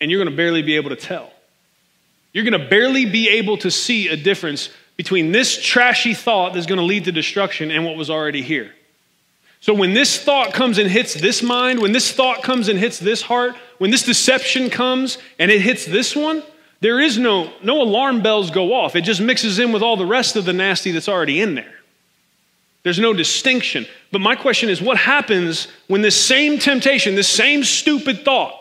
And 0.00 0.10
you're 0.10 0.22
going 0.22 0.30
to 0.30 0.36
barely 0.36 0.62
be 0.62 0.76
able 0.76 0.90
to 0.90 0.96
tell. 0.96 1.32
You're 2.32 2.44
going 2.44 2.60
to 2.60 2.68
barely 2.68 3.06
be 3.06 3.28
able 3.28 3.58
to 3.58 3.70
see 3.70 4.08
a 4.08 4.16
difference 4.16 4.70
between 4.96 5.32
this 5.32 5.60
trashy 5.60 6.14
thought 6.14 6.54
that's 6.54 6.66
going 6.66 6.78
to 6.78 6.84
lead 6.84 7.04
to 7.04 7.12
destruction 7.12 7.70
and 7.70 7.84
what 7.84 7.96
was 7.96 8.10
already 8.10 8.42
here. 8.42 8.72
So 9.60 9.74
when 9.74 9.92
this 9.92 10.22
thought 10.22 10.54
comes 10.54 10.78
and 10.78 10.90
hits 10.90 11.14
this 11.14 11.42
mind, 11.42 11.80
when 11.80 11.92
this 11.92 12.12
thought 12.12 12.42
comes 12.42 12.68
and 12.68 12.78
hits 12.78 12.98
this 12.98 13.20
heart, 13.22 13.54
when 13.78 13.90
this 13.90 14.02
deception 14.02 14.70
comes 14.70 15.18
and 15.38 15.50
it 15.50 15.60
hits 15.60 15.84
this 15.84 16.16
one, 16.16 16.42
there 16.80 16.98
is 16.98 17.18
no 17.18 17.52
no 17.62 17.82
alarm 17.82 18.22
bells 18.22 18.50
go 18.50 18.72
off. 18.72 18.96
It 18.96 19.02
just 19.02 19.20
mixes 19.20 19.58
in 19.58 19.70
with 19.72 19.82
all 19.82 19.96
the 19.96 20.06
rest 20.06 20.36
of 20.36 20.46
the 20.46 20.54
nasty 20.54 20.92
that's 20.92 21.08
already 21.08 21.40
in 21.40 21.54
there. 21.54 21.74
There's 22.82 22.98
no 22.98 23.12
distinction. 23.12 23.86
But 24.12 24.22
my 24.22 24.34
question 24.34 24.70
is 24.70 24.80
what 24.80 24.96
happens 24.96 25.68
when 25.88 26.00
this 26.00 26.16
same 26.18 26.58
temptation, 26.58 27.14
this 27.14 27.28
same 27.28 27.62
stupid 27.62 28.24
thought, 28.24 28.54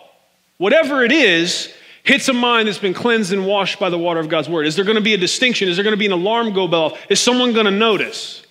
whatever 0.59 1.03
it 1.03 1.11
is, 1.11 1.73
hits 2.03 2.29
a 2.29 2.33
mind 2.33 2.67
that's 2.67 2.77
been 2.77 2.93
cleansed 2.93 3.33
and 3.33 3.47
washed 3.47 3.79
by 3.79 3.89
the 3.89 3.97
water 3.97 4.19
of 4.19 4.29
God's 4.29 4.47
word? 4.47 4.67
Is 4.67 4.75
there 4.75 4.85
going 4.85 4.97
to 4.97 5.01
be 5.01 5.15
a 5.15 5.17
distinction? 5.17 5.67
Is 5.67 5.77
there 5.77 5.83
going 5.83 5.93
to 5.93 5.97
be 5.97 6.05
an 6.05 6.11
alarm 6.11 6.53
go 6.53 6.67
bell? 6.67 6.95
Is 7.09 7.19
someone 7.19 7.53
going 7.53 7.65
to 7.65 7.71
notice? 7.71 8.43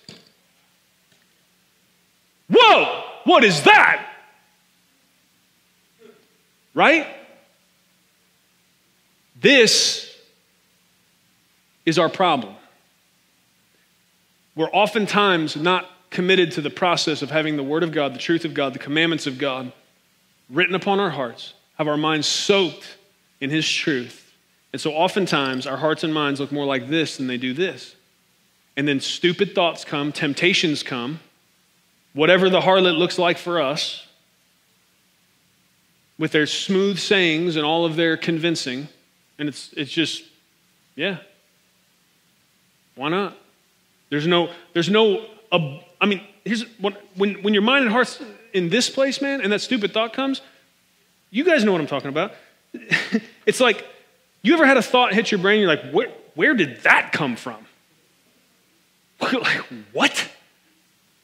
Whoa, 2.51 3.03
what 3.23 3.45
is 3.45 3.63
that? 3.63 4.05
Right? 6.73 7.07
This 9.39 10.13
is 11.85 11.97
our 11.97 12.09
problem 12.09 12.55
we're 14.59 14.69
oftentimes 14.71 15.55
not 15.55 15.89
committed 16.09 16.51
to 16.51 16.59
the 16.59 16.69
process 16.69 17.21
of 17.21 17.31
having 17.31 17.55
the 17.55 17.63
Word 17.63 17.81
of 17.81 17.93
God, 17.93 18.13
the 18.13 18.19
truth 18.19 18.43
of 18.43 18.53
God, 18.53 18.73
the 18.73 18.79
commandments 18.79 19.25
of 19.25 19.37
God 19.37 19.71
written 20.49 20.75
upon 20.75 20.99
our 20.99 21.11
hearts, 21.11 21.53
have 21.79 21.87
our 21.87 21.97
minds 21.97 22.27
soaked 22.27 22.97
in 23.41 23.49
His 23.49 23.67
truth. 23.67 24.31
And 24.71 24.79
so 24.79 24.91
oftentimes 24.91 25.65
our 25.65 25.77
hearts 25.77 26.03
and 26.03 26.13
minds 26.13 26.39
look 26.39 26.51
more 26.51 26.65
like 26.65 26.89
this 26.89 27.17
than 27.17 27.25
they 27.25 27.37
do 27.37 27.53
this. 27.53 27.95
And 28.77 28.87
then 28.87 28.99
stupid 28.99 29.55
thoughts 29.55 29.83
come, 29.83 30.11
temptations 30.11 30.83
come, 30.83 31.21
whatever 32.13 32.49
the 32.49 32.61
harlot 32.61 32.97
looks 32.97 33.17
like 33.17 33.37
for 33.37 33.59
us, 33.59 34.05
with 36.19 36.31
their 36.33 36.45
smooth 36.45 36.99
sayings 36.99 37.55
and 37.55 37.65
all 37.65 37.85
of 37.85 37.95
their 37.95 38.17
convincing. 38.17 38.89
And 39.39 39.47
it's, 39.49 39.71
it's 39.73 39.91
just, 39.91 40.23
yeah, 40.95 41.17
why 42.95 43.07
not? 43.07 43.37
There's 44.09 44.27
no, 44.27 44.51
there's 44.73 44.89
no, 44.89 45.25
I 45.51 46.05
mean, 46.05 46.21
here's 46.43 46.63
when, 46.79 46.93
when 47.15 47.53
your 47.53 47.63
mind 47.63 47.83
and 47.83 47.91
heart's 47.91 48.21
in 48.53 48.69
this 48.69 48.89
place, 48.89 49.21
man, 49.21 49.39
and 49.41 49.51
that 49.53 49.61
stupid 49.61 49.93
thought 49.93 50.11
comes, 50.11 50.41
you 51.31 51.43
guys 51.43 51.63
know 51.63 51.71
what 51.71 51.81
I'm 51.81 51.87
talking 51.87 52.09
about. 52.09 52.33
it's 53.45 53.59
like, 53.59 53.85
you 54.41 54.53
ever 54.53 54.65
had 54.65 54.77
a 54.77 54.81
thought 54.81 55.13
hit 55.13 55.31
your 55.31 55.39
brain, 55.39 55.59
you're 55.59 55.69
like, 55.69 55.91
where, 55.91 56.09
where 56.35 56.53
did 56.53 56.81
that 56.83 57.11
come 57.11 57.35
from? 57.35 57.65
like, 59.21 59.65
what? 59.91 60.29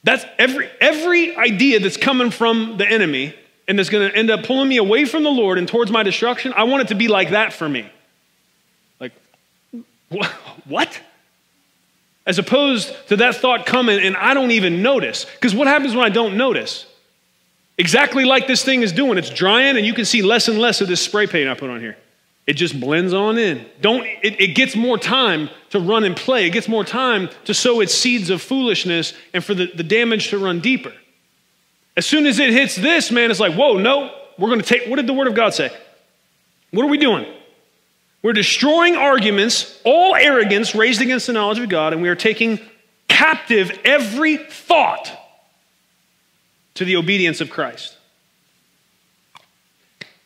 That's 0.04 0.26
every, 0.38 0.70
every 0.80 1.36
idea 1.36 1.80
that's 1.80 1.98
coming 1.98 2.30
from 2.30 2.78
the 2.78 2.88
enemy 2.88 3.34
and 3.68 3.80
that's 3.80 3.90
going 3.90 4.10
to 4.10 4.16
end 4.16 4.30
up 4.30 4.44
pulling 4.44 4.70
me 4.70 4.78
away 4.78 5.06
from 5.06 5.24
the 5.24 5.32
Lord 5.32 5.58
and 5.58 5.68
towards 5.68 5.90
my 5.90 6.04
destruction. 6.04 6.54
I 6.56 6.64
want 6.64 6.84
it 6.84 6.88
to 6.90 6.96
be 6.96 7.08
like 7.08 7.32
that 7.32 7.54
for 7.54 7.68
me. 7.68 7.90
Like, 9.00 9.14
what? 10.68 11.02
As 12.28 12.38
opposed 12.38 12.94
to 13.08 13.18
that 13.18 13.36
thought 13.36 13.66
coming 13.66 14.00
and 14.00 14.16
I 14.16 14.34
don't 14.34 14.52
even 14.52 14.84
notice. 14.84 15.26
Because 15.26 15.56
what 15.56 15.68
happens 15.68 15.96
when 15.96 16.06
I 16.06 16.10
don't 16.10 16.38
notice? 16.38 16.86
Exactly 17.78 18.24
like 18.24 18.48
this 18.48 18.64
thing 18.64 18.84
is 18.84 18.92
doing. 18.92 19.18
It's 19.18 19.30
drying, 19.30 19.76
and 19.76 19.86
you 19.86 19.94
can 19.94 20.06
see 20.06 20.22
less 20.22 20.48
and 20.48 20.58
less 20.58 20.82
of 20.82 20.88
this 20.88 21.02
spray 21.02 21.28
paint 21.28 21.50
I 21.50 21.56
put 21.56 21.70
on 21.70 21.82
here. 21.82 21.98
It 22.48 22.54
just 22.54 22.80
blends 22.80 23.14
on 23.14 23.38
in. 23.38 23.66
Don't, 23.82 24.06
it, 24.06 24.40
it 24.40 24.56
gets 24.56 24.76
more 24.76 24.98
time 24.98 25.50
to 25.72 25.80
run 25.80 26.04
and 26.04 26.16
play. 26.16 26.46
It 26.46 26.52
gets 26.52 26.68
more 26.68 26.84
time 26.84 27.30
to 27.46 27.54
sow 27.54 27.82
its 27.82 27.94
seeds 27.94 28.30
of 28.30 28.42
foolishness 28.42 29.14
and 29.34 29.44
for 29.44 29.54
the, 29.54 29.66
the 29.74 29.84
damage 29.84 30.30
to 30.30 30.38
run 30.38 30.60
deeper. 30.60 30.94
As 31.98 32.06
soon 32.06 32.26
as 32.26 32.40
it 32.40 32.52
hits 32.52 32.76
this, 32.76 33.10
man, 33.10 33.32
it's 33.32 33.40
like, 33.40 33.54
whoa, 33.54 33.78
no, 33.78 34.16
we're 34.38 34.50
going 34.50 34.62
to 34.62 34.66
take, 34.66 34.88
what 34.88 34.98
did 34.98 35.08
the 35.08 35.14
Word 35.14 35.28
of 35.28 35.34
God 35.34 35.54
say? 35.54 35.72
What 36.72 36.86
are 36.86 36.90
we 36.90 36.98
doing? 36.98 37.26
We're 38.22 38.34
destroying 38.34 38.96
arguments, 38.96 39.80
all 39.84 40.16
arrogance 40.16 40.76
raised 40.76 41.02
against 41.02 41.28
the 41.28 41.34
knowledge 41.34 41.60
of 41.60 41.70
God, 41.70 41.94
and 41.94 42.02
we 42.02 42.10
are 42.10 42.16
taking 42.16 42.60
captive 43.08 43.80
every 43.84 44.38
thought 44.38 45.12
to 46.76 46.86
the 46.86 46.96
obedience 46.96 47.42
of 47.42 47.50
Christ. 47.50 47.98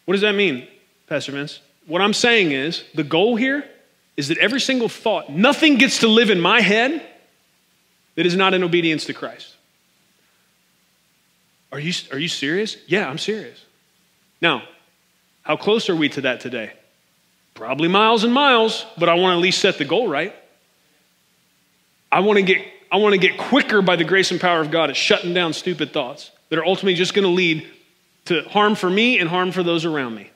What 0.05 0.13
does 0.13 0.21
that 0.21 0.33
mean, 0.33 0.67
Pastor 1.07 1.31
Vince? 1.31 1.59
What 1.85 2.01
I'm 2.01 2.13
saying 2.13 2.51
is 2.51 2.83
the 2.93 3.03
goal 3.03 3.35
here 3.35 3.63
is 4.17 4.27
that 4.27 4.37
every 4.39 4.59
single 4.59 4.89
thought, 4.89 5.29
nothing 5.29 5.77
gets 5.77 5.99
to 5.99 6.07
live 6.07 6.29
in 6.29 6.39
my 6.39 6.61
head 6.61 7.05
that 8.15 8.25
is 8.25 8.35
not 8.35 8.53
in 8.53 8.63
obedience 8.63 9.05
to 9.05 9.13
Christ. 9.13 9.55
Are 11.71 11.79
you, 11.79 11.93
are 12.11 12.17
you 12.17 12.27
serious? 12.27 12.75
Yeah, 12.87 13.07
I'm 13.07 13.19
serious. 13.19 13.63
Now, 14.41 14.63
how 15.43 15.55
close 15.55 15.89
are 15.89 15.95
we 15.95 16.09
to 16.09 16.21
that 16.21 16.39
today? 16.39 16.73
Probably 17.53 17.87
miles 17.87 18.23
and 18.23 18.33
miles, 18.33 18.85
but 18.97 19.09
I 19.09 19.13
want 19.13 19.33
to 19.33 19.37
at 19.37 19.41
least 19.41 19.61
set 19.61 19.77
the 19.77 19.85
goal 19.85 20.07
right. 20.07 20.33
I 22.11 22.21
want 22.21 22.37
to 22.37 22.43
get 22.43 22.65
I 22.91 22.97
want 22.97 23.13
to 23.13 23.19
get 23.19 23.37
quicker 23.37 23.83
by 23.83 23.95
the 23.95 24.03
grace 24.03 24.31
and 24.31 24.41
power 24.41 24.61
of 24.61 24.71
God 24.71 24.89
at 24.89 24.95
shutting 24.95 25.31
down 25.31 25.53
stupid 25.53 25.93
thoughts 25.93 26.31
that 26.49 26.59
are 26.59 26.65
ultimately 26.65 26.95
just 26.95 27.13
going 27.13 27.23
to 27.23 27.31
lead 27.31 27.67
to 28.25 28.43
harm 28.43 28.75
for 28.75 28.89
me 28.89 29.19
and 29.19 29.29
harm 29.29 29.51
for 29.51 29.63
those 29.63 29.85
around 29.85 30.15
me. 30.15 30.29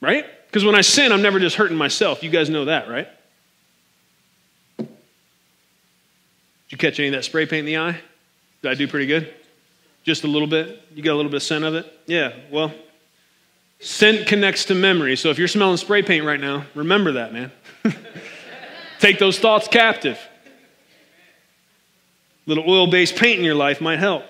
Right? 0.00 0.24
Because 0.46 0.64
when 0.64 0.74
I 0.74 0.82
sin, 0.82 1.12
I'm 1.12 1.22
never 1.22 1.40
just 1.40 1.56
hurting 1.56 1.76
myself. 1.76 2.22
You 2.22 2.30
guys 2.30 2.50
know 2.50 2.66
that, 2.66 2.88
right? 2.88 3.08
Did 4.78 4.88
you 6.68 6.78
catch 6.78 6.98
any 6.98 7.08
of 7.08 7.14
that 7.14 7.24
spray 7.24 7.46
paint 7.46 7.60
in 7.60 7.66
the 7.66 7.78
eye? 7.78 8.00
Did 8.62 8.70
I 8.70 8.74
do 8.74 8.86
pretty 8.88 9.06
good? 9.06 9.32
Just 10.04 10.24
a 10.24 10.28
little 10.28 10.48
bit? 10.48 10.82
You 10.94 11.02
got 11.02 11.14
a 11.14 11.16
little 11.16 11.30
bit 11.30 11.38
of 11.38 11.42
scent 11.42 11.64
of 11.64 11.74
it? 11.74 11.92
Yeah, 12.06 12.32
well, 12.50 12.72
scent 13.80 14.26
connects 14.26 14.66
to 14.66 14.74
memory. 14.74 15.16
So 15.16 15.30
if 15.30 15.38
you're 15.38 15.48
smelling 15.48 15.76
spray 15.76 16.02
paint 16.02 16.24
right 16.24 16.40
now, 16.40 16.64
remember 16.74 17.12
that, 17.12 17.32
man. 17.32 17.50
Take 19.00 19.18
those 19.18 19.38
thoughts 19.38 19.68
captive. 19.68 20.18
A 22.46 22.48
little 22.48 22.68
oil 22.68 22.86
based 22.86 23.16
paint 23.16 23.38
in 23.38 23.44
your 23.44 23.54
life 23.54 23.80
might 23.80 23.98
help. 23.98 24.24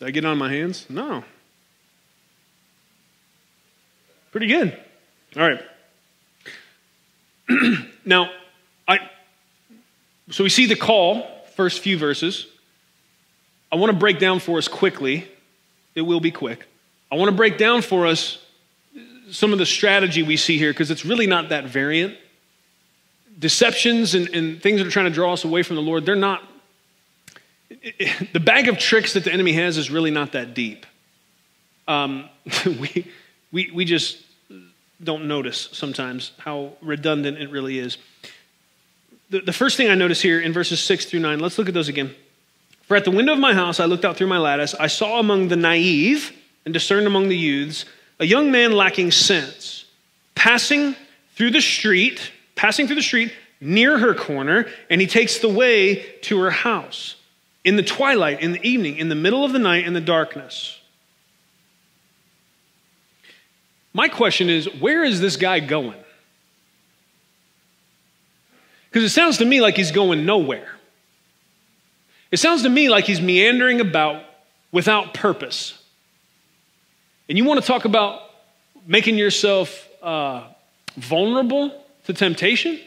Did 0.00 0.08
I 0.08 0.10
get 0.12 0.24
on 0.24 0.38
my 0.38 0.50
hands? 0.50 0.86
No. 0.88 1.22
Pretty 4.32 4.46
good. 4.46 4.76
All 5.36 5.48
right. 5.48 5.62
now, 8.04 8.30
I 8.88 9.10
so 10.30 10.42
we 10.42 10.50
see 10.50 10.66
the 10.66 10.76
call, 10.76 11.26
first 11.54 11.80
few 11.80 11.98
verses. 11.98 12.46
I 13.70 13.76
want 13.76 13.92
to 13.92 13.98
break 13.98 14.18
down 14.18 14.40
for 14.40 14.58
us 14.58 14.68
quickly. 14.68 15.28
It 15.94 16.02
will 16.02 16.20
be 16.20 16.30
quick. 16.30 16.66
I 17.12 17.16
want 17.16 17.30
to 17.30 17.36
break 17.36 17.58
down 17.58 17.82
for 17.82 18.06
us 18.06 18.38
some 19.30 19.52
of 19.52 19.58
the 19.58 19.66
strategy 19.66 20.22
we 20.22 20.36
see 20.36 20.56
here 20.56 20.72
because 20.72 20.90
it's 20.90 21.04
really 21.04 21.26
not 21.26 21.50
that 21.50 21.64
variant. 21.64 22.16
Deceptions 23.38 24.14
and, 24.14 24.28
and 24.30 24.62
things 24.62 24.80
that 24.80 24.86
are 24.86 24.90
trying 24.90 25.06
to 25.06 25.10
draw 25.10 25.34
us 25.34 25.44
away 25.44 25.62
from 25.62 25.76
the 25.76 25.82
Lord, 25.82 26.06
they're 26.06 26.16
not 26.16 26.42
the 28.32 28.40
bag 28.40 28.68
of 28.68 28.78
tricks 28.78 29.12
that 29.12 29.24
the 29.24 29.32
enemy 29.32 29.52
has 29.52 29.78
is 29.78 29.90
really 29.90 30.10
not 30.10 30.32
that 30.32 30.54
deep. 30.54 30.86
Um, 31.86 32.28
we, 32.66 33.06
we, 33.52 33.70
we 33.72 33.84
just 33.84 34.18
don't 35.02 35.26
notice 35.26 35.68
sometimes 35.72 36.32
how 36.38 36.72
redundant 36.82 37.38
it 37.38 37.50
really 37.50 37.78
is. 37.78 37.96
The, 39.30 39.40
the 39.40 39.52
first 39.52 39.76
thing 39.76 39.88
I 39.88 39.94
notice 39.94 40.20
here 40.20 40.40
in 40.40 40.52
verses 40.52 40.80
6 40.80 41.06
through 41.06 41.20
9, 41.20 41.38
let's 41.38 41.58
look 41.58 41.68
at 41.68 41.74
those 41.74 41.88
again. 41.88 42.14
For 42.82 42.96
at 42.96 43.04
the 43.04 43.12
window 43.12 43.32
of 43.32 43.38
my 43.38 43.54
house 43.54 43.78
I 43.78 43.84
looked 43.84 44.04
out 44.04 44.16
through 44.16 44.26
my 44.26 44.38
lattice. 44.38 44.74
I 44.74 44.88
saw 44.88 45.20
among 45.20 45.48
the 45.48 45.56
naive 45.56 46.32
and 46.64 46.74
discerned 46.74 47.06
among 47.06 47.28
the 47.28 47.36
youths 47.36 47.84
a 48.18 48.26
young 48.26 48.50
man 48.50 48.72
lacking 48.72 49.12
sense, 49.12 49.86
passing 50.34 50.94
through 51.36 51.52
the 51.52 51.62
street, 51.62 52.32
passing 52.54 52.86
through 52.86 52.96
the 52.96 53.02
street 53.02 53.32
near 53.60 53.96
her 53.96 54.14
corner, 54.14 54.66
and 54.90 55.00
he 55.00 55.06
takes 55.06 55.38
the 55.38 55.48
way 55.48 56.04
to 56.22 56.38
her 56.40 56.50
house 56.50 57.14
in 57.64 57.76
the 57.76 57.82
twilight, 57.82 58.40
in 58.40 58.52
the 58.52 58.66
evening, 58.66 58.96
in 58.96 59.08
the 59.08 59.14
middle 59.14 59.44
of 59.44 59.52
the 59.52 59.58
night, 59.58 59.86
in 59.86 59.92
the 59.92 60.00
darkness. 60.00 60.78
My 63.92 64.08
question 64.08 64.48
is 64.48 64.66
where 64.80 65.04
is 65.04 65.20
this 65.20 65.36
guy 65.36 65.60
going? 65.60 65.98
Because 68.88 69.04
it 69.04 69.10
sounds 69.10 69.38
to 69.38 69.44
me 69.44 69.60
like 69.60 69.76
he's 69.76 69.92
going 69.92 70.24
nowhere. 70.24 70.68
It 72.30 72.38
sounds 72.38 72.62
to 72.62 72.68
me 72.68 72.88
like 72.88 73.04
he's 73.04 73.20
meandering 73.20 73.80
about 73.80 74.22
without 74.72 75.14
purpose. 75.14 75.76
And 77.28 77.36
you 77.36 77.44
want 77.44 77.60
to 77.60 77.66
talk 77.66 77.84
about 77.84 78.22
making 78.86 79.16
yourself 79.16 79.88
uh, 80.02 80.44
vulnerable 80.96 81.84
to 82.04 82.12
temptation? 82.12 82.80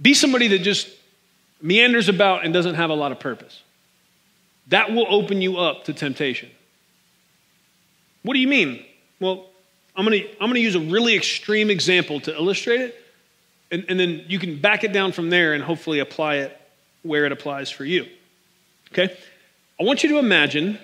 Be 0.00 0.14
somebody 0.14 0.48
that 0.48 0.60
just 0.60 0.88
meanders 1.62 2.08
about 2.08 2.44
and 2.44 2.52
doesn't 2.52 2.74
have 2.74 2.90
a 2.90 2.94
lot 2.94 3.12
of 3.12 3.20
purpose. 3.20 3.62
That 4.68 4.92
will 4.92 5.06
open 5.08 5.42
you 5.42 5.58
up 5.58 5.84
to 5.84 5.92
temptation. 5.92 6.50
What 8.22 8.34
do 8.34 8.40
you 8.40 8.48
mean? 8.48 8.84
Well, 9.18 9.46
I'm 9.96 10.04
going 10.04 10.22
to 10.22 10.30
I'm 10.34 10.46
going 10.46 10.54
to 10.54 10.60
use 10.60 10.74
a 10.74 10.80
really 10.80 11.16
extreme 11.16 11.70
example 11.70 12.20
to 12.20 12.34
illustrate 12.34 12.80
it, 12.80 12.94
and, 13.70 13.84
and 13.88 13.98
then 13.98 14.24
you 14.28 14.38
can 14.38 14.60
back 14.60 14.84
it 14.84 14.92
down 14.92 15.12
from 15.12 15.30
there 15.30 15.54
and 15.54 15.62
hopefully 15.62 15.98
apply 15.98 16.36
it 16.36 16.56
where 17.02 17.24
it 17.24 17.32
applies 17.32 17.70
for 17.70 17.84
you. 17.84 18.06
Okay? 18.92 19.16
I 19.78 19.82
want 19.82 20.02
you 20.02 20.10
to 20.10 20.18
imagine 20.18 20.78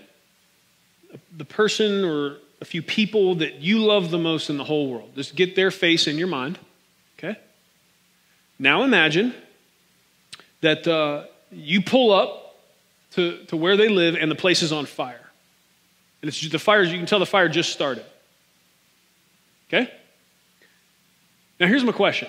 the 1.37 1.45
person 1.45 2.05
or 2.05 2.39
a 2.61 2.65
few 2.65 2.83
people 2.83 3.37
that 3.37 3.57
you 3.57 3.81
love 3.81 4.11
the 4.11 4.19
most 4.19 4.49
in 4.49 4.57
the 4.57 4.65
whole 4.65 4.91
world. 4.91 5.15
Just 5.15 5.37
get 5.37 5.55
their 5.55 5.71
face 5.71 6.07
in 6.07 6.17
your 6.17 6.29
mind. 6.29 6.59
Okay? 7.19 7.39
Now 8.59 8.83
imagine 8.83 9.35
that 10.61 10.87
uh, 10.87 11.25
you 11.51 11.83
pull 11.83 12.13
up 12.13 12.57
to, 13.13 13.45
to 13.47 13.57
where 13.57 13.77
they 13.77 13.89
live 13.89 14.15
and 14.15 14.31
the 14.31 14.37
place 14.37 14.63
is 14.63 14.73
on 14.73 14.87
fire. 14.87 15.21
And 16.23 16.29
it's 16.29 16.39
just, 16.39 16.53
the 16.53 16.59
fire, 16.59 16.83
you 16.83 16.97
can 16.97 17.07
tell 17.07 17.19
the 17.19 17.27
fire 17.27 17.49
just 17.49 17.73
started. 17.73 18.05
Okay? 19.69 19.91
Now, 21.61 21.67
here's 21.67 21.85
my 21.85 21.93
question. 21.93 22.29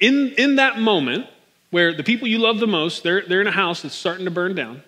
In, 0.00 0.34
in 0.38 0.56
that 0.56 0.78
moment 0.78 1.26
where 1.70 1.92
the 1.92 2.04
people 2.04 2.28
you 2.28 2.38
love 2.38 2.60
the 2.60 2.66
most, 2.66 3.02
they're, 3.02 3.22
they're 3.22 3.40
in 3.40 3.46
a 3.46 3.52
house 3.52 3.82
that's 3.82 3.94
starting 3.94 4.24
to 4.24 4.30
burn 4.30 4.54
down, 4.54 4.82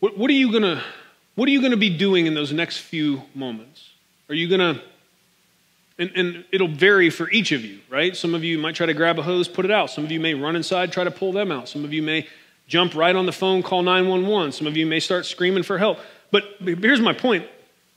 what, 0.00 0.16
what 0.16 0.30
are 0.30 0.34
you 0.34 0.52
gonna 0.52 0.82
what 1.34 1.48
are 1.48 1.52
you 1.52 1.60
gonna 1.60 1.76
be 1.76 1.90
doing 1.90 2.26
in 2.26 2.34
those 2.34 2.52
next 2.52 2.78
few 2.78 3.22
moments? 3.34 3.90
Are 4.28 4.34
you 4.34 4.48
gonna 4.48 4.82
and, 5.98 6.10
and, 6.14 6.44
it'll 6.52 6.68
vary 6.68 7.08
for 7.08 7.30
each 7.30 7.52
of 7.52 7.64
you, 7.64 7.80
right? 7.88 8.14
Some 8.14 8.34
of 8.34 8.44
you 8.44 8.58
might 8.58 8.74
try 8.74 8.86
to 8.86 8.94
grab 8.94 9.18
a 9.18 9.22
hose, 9.22 9.48
put 9.48 9.64
it 9.64 9.70
out. 9.70 9.90
Some 9.90 10.04
of 10.04 10.12
you 10.12 10.20
may 10.20 10.34
run 10.34 10.54
inside, 10.54 10.92
try 10.92 11.04
to 11.04 11.10
pull 11.10 11.32
them 11.32 11.50
out. 11.50 11.68
Some 11.68 11.84
of 11.84 11.92
you 11.92 12.02
may 12.02 12.26
jump 12.66 12.94
right 12.94 13.16
on 13.16 13.26
the 13.26 13.32
phone, 13.32 13.62
call 13.62 13.82
911. 13.82 14.52
Some 14.52 14.66
of 14.66 14.76
you 14.76 14.86
may 14.86 15.00
start 15.00 15.24
screaming 15.24 15.62
for 15.62 15.78
help. 15.78 15.98
But 16.30 16.44
here's 16.60 17.00
my 17.00 17.12
point 17.12 17.46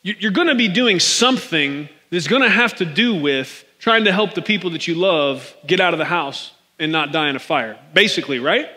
you're 0.01 0.31
going 0.31 0.47
to 0.47 0.55
be 0.55 0.69
doing 0.69 0.99
something 0.99 1.89
that's 2.09 2.27
going 2.27 2.41
to 2.41 2.49
have 2.49 2.75
to 2.75 2.85
do 2.85 3.15
with 3.15 3.65
trying 3.79 4.05
to 4.05 4.13
help 4.13 4.33
the 4.33 4.41
people 4.41 4.69
that 4.71 4.87
you 4.87 4.95
love 4.95 5.55
get 5.67 5.79
out 5.79 5.93
of 5.93 5.99
the 5.99 6.05
house 6.05 6.51
and 6.79 6.91
not 6.91 7.11
die 7.11 7.29
in 7.29 7.35
a 7.35 7.39
fire, 7.39 7.77
basically, 7.93 8.39
right? 8.39 8.69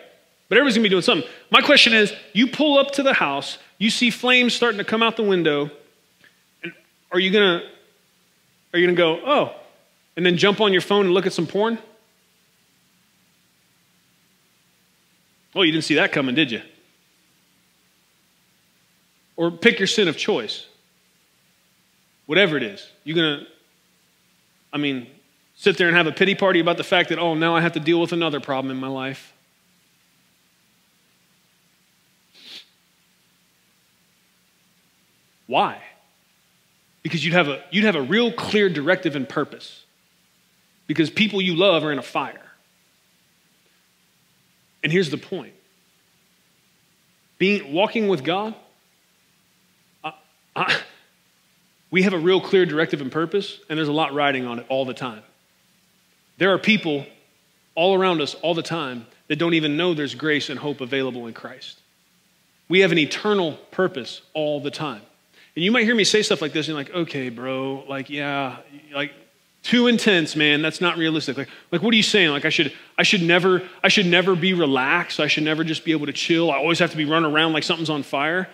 But 0.49 0.57
everybody's 0.57 0.75
going 0.75 0.83
to 0.83 0.89
be 0.89 0.93
doing 0.93 1.01
something. 1.01 1.29
My 1.49 1.61
question 1.61 1.93
is 1.93 2.13
you 2.33 2.47
pull 2.47 2.77
up 2.77 2.91
to 2.91 3.03
the 3.03 3.13
house, 3.13 3.57
you 3.77 3.89
see 3.89 4.09
flames 4.09 4.53
starting 4.53 4.77
to 4.77 4.83
come 4.83 5.01
out 5.01 5.15
the 5.15 5.23
window, 5.23 5.71
and 6.61 6.73
are 7.11 7.19
you 7.19 7.31
going 7.31 7.61
to 7.61 7.67
are 8.73 8.79
you 8.79 8.87
going 8.87 8.95
to 8.95 9.01
go, 9.01 9.21
oh, 9.25 9.55
and 10.17 10.25
then 10.25 10.35
jump 10.35 10.59
on 10.59 10.73
your 10.73 10.81
phone 10.81 11.05
and 11.05 11.13
look 11.13 11.27
at 11.27 11.33
some 11.33 11.45
porn? 11.45 11.77
Oh, 15.55 15.61
you 15.61 15.71
didn't 15.71 15.83
see 15.83 15.95
that 15.95 16.11
coming, 16.11 16.33
did 16.33 16.51
you? 16.51 16.61
Or 19.35 19.51
pick 19.51 19.79
your 19.79 19.87
sin 19.87 20.07
of 20.07 20.17
choice. 20.17 20.65
Whatever 22.25 22.57
it 22.57 22.63
is. 22.63 22.87
You're 23.03 23.15
going 23.15 23.39
to, 23.39 23.45
I 24.71 24.77
mean, 24.77 25.07
sit 25.55 25.77
there 25.77 25.87
and 25.87 25.95
have 25.95 26.07
a 26.07 26.11
pity 26.11 26.33
party 26.33 26.59
about 26.59 26.77
the 26.77 26.83
fact 26.83 27.09
that, 27.09 27.19
oh, 27.19 27.35
now 27.35 27.55
I 27.55 27.61
have 27.61 27.73
to 27.73 27.79
deal 27.79 28.01
with 28.01 28.11
another 28.11 28.39
problem 28.39 28.71
in 28.71 28.77
my 28.77 28.87
life. 28.87 29.33
Why? 35.45 35.81
Because 37.03 37.23
you'd 37.23 37.33
have 37.33 37.49
a, 37.49 37.61
you'd 37.69 37.83
have 37.83 37.95
a 37.95 38.01
real 38.01 38.31
clear 38.31 38.69
directive 38.69 39.15
and 39.15 39.27
purpose. 39.27 39.83
Because 40.87 41.09
people 41.09 41.41
you 41.41 41.55
love 41.55 41.83
are 41.83 41.91
in 41.91 41.99
a 41.99 42.03
fire. 42.03 42.39
And 44.83 44.91
here's 44.91 45.09
the 45.09 45.17
point 45.17 45.53
being 47.37 47.73
walking 47.73 48.07
with 48.07 48.23
God, 48.23 48.55
I, 50.03 50.13
I, 50.55 50.77
we 51.91 52.03
have 52.03 52.13
a 52.13 52.19
real 52.19 52.41
clear 52.41 52.65
directive 52.65 53.01
and 53.01 53.11
purpose, 53.11 53.59
and 53.69 53.77
there's 53.77 53.87
a 53.89 53.93
lot 53.93 54.13
riding 54.13 54.45
on 54.45 54.59
it 54.59 54.65
all 54.69 54.85
the 54.85 54.93
time. 54.93 55.21
There 56.37 56.53
are 56.53 56.57
people 56.57 57.05
all 57.75 57.95
around 57.95 58.21
us 58.21 58.33
all 58.35 58.53
the 58.53 58.63
time 58.63 59.07
that 59.27 59.37
don't 59.37 59.53
even 59.53 59.77
know 59.77 59.93
there's 59.93 60.15
grace 60.15 60.49
and 60.49 60.59
hope 60.59 60.81
available 60.81 61.27
in 61.27 61.33
Christ. 61.33 61.79
We 62.69 62.79
have 62.79 62.91
an 62.91 62.97
eternal 62.97 63.53
purpose 63.71 64.21
all 64.33 64.59
the 64.59 64.71
time. 64.71 65.01
And 65.55 65.63
you 65.63 65.71
might 65.71 65.83
hear 65.83 65.95
me 65.95 66.03
say 66.03 66.21
stuff 66.23 66.41
like 66.41 66.53
this, 66.53 66.67
and 66.67 66.75
you're 66.75 66.83
like, 66.83 67.07
okay, 67.07 67.29
bro, 67.29 67.83
like, 67.87 68.09
yeah, 68.09 68.57
like, 68.93 69.13
too 69.61 69.87
intense, 69.87 70.35
man. 70.35 70.61
That's 70.61 70.81
not 70.81 70.97
realistic. 70.97 71.37
Like, 71.37 71.49
like, 71.71 71.81
what 71.81 71.93
are 71.93 71.97
you 71.97 72.03
saying? 72.03 72.31
Like, 72.31 72.43
I 72.43 72.49
should, 72.49 72.73
I 72.97 73.03
should 73.03 73.21
never, 73.21 73.61
I 73.81 73.87
should 73.87 74.05
never 74.05 74.35
be 74.35 74.53
relaxed. 74.53 75.19
I 75.19 75.27
should 75.27 75.43
never 75.43 75.63
just 75.63 75.85
be 75.85 75.91
able 75.93 76.07
to 76.07 76.13
chill. 76.13 76.51
I 76.51 76.57
always 76.57 76.79
have 76.79 76.91
to 76.91 76.97
be 76.97 77.05
running 77.05 77.31
around 77.31 77.53
like 77.53 77.63
something's 77.63 77.89
on 77.89 78.03
fire. 78.03 78.49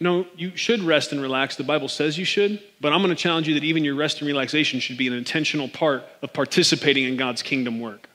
No, 0.00 0.26
you 0.36 0.56
should 0.56 0.80
rest 0.82 1.12
and 1.12 1.20
relax. 1.20 1.56
The 1.56 1.64
Bible 1.64 1.88
says 1.88 2.18
you 2.18 2.24
should, 2.24 2.62
but 2.80 2.92
I'm 2.92 3.02
going 3.02 3.14
to 3.14 3.20
challenge 3.20 3.48
you 3.48 3.54
that 3.54 3.64
even 3.64 3.84
your 3.84 3.96
rest 3.96 4.20
and 4.20 4.28
relaxation 4.28 4.80
should 4.80 4.96
be 4.96 5.08
an 5.08 5.14
intentional 5.14 5.68
part 5.68 6.04
of 6.22 6.32
participating 6.32 7.04
in 7.04 7.16
God's 7.16 7.42
kingdom 7.42 7.80
work. 7.80 8.08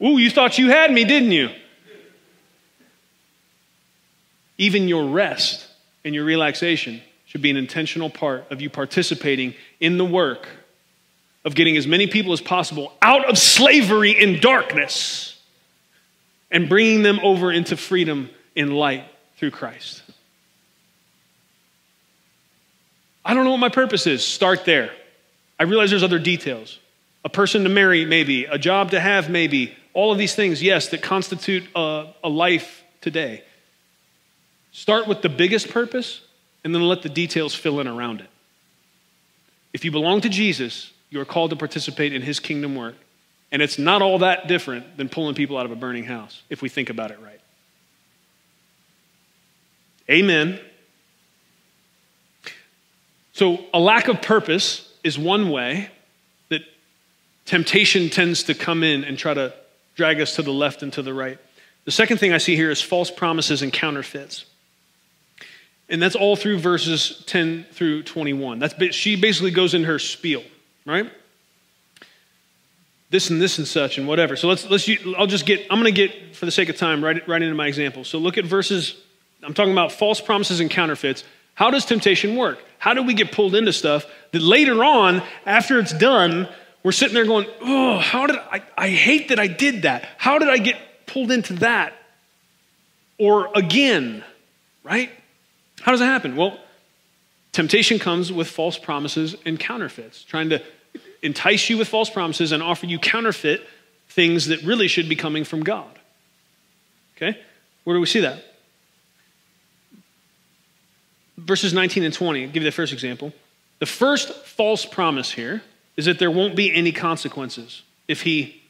Ooh, 0.00 0.18
you 0.18 0.30
thought 0.30 0.58
you 0.58 0.70
had 0.70 0.92
me, 0.92 1.04
didn't 1.04 1.32
you? 1.32 1.48
Even 4.58 4.88
your 4.88 5.08
rest 5.08 5.66
and 6.04 6.14
your 6.14 6.24
relaxation 6.24 7.00
should 7.26 7.42
be 7.42 7.50
an 7.50 7.56
intentional 7.56 8.10
part 8.10 8.50
of 8.50 8.60
you 8.60 8.68
participating 8.68 9.54
in 9.80 9.98
the 9.98 10.04
work 10.04 10.48
of 11.44 11.54
getting 11.54 11.76
as 11.76 11.86
many 11.86 12.06
people 12.06 12.32
as 12.32 12.40
possible 12.40 12.92
out 13.00 13.28
of 13.28 13.38
slavery 13.38 14.10
in 14.10 14.40
darkness 14.40 15.40
and 16.50 16.68
bringing 16.68 17.02
them 17.02 17.20
over 17.22 17.52
into 17.52 17.76
freedom 17.76 18.30
in 18.54 18.72
light 18.72 19.04
through 19.36 19.50
Christ. 19.50 20.02
I 23.24 23.34
don't 23.34 23.44
know 23.44 23.50
what 23.50 23.60
my 23.60 23.68
purpose 23.68 24.06
is. 24.06 24.24
Start 24.24 24.64
there. 24.64 24.90
I 25.60 25.64
realize 25.64 25.90
there's 25.90 26.02
other 26.02 26.18
details. 26.18 26.78
A 27.24 27.28
person 27.28 27.64
to 27.64 27.68
marry, 27.68 28.06
maybe. 28.06 28.46
A 28.46 28.58
job 28.58 28.92
to 28.92 29.00
have, 29.00 29.28
maybe. 29.28 29.76
All 29.92 30.12
of 30.12 30.18
these 30.18 30.34
things, 30.34 30.62
yes, 30.62 30.88
that 30.88 31.02
constitute 31.02 31.64
a, 31.74 32.06
a 32.24 32.28
life 32.28 32.82
today. 33.00 33.44
Start 34.78 35.08
with 35.08 35.22
the 35.22 35.28
biggest 35.28 35.70
purpose 35.70 36.20
and 36.62 36.72
then 36.72 36.82
let 36.82 37.02
the 37.02 37.08
details 37.08 37.52
fill 37.52 37.80
in 37.80 37.88
around 37.88 38.20
it. 38.20 38.30
If 39.72 39.84
you 39.84 39.90
belong 39.90 40.20
to 40.20 40.28
Jesus, 40.28 40.92
you 41.10 41.20
are 41.20 41.24
called 41.24 41.50
to 41.50 41.56
participate 41.56 42.12
in 42.12 42.22
his 42.22 42.38
kingdom 42.38 42.76
work. 42.76 42.94
And 43.50 43.60
it's 43.60 43.76
not 43.76 44.02
all 44.02 44.20
that 44.20 44.46
different 44.46 44.96
than 44.96 45.08
pulling 45.08 45.34
people 45.34 45.58
out 45.58 45.66
of 45.66 45.72
a 45.72 45.74
burning 45.74 46.04
house, 46.04 46.42
if 46.48 46.62
we 46.62 46.68
think 46.68 46.90
about 46.90 47.10
it 47.10 47.18
right. 47.20 47.40
Amen. 50.08 50.60
So, 53.32 53.58
a 53.74 53.80
lack 53.80 54.06
of 54.06 54.22
purpose 54.22 54.88
is 55.02 55.18
one 55.18 55.50
way 55.50 55.90
that 56.50 56.62
temptation 57.46 58.10
tends 58.10 58.44
to 58.44 58.54
come 58.54 58.84
in 58.84 59.02
and 59.02 59.18
try 59.18 59.34
to 59.34 59.54
drag 59.96 60.20
us 60.20 60.36
to 60.36 60.42
the 60.42 60.52
left 60.52 60.84
and 60.84 60.92
to 60.92 61.02
the 61.02 61.12
right. 61.12 61.38
The 61.84 61.90
second 61.90 62.18
thing 62.18 62.32
I 62.32 62.38
see 62.38 62.54
here 62.54 62.70
is 62.70 62.80
false 62.80 63.10
promises 63.10 63.60
and 63.60 63.72
counterfeits. 63.72 64.44
And 65.88 66.02
that's 66.02 66.14
all 66.14 66.36
through 66.36 66.58
verses 66.58 67.22
10 67.26 67.66
through 67.72 68.02
21. 68.02 68.58
That's, 68.58 68.94
she 68.94 69.16
basically 69.16 69.50
goes 69.50 69.74
in 69.74 69.84
her 69.84 69.98
spiel, 69.98 70.42
right? 70.84 71.10
This 73.10 73.30
and 73.30 73.40
this 73.40 73.56
and 73.58 73.66
such 73.66 73.96
and 73.96 74.06
whatever. 74.06 74.36
So 74.36 74.48
let's, 74.48 74.68
let's 74.68 74.88
I'll 75.16 75.26
just 75.26 75.46
get, 75.46 75.66
I'm 75.70 75.80
going 75.80 75.94
to 75.94 76.08
get, 76.08 76.36
for 76.36 76.44
the 76.44 76.52
sake 76.52 76.68
of 76.68 76.76
time, 76.76 77.02
right, 77.02 77.26
right 77.26 77.40
into 77.40 77.54
my 77.54 77.66
example. 77.66 78.04
So 78.04 78.18
look 78.18 78.36
at 78.36 78.44
verses, 78.44 78.96
I'm 79.42 79.54
talking 79.54 79.72
about 79.72 79.92
false 79.92 80.20
promises 80.20 80.60
and 80.60 80.70
counterfeits. 80.70 81.24
How 81.54 81.70
does 81.70 81.86
temptation 81.86 82.36
work? 82.36 82.58
How 82.78 82.92
do 82.92 83.02
we 83.02 83.14
get 83.14 83.32
pulled 83.32 83.54
into 83.54 83.72
stuff 83.72 84.06
that 84.32 84.42
later 84.42 84.84
on, 84.84 85.22
after 85.46 85.78
it's 85.78 85.92
done, 85.92 86.48
we're 86.82 86.92
sitting 86.92 87.14
there 87.14 87.24
going, 87.24 87.46
oh, 87.62 87.98
how 87.98 88.26
did 88.26 88.36
I, 88.36 88.62
I 88.76 88.88
hate 88.90 89.28
that 89.28 89.40
I 89.40 89.46
did 89.46 89.82
that. 89.82 90.06
How 90.18 90.38
did 90.38 90.48
I 90.48 90.58
get 90.58 90.76
pulled 91.06 91.32
into 91.32 91.54
that? 91.54 91.94
Or 93.18 93.50
again, 93.54 94.22
right? 94.84 95.10
How 95.88 95.92
does 95.92 96.00
that 96.00 96.06
happen? 96.08 96.36
Well, 96.36 96.58
temptation 97.52 97.98
comes 97.98 98.30
with 98.30 98.46
false 98.46 98.76
promises 98.76 99.34
and 99.46 99.58
counterfeits, 99.58 100.22
trying 100.22 100.50
to 100.50 100.62
entice 101.22 101.70
you 101.70 101.78
with 101.78 101.88
false 101.88 102.10
promises 102.10 102.52
and 102.52 102.62
offer 102.62 102.84
you 102.84 102.98
counterfeit 102.98 103.66
things 104.10 104.48
that 104.48 104.60
really 104.64 104.86
should 104.86 105.08
be 105.08 105.16
coming 105.16 105.44
from 105.44 105.62
God. 105.62 105.98
Okay? 107.16 107.40
Where 107.84 107.96
do 107.96 108.00
we 108.00 108.06
see 108.06 108.20
that? 108.20 108.44
Verses 111.38 111.72
19 111.72 112.04
and 112.04 112.12
20, 112.12 112.42
I'll 112.42 112.48
give 112.48 112.62
you 112.62 112.68
the 112.68 112.70
first 112.70 112.92
example. 112.92 113.32
The 113.78 113.86
first 113.86 114.30
false 114.44 114.84
promise 114.84 115.30
here 115.30 115.62
is 115.96 116.04
that 116.04 116.18
there 116.18 116.30
won't 116.30 116.54
be 116.54 116.70
any 116.70 116.92
consequences 116.92 117.80
if 118.08 118.20
he 118.20 118.60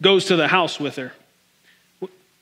goes 0.00 0.26
to 0.26 0.36
the 0.36 0.46
house 0.46 0.78
with 0.78 0.94
her. 0.94 1.12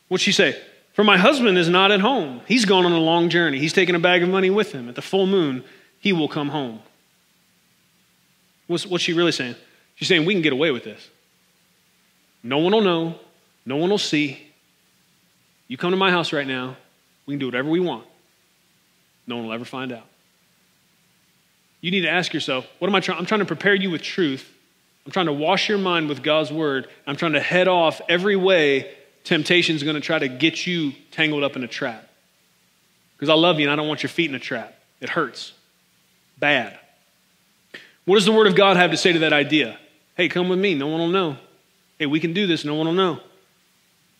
What'd 0.09 0.23
she 0.23 0.33
say? 0.33 0.61
For 0.97 1.05
my 1.05 1.19
husband 1.19 1.59
is 1.59 1.69
not 1.69 1.93
at 1.93 2.01
home. 2.01 2.41
He's 2.49 2.65
gone 2.65 2.87
on 2.87 2.93
a 2.93 2.99
long 2.99 3.29
journey. 3.29 3.59
He's 3.59 3.75
taken 3.75 3.95
a 3.95 3.99
bag 3.99 4.23
of 4.23 4.31
money 4.31 4.49
with 4.49 4.73
him. 4.73 4.89
At 4.89 4.95
the 4.95 5.03
full 5.03 5.27
moon, 5.27 5.63
he 6.01 6.15
will 6.15 6.27
come 6.27 6.49
home. 6.49 6.81
What's, 8.67 8.87
what's 8.87 9.05
she 9.05 9.13
really 9.13 9.31
saying? 9.31 9.57
She's 9.97 10.09
saying, 10.09 10.25
We 10.25 10.33
can 10.33 10.41
get 10.41 10.55
away 10.55 10.71
with 10.71 10.85
this. 10.85 11.07
No 12.43 12.57
one 12.57 12.73
will 12.73 12.81
know. 12.81 13.17
No 13.67 13.77
one 13.77 13.91
will 13.91 13.99
see. 13.99 14.43
You 15.69 15.77
come 15.77 15.91
to 15.91 15.99
my 15.99 16.11
house 16.11 16.33
right 16.33 16.47
now. 16.47 16.79
We 17.27 17.35
can 17.35 17.41
do 17.41 17.47
whatever 17.47 17.69
we 17.69 17.79
want. 17.79 18.07
No 19.27 19.37
one 19.37 19.49
will 19.49 19.53
ever 19.53 19.67
find 19.67 19.93
out. 19.93 20.07
You 21.83 21.91
need 21.91 22.03
to 22.03 22.11
ask 22.11 22.33
yourself, 22.33 22.67
what 22.79 22.89
am 22.89 22.95
I 22.95 23.01
trying? 23.01 23.19
I'm 23.19 23.27
trying 23.27 23.41
to 23.41 23.47
prepare 23.47 23.75
you 23.75 23.91
with 23.91 24.01
truth. 24.01 24.51
I'm 25.05 25.13
trying 25.13 25.27
to 25.27 25.35
wash 25.35 25.69
your 25.69 25.77
mind 25.77 26.09
with 26.09 26.23
God's 26.23 26.51
word. 26.51 26.89
I'm 27.07 27.17
trying 27.17 27.35
to 27.35 27.41
head 27.41 27.69
off 27.69 28.01
every 28.09 28.37
way 28.37 28.96
temptation 29.27 29.77
is 29.77 29.83
going 29.83 29.97
to 29.97 30.01
try 30.01 30.19
to 30.19 30.29
get 30.29 30.67
you 30.67 30.93
tangled 31.11 31.43
up 31.43 31.57
in 31.57 31.65
a 31.65 31.69
trap. 31.69 32.09
Because 33.17 33.29
I 33.29 33.35
love 33.35 33.59
you 33.59 33.67
and 33.67 33.73
I 33.73 33.77
don't 33.77 33.89
want 33.89 34.03
your 34.03 34.11
feet 34.11 34.31
in 34.31 34.37
a 34.37 34.41
trap. 34.41 34.75
It 35.01 35.09
hurts. 35.09 35.53
Bad. 36.39 36.79
What 38.05 38.17
does 38.17 38.25
the 38.25 38.33
Word 38.33 38.47
of 38.47 38.55
God 38.55 38.77
have 38.77 38.93
to 38.93 38.97
say 38.97 39.13
to 39.13 39.19
that 39.21 39.33
idea? 39.33 39.79
Hey, 40.17 40.29
come 40.29 40.49
with 40.49 40.59
me. 40.59 40.75
No 40.75 40.87
one 40.87 41.01
will 41.01 41.09
know. 41.09 41.37
Hey, 41.99 42.07
we 42.07 42.21
can 42.21 42.33
do 42.33 42.47
this. 42.47 42.65
No 42.65 42.75
one 42.75 42.87
will 42.87 42.95
know. 42.95 43.21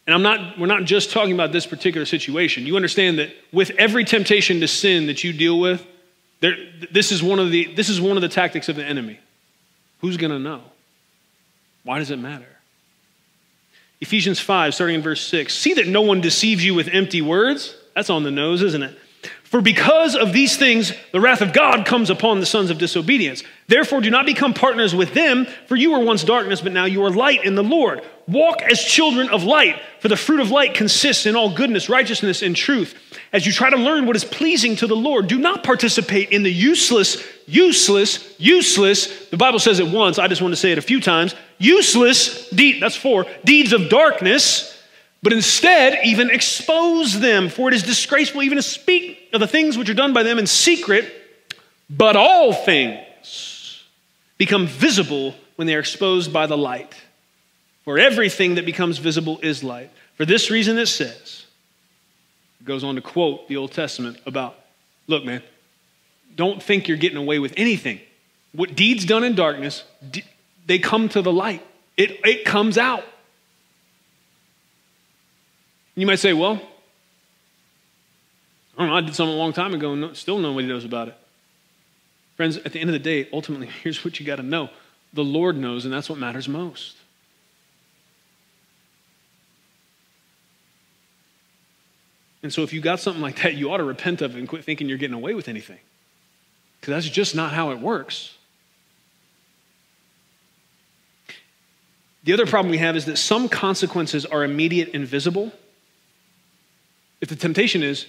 And 0.07 0.15
I'm 0.15 0.23
not, 0.23 0.59
we're 0.59 0.67
not 0.67 0.85
just 0.85 1.11
talking 1.11 1.33
about 1.33 1.53
this 1.53 1.67
particular 1.67 2.05
situation. 2.05 2.67
You 2.67 2.77
understand 2.77 3.19
that 3.19 3.31
with 3.53 3.71
every 3.71 4.05
temptation 4.05 4.61
to 4.61 4.69
sin 4.69 5.07
that 5.07 5.25
you 5.25 5.33
deal 5.33 5.59
with, 5.59 5.87
there, 6.41 6.57
this, 6.91 7.13
is 7.13 7.23
one 7.23 7.39
of 7.39 7.51
the, 7.51 7.75
this 7.75 7.89
is 7.89 8.01
one 8.01 8.17
of 8.17 8.23
the 8.23 8.29
tactics 8.29 8.69
of 8.69 8.77
the 8.77 8.85
enemy. 8.85 9.21
Who's 10.01 10.17
going 10.17 10.33
to 10.33 10.39
know? 10.39 10.63
Why 11.83 11.99
does 11.99 12.11
it 12.11 12.19
matter? 12.19 12.56
Ephesians 14.01 14.39
5, 14.39 14.75
starting 14.75 14.97
in 14.97 15.03
verse 15.03 15.27
6. 15.27 15.55
See 15.55 15.75
that 15.75 15.87
no 15.87 16.03
one 16.03 16.21
deceives 16.21 16.65
you 16.65 16.75
with 16.75 16.89
empty 16.89 17.23
words. 17.23 17.75
That's 17.95 18.11
on 18.11 18.25
the 18.25 18.31
nose, 18.31 18.63
isn't 18.63 18.83
it? 18.83 18.99
For 19.49 19.61
because 19.61 20.17
of 20.17 20.33
these 20.33 20.57
things, 20.57 20.93
the 21.13 21.21
wrath 21.21 21.41
of 21.41 21.53
God 21.53 21.87
comes 21.87 22.11
upon 22.11 22.41
the 22.41 22.47
sons 22.47 22.69
of 22.69 22.79
disobedience. 22.79 23.45
Therefore, 23.69 24.01
do 24.01 24.11
not 24.11 24.27
become 24.27 24.53
partners 24.53 24.93
with 24.93 25.15
them, 25.15 25.47
for 25.67 25.77
you 25.77 25.93
were 25.93 26.01
once 26.01 26.25
darkness, 26.25 26.61
but 26.61 26.73
now 26.73 26.85
you 26.85 27.05
are 27.05 27.11
light 27.11 27.45
in 27.45 27.55
the 27.55 27.63
Lord. 27.63 28.03
Walk 28.27 28.61
as 28.63 28.81
children 28.81 29.29
of 29.29 29.45
light, 29.45 29.81
for 30.01 30.09
the 30.09 30.17
fruit 30.17 30.41
of 30.41 30.51
light 30.51 30.75
consists 30.75 31.27
in 31.27 31.37
all 31.37 31.55
goodness, 31.55 31.89
righteousness, 31.89 32.43
and 32.43 32.57
truth. 32.57 32.97
As 33.33 33.47
you 33.47 33.53
try 33.53 33.71
to 33.71 33.77
learn 33.77 34.05
what 34.05 34.17
is 34.17 34.25
pleasing 34.25 34.75
to 34.77 34.89
the 34.89 34.97
Lord, 34.97 35.29
do 35.29 35.39
not 35.39 35.63
participate 35.63 36.31
in 36.31 36.43
the 36.43 36.53
useless, 36.53 37.23
useless, 37.47 38.35
useless, 38.41 39.29
the 39.29 39.37
Bible 39.37 39.61
says 39.61 39.79
it 39.79 39.87
once, 39.87 40.19
I 40.19 40.27
just 40.27 40.43
want 40.43 40.53
to 40.53 40.57
say 40.57 40.73
it 40.73 40.79
a 40.79 40.83
few 40.83 41.01
times, 41.01 41.37
useless, 41.59 42.51
deed, 42.51 42.83
that's 42.83 42.97
four, 42.97 43.27
deeds 43.45 43.73
of 43.73 43.89
darkness, 43.89 44.76
but 45.27 45.33
instead 45.33 45.99
even 46.05 46.31
expose 46.31 47.19
them, 47.19 47.49
for 47.49 47.67
it 47.67 47.75
is 47.75 47.83
disgraceful 47.83 48.45
even 48.45 48.55
to 48.55 48.63
speak 48.63 49.29
of 49.33 49.41
the 49.41 49.49
things 49.49 49.77
which 49.77 49.91
are 49.91 49.95
done 49.95 50.13
by 50.13 50.23
them 50.23 50.39
in 50.39 50.47
secret, 50.47 51.13
but 51.91 52.15
all 52.15 52.53
things 52.53 53.83
become 54.39 54.69
visible 54.69 55.35
when 55.57 55.67
they 55.67 55.75
are 55.75 55.81
exposed 55.81 56.33
by 56.33 56.47
the 56.47 56.57
light. 56.57 56.95
For 57.85 57.99
everything 57.99 58.55
that 58.55 58.65
becomes 58.65 58.99
visible 58.99 59.41
is 59.43 59.65
light. 59.65 59.91
For 60.15 60.25
this 60.25 60.49
reason 60.49 60.79
it 60.79 60.87
says, 60.87 61.47
it 62.61 62.65
goes 62.65 62.85
on 62.85 62.95
to 62.95 63.01
quote 63.01 63.49
the 63.49 63.57
Old 63.57 63.73
Testament 63.73 64.21
about, 64.27 64.55
look, 65.09 65.25
man, 65.25 65.43
don't 66.37 66.63
think 66.63 66.87
you're 66.87 66.99
getting 66.99 67.19
away 67.19 67.41
with 67.41 67.53
anything. 67.57 67.99
What 68.53 68.77
deeds 68.77 69.05
done 69.05 69.25
in 69.25 69.35
darkness, 69.35 69.83
they 70.67 70.79
come 70.79 71.09
to 71.09 71.21
the 71.21 71.33
light. 71.33 71.67
It, 71.97 72.21
it 72.25 72.45
comes 72.45 72.79
out. 72.79 73.03
You 75.97 76.07
might 76.07 76.19
say, 76.19 76.35
well, 76.35 76.61
I 78.77 78.83
don't 78.83 78.89
know, 78.89 78.97
I 78.97 79.01
did 79.01 79.15
something 79.15 79.35
a 79.35 79.39
long 79.39 79.55
time 79.55 79.75
ago 79.75 79.93
and 79.95 80.17
still 80.17 80.39
nobody 80.39 80.69
knows 80.69 80.85
about 80.85 81.09
it. 81.09 81.17
Friends, 82.37 82.59
at 82.59 82.73
the 82.73 82.81
end 82.81 82.91
of 82.91 82.93
the 82.93 82.99
day, 82.99 83.29
ultimately, 83.33 83.67
here's 83.83 84.05
what 84.05 84.21
you 84.21 84.27
got 84.27 84.37
to 84.37 84.43
know 84.43 84.71
the 85.13 85.25
Lord 85.25 85.57
knows, 85.57 85.85
and 85.85 85.95
that's 85.95 86.11
what 86.11 86.19
matters 86.19 86.47
most. 86.47 86.97
And 92.43 92.53
so, 92.53 92.63
if 92.63 92.73
you 92.73 92.81
got 92.83 93.01
something 93.01 93.23
like 93.23 93.43
that, 93.43 93.55
you 93.55 93.73
ought 93.73 93.79
to 93.79 93.85
repent 93.85 94.21
of 94.21 94.37
it 94.37 94.39
and 94.39 94.49
quit 94.49 94.63
thinking 94.63 94.89
you're 94.89 94.99
getting 94.99 95.17
away 95.17 95.33
with 95.33 95.49
anything. 95.49 95.79
Because 96.81 96.93
that's 96.93 97.09
just 97.13 97.35
not 97.35 97.53
how 97.53 97.71
it 97.71 97.81
works. 97.81 98.37
The 102.25 102.35
other 102.35 102.45
problem 102.47 102.71
we 102.71 102.79
have 102.79 102.95
is 102.95 103.07
that 103.07 103.17
some 103.17 103.49
consequences 103.49 104.27
are 104.27 104.45
immediate 104.45 104.91
and 104.93 105.07
visible. 105.07 105.53
If 107.21 107.29
the 107.29 107.37
temptation 107.37 107.83
is, 107.83 108.07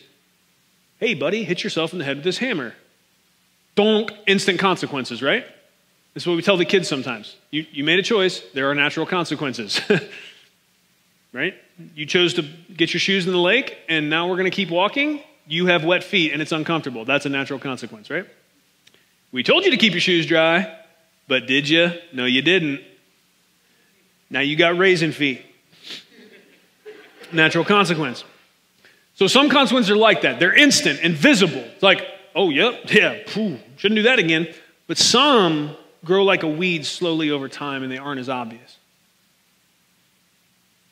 hey, 0.99 1.14
buddy, 1.14 1.43
hit 1.43 1.64
yourself 1.64 1.93
in 1.93 1.99
the 1.99 2.05
head 2.05 2.18
with 2.18 2.24
this 2.24 2.38
hammer, 2.39 2.74
donk, 3.76 4.12
instant 4.26 4.60
consequences, 4.60 5.22
right? 5.22 5.45
This 6.14 6.24
is 6.24 6.28
what 6.28 6.36
we 6.36 6.41
tell 6.41 6.58
the 6.58 6.66
kids 6.66 6.88
sometimes. 6.88 7.36
You, 7.51 7.66
you 7.72 7.84
made 7.84 7.99
a 7.99 8.03
choice, 8.03 8.41
there 8.53 8.70
are 8.70 8.76
natural 8.76 9.05
consequences. 9.05 9.80
right? 11.34 11.53
You 11.95 12.05
chose 12.05 12.34
to 12.36 12.41
get 12.76 12.93
your 12.93 12.99
shoes 12.99 13.28
in 13.28 13.32
the 13.32 13.39
lake, 13.39 13.78
and 13.88 14.10
now 14.10 14.28
we're 14.28 14.38
going 14.38 14.49
to 14.49 14.55
keep 14.55 14.70
walking. 14.70 15.22
You 15.45 15.68
have 15.68 15.84
wet 15.84 16.03
feet, 16.03 16.34
and 16.34 16.41
it's 16.41 16.51
uncomfortable. 16.51 17.05
That's 17.05 17.26
a 17.26 17.30
natural 17.30 17.60
consequence, 17.60 18.10
right? 18.10 18.26
We 19.32 19.43
told 19.43 19.66
you 19.66 19.72
to 19.72 19.78
keep 19.78 19.93
your 19.93 20.01
shoes 20.01 20.26
dry, 20.26 20.76
but 21.28 21.45
did 21.45 21.70
you? 21.70 21.91
No, 22.14 22.26
you 22.26 22.41
didn't. 22.41 22.82
Now 24.30 24.39
you 24.39 24.55
got 24.55 24.78
raisin 24.78 25.12
feet. 25.12 25.45
Natural 27.32 27.66
consequence. 27.66 28.24
So 29.18 29.26
some 29.26 29.49
consequences 29.49 29.89
are 29.89 29.97
like 29.97 30.22
that. 30.22 30.39
They're 30.39 30.53
instant 30.53 30.99
invisible. 30.99 31.57
It's 31.57 31.82
like, 31.82 32.05
oh, 32.36 32.51
yep, 32.51 32.82
yeah, 32.91 33.18
shouldn't 33.26 33.95
do 33.95 34.03
that 34.03 34.20
again. 34.20 34.47
But 34.86 34.99
some 34.99 35.76
grow 36.05 36.24
like 36.24 36.43
a 36.43 36.47
weed 36.47 36.86
slowly 36.86 37.32
over 37.32 37.49
time 37.49 37.82
and 37.82 37.91
they 37.91 37.97
aren't 37.97 38.20
as 38.20 38.30
obvious. 38.30 38.78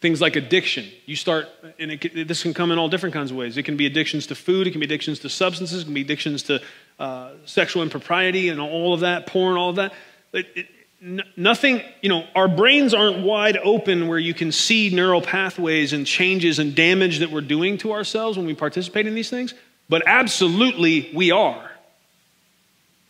Things 0.01 0.21
like 0.21 0.35
addiction. 0.35 0.87
You 1.05 1.15
start, 1.15 1.47
and 1.77 1.91
it, 1.91 2.27
this 2.27 2.41
can 2.41 2.55
come 2.55 2.71
in 2.71 2.79
all 2.79 2.89
different 2.89 3.13
kinds 3.13 3.29
of 3.29 3.37
ways. 3.37 3.57
It 3.57 3.63
can 3.63 3.77
be 3.77 3.85
addictions 3.85 4.25
to 4.27 4.35
food, 4.35 4.65
it 4.65 4.71
can 4.71 4.79
be 4.79 4.87
addictions 4.87 5.19
to 5.19 5.29
substances, 5.29 5.83
it 5.83 5.85
can 5.85 5.93
be 5.93 6.01
addictions 6.01 6.41
to 6.43 6.63
uh, 6.97 7.33
sexual 7.45 7.83
impropriety 7.83 8.49
and 8.49 8.59
all 8.59 8.95
of 8.95 9.01
that, 9.01 9.27
porn, 9.27 9.55
all 9.55 9.69
of 9.69 9.75
that. 9.75 9.93
It, 10.33 10.47
it, 10.55 10.67
nothing, 11.01 11.81
you 12.01 12.09
know, 12.09 12.25
our 12.35 12.47
brains 12.47 12.93
aren't 12.93 13.23
wide 13.23 13.57
open 13.57 14.07
where 14.07 14.19
you 14.19 14.33
can 14.33 14.51
see 14.51 14.89
neural 14.89 15.21
pathways 15.21 15.93
and 15.93 16.05
changes 16.05 16.59
and 16.59 16.75
damage 16.75 17.19
that 17.19 17.31
we're 17.31 17.41
doing 17.41 17.77
to 17.79 17.93
ourselves 17.93 18.37
when 18.37 18.47
we 18.47 18.55
participate 18.55 19.07
in 19.07 19.13
these 19.13 19.29
things, 19.29 19.53
but 19.89 20.03
absolutely 20.07 21.11
we 21.13 21.31
are. 21.31 21.71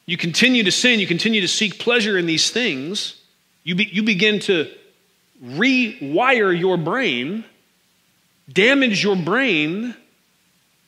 You 0.05 0.17
continue 0.17 0.63
to 0.63 0.71
sin, 0.71 0.99
you 0.99 1.07
continue 1.07 1.41
to 1.41 1.47
seek 1.47 1.79
pleasure 1.79 2.17
in 2.17 2.25
these 2.25 2.51
things, 2.51 3.21
you, 3.63 3.75
be, 3.75 3.85
you 3.85 4.03
begin 4.03 4.39
to 4.41 4.69
rewire 5.43 6.57
your 6.57 6.77
brain, 6.77 7.43
damage 8.51 9.03
your 9.03 9.15
brain, 9.15 9.95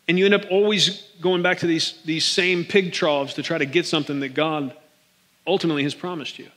and 0.08 0.20
you 0.20 0.26
end 0.26 0.34
up 0.34 0.46
always 0.52 1.02
going 1.22 1.42
back 1.42 1.60
to 1.60 1.68
these, 1.68 2.00
these 2.06 2.26
same 2.26 2.64
pig 2.64 2.94
troughs 2.94 3.34
to 3.36 3.44
try 3.44 3.58
to 3.58 3.66
get 3.66 3.86
something 3.86 4.20
that 4.20 4.34
God 4.34 4.76
ultimately 5.48 5.84
has 5.84 5.96
promised 5.96 6.38
you 6.38 6.48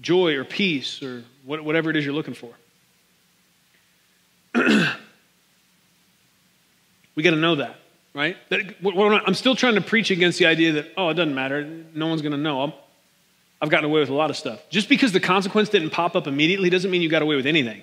joy 0.00 0.34
or 0.34 0.44
peace 0.44 1.02
or 1.02 1.24
whatever 1.44 1.90
it 1.90 1.96
is 1.96 2.04
you're 2.04 2.14
looking 2.14 2.34
for. 2.34 2.52
we 7.14 7.22
got 7.22 7.30
to 7.30 7.36
know 7.36 7.56
that, 7.56 7.76
right? 8.14 8.36
I'm 8.82 9.34
still 9.34 9.54
trying 9.54 9.74
to 9.74 9.80
preach 9.80 10.10
against 10.10 10.38
the 10.38 10.46
idea 10.46 10.72
that, 10.72 10.92
oh, 10.96 11.10
it 11.10 11.14
doesn't 11.14 11.34
matter. 11.34 11.64
No 11.94 12.06
one's 12.08 12.22
going 12.22 12.32
to 12.32 12.38
know. 12.38 12.62
i 12.62 12.72
have 13.60 13.70
gotten 13.70 13.84
away 13.84 14.00
with 14.00 14.08
a 14.08 14.14
lot 14.14 14.30
of 14.30 14.36
stuff. 14.36 14.60
Just 14.70 14.88
because 14.88 15.12
the 15.12 15.20
consequence 15.20 15.68
didn't 15.68 15.90
pop 15.90 16.16
up 16.16 16.26
immediately 16.26 16.70
doesn't 16.70 16.90
mean 16.90 17.02
you 17.02 17.08
got 17.08 17.22
away 17.22 17.36
with 17.36 17.46
anything. 17.46 17.82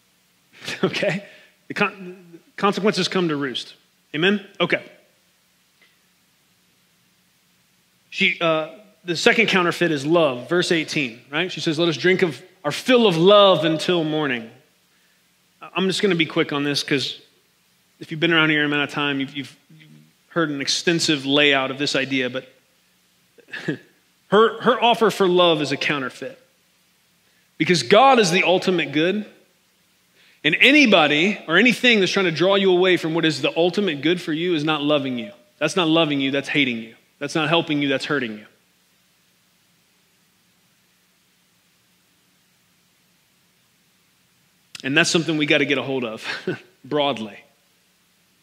okay? 0.84 1.24
The 1.68 1.74
con- 1.74 2.40
consequences 2.56 3.08
come 3.08 3.28
to 3.28 3.36
roost. 3.36 3.74
Amen? 4.14 4.46
Okay. 4.60 4.82
She, 8.10 8.38
uh, 8.40 8.70
the 9.04 9.16
second 9.16 9.46
counterfeit 9.46 9.90
is 9.90 10.04
love, 10.04 10.48
verse 10.48 10.72
18, 10.72 11.20
right? 11.30 11.50
She 11.50 11.60
says, 11.60 11.78
Let 11.78 11.88
us 11.88 11.96
drink 11.96 12.22
of 12.22 12.40
our 12.64 12.72
fill 12.72 13.06
of 13.06 13.16
love 13.16 13.64
until 13.64 14.04
morning. 14.04 14.50
I'm 15.74 15.86
just 15.86 16.02
going 16.02 16.10
to 16.10 16.16
be 16.16 16.26
quick 16.26 16.52
on 16.52 16.64
this 16.64 16.82
because 16.82 17.20
if 18.00 18.10
you've 18.10 18.20
been 18.20 18.32
around 18.32 18.50
here 18.50 18.62
a 18.62 18.66
amount 18.66 18.84
of 18.84 18.90
time, 18.90 19.20
you've, 19.20 19.34
you've, 19.34 19.56
heard 20.30 20.48
an 20.48 20.60
extensive 20.60 21.26
layout 21.26 21.72
of 21.72 21.78
this 21.78 21.96
idea, 21.96 22.30
but 22.30 22.48
her, 24.28 24.62
her 24.62 24.80
offer 24.80 25.10
for 25.10 25.28
love 25.28 25.60
is 25.60 25.72
a 25.72 25.76
counterfeit. 25.76 26.38
Because 27.58 27.82
God 27.82 28.18
is 28.18 28.30
the 28.30 28.44
ultimate 28.44 28.92
good, 28.92 29.26
and 30.44 30.56
anybody 30.60 31.38
or 31.48 31.56
anything 31.56 32.00
that's 32.00 32.12
trying 32.12 32.26
to 32.26 32.30
draw 32.30 32.54
you 32.54 32.70
away 32.70 32.96
from 32.96 33.12
what 33.12 33.24
is 33.24 33.42
the 33.42 33.52
ultimate 33.56 34.02
good 34.02 34.20
for 34.20 34.32
you 34.32 34.54
is 34.54 34.62
not 34.62 34.82
loving 34.82 35.18
you. 35.18 35.32
That's 35.58 35.76
not 35.76 35.88
loving 35.88 36.20
you, 36.20 36.30
that's 36.30 36.48
hating 36.48 36.78
you. 36.78 36.94
That's 37.18 37.34
not 37.34 37.48
helping 37.48 37.82
you, 37.82 37.88
that's 37.88 38.04
hurting 38.04 38.38
you. 38.38 38.46
And 44.82 44.96
that's 44.96 45.10
something 45.10 45.36
we 45.36 45.46
got 45.46 45.58
to 45.58 45.66
get 45.66 45.78
a 45.78 45.82
hold 45.82 46.04
of 46.04 46.24
broadly, 46.84 47.38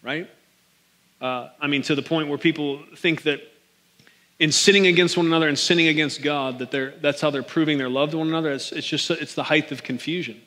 right? 0.04 0.30
Uh, 1.20 1.50
I 1.60 1.68
mean, 1.68 1.82
to 1.84 1.96
the 1.96 2.04
point 2.04 2.30
where 2.30 2.38
people 2.38 2.84
think 2.96 3.24
that 3.24 3.42
in 4.40 4.52
sinning 4.52 4.86
against 4.86 5.18
one 5.18 5.26
another 5.26 5.48
and 5.48 5.58
sinning 5.58 5.88
against 5.88 6.22
God, 6.22 6.60
that 6.60 6.70
they're, 6.70 6.94
that's 7.02 7.22
how 7.22 7.32
they're 7.32 7.42
proving 7.42 7.80
their 7.80 7.90
love 7.90 8.12
to 8.12 8.20
one 8.20 8.28
another. 8.28 8.52
It's, 8.52 8.72
it's 8.72 8.86
just 8.86 9.10
it's 9.10 9.34
the 9.34 9.44
height 9.44 9.72
of 9.72 9.82
confusion. 9.82 10.40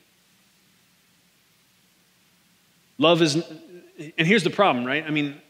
Love 2.98 3.22
is, 3.22 3.34
and 3.34 4.26
here's 4.26 4.44
the 4.44 4.50
problem, 4.50 4.84
right? 4.84 5.04
I 5.04 5.10
mean, 5.10 5.40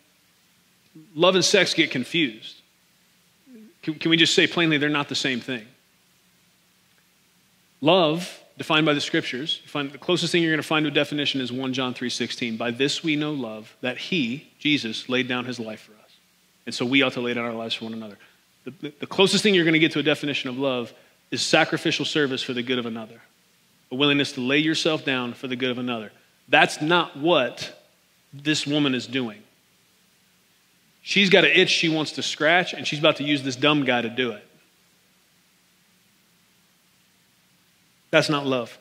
love 1.14 1.34
and 1.34 1.45
sex 1.45 1.74
get 1.74 1.91
confused. 1.91 2.62
Can, 3.82 3.95
can 3.95 4.11
we 4.11 4.16
just 4.16 4.34
say 4.34 4.47
plainly 4.47 4.78
they're 4.78 4.88
not 4.88 5.09
the 5.09 5.14
same 5.14 5.41
thing? 5.41 5.66
Love 7.80 8.41
defined 8.61 8.84
by 8.84 8.92
the 8.92 9.00
scriptures. 9.00 9.62
Find 9.64 9.90
the 9.90 9.96
closest 9.96 10.32
thing 10.32 10.42
you're 10.42 10.52
going 10.52 10.61
to 10.61 10.68
find 10.68 10.84
to 10.84 10.90
a 10.90 10.92
definition 10.92 11.40
is 11.40 11.50
1 11.50 11.72
John 11.72 11.94
3:16. 11.94 12.58
By 12.58 12.70
this 12.70 13.02
we 13.02 13.16
know 13.16 13.32
love, 13.32 13.74
that 13.80 13.96
he, 13.96 14.50
Jesus, 14.58 15.08
laid 15.08 15.28
down 15.28 15.46
his 15.46 15.58
life 15.58 15.80
for 15.80 15.92
us. 15.92 16.11
And 16.66 16.74
so 16.74 16.84
we 16.84 17.00
ought 17.00 17.14
to 17.14 17.22
lay 17.22 17.32
down 17.32 17.46
our 17.46 17.54
lives 17.54 17.76
for 17.76 17.86
one 17.86 17.94
another. 17.94 18.18
The, 18.64 18.92
the 19.00 19.06
closest 19.06 19.42
thing 19.42 19.54
you're 19.54 19.64
going 19.64 19.72
to 19.72 19.78
get 19.78 19.92
to 19.92 19.98
a 19.98 20.02
definition 20.02 20.50
of 20.50 20.58
love 20.58 20.92
is 21.30 21.40
sacrificial 21.40 22.04
service 22.04 22.42
for 22.42 22.52
the 22.52 22.62
good 22.62 22.78
of 22.78 22.84
another. 22.84 23.22
A 23.92 23.94
willingness 23.94 24.32
to 24.32 24.42
lay 24.42 24.58
yourself 24.58 25.06
down 25.06 25.32
for 25.32 25.48
the 25.48 25.56
good 25.56 25.70
of 25.70 25.78
another. 25.78 26.12
That's 26.46 26.82
not 26.82 27.16
what 27.16 27.82
this 28.34 28.66
woman 28.66 28.94
is 28.94 29.06
doing. 29.06 29.42
She's 31.00 31.30
got 31.30 31.46
an 31.46 31.52
itch 31.52 31.70
she 31.70 31.88
wants 31.88 32.12
to 32.12 32.22
scratch, 32.22 32.74
and 32.74 32.86
she's 32.86 32.98
about 32.98 33.16
to 33.16 33.24
use 33.24 33.42
this 33.42 33.56
dumb 33.56 33.86
guy 33.86 34.02
to 34.02 34.11
do 34.11 34.32
it. 34.32 34.46
That's 38.11 38.28
not 38.28 38.46
love. 38.46 38.76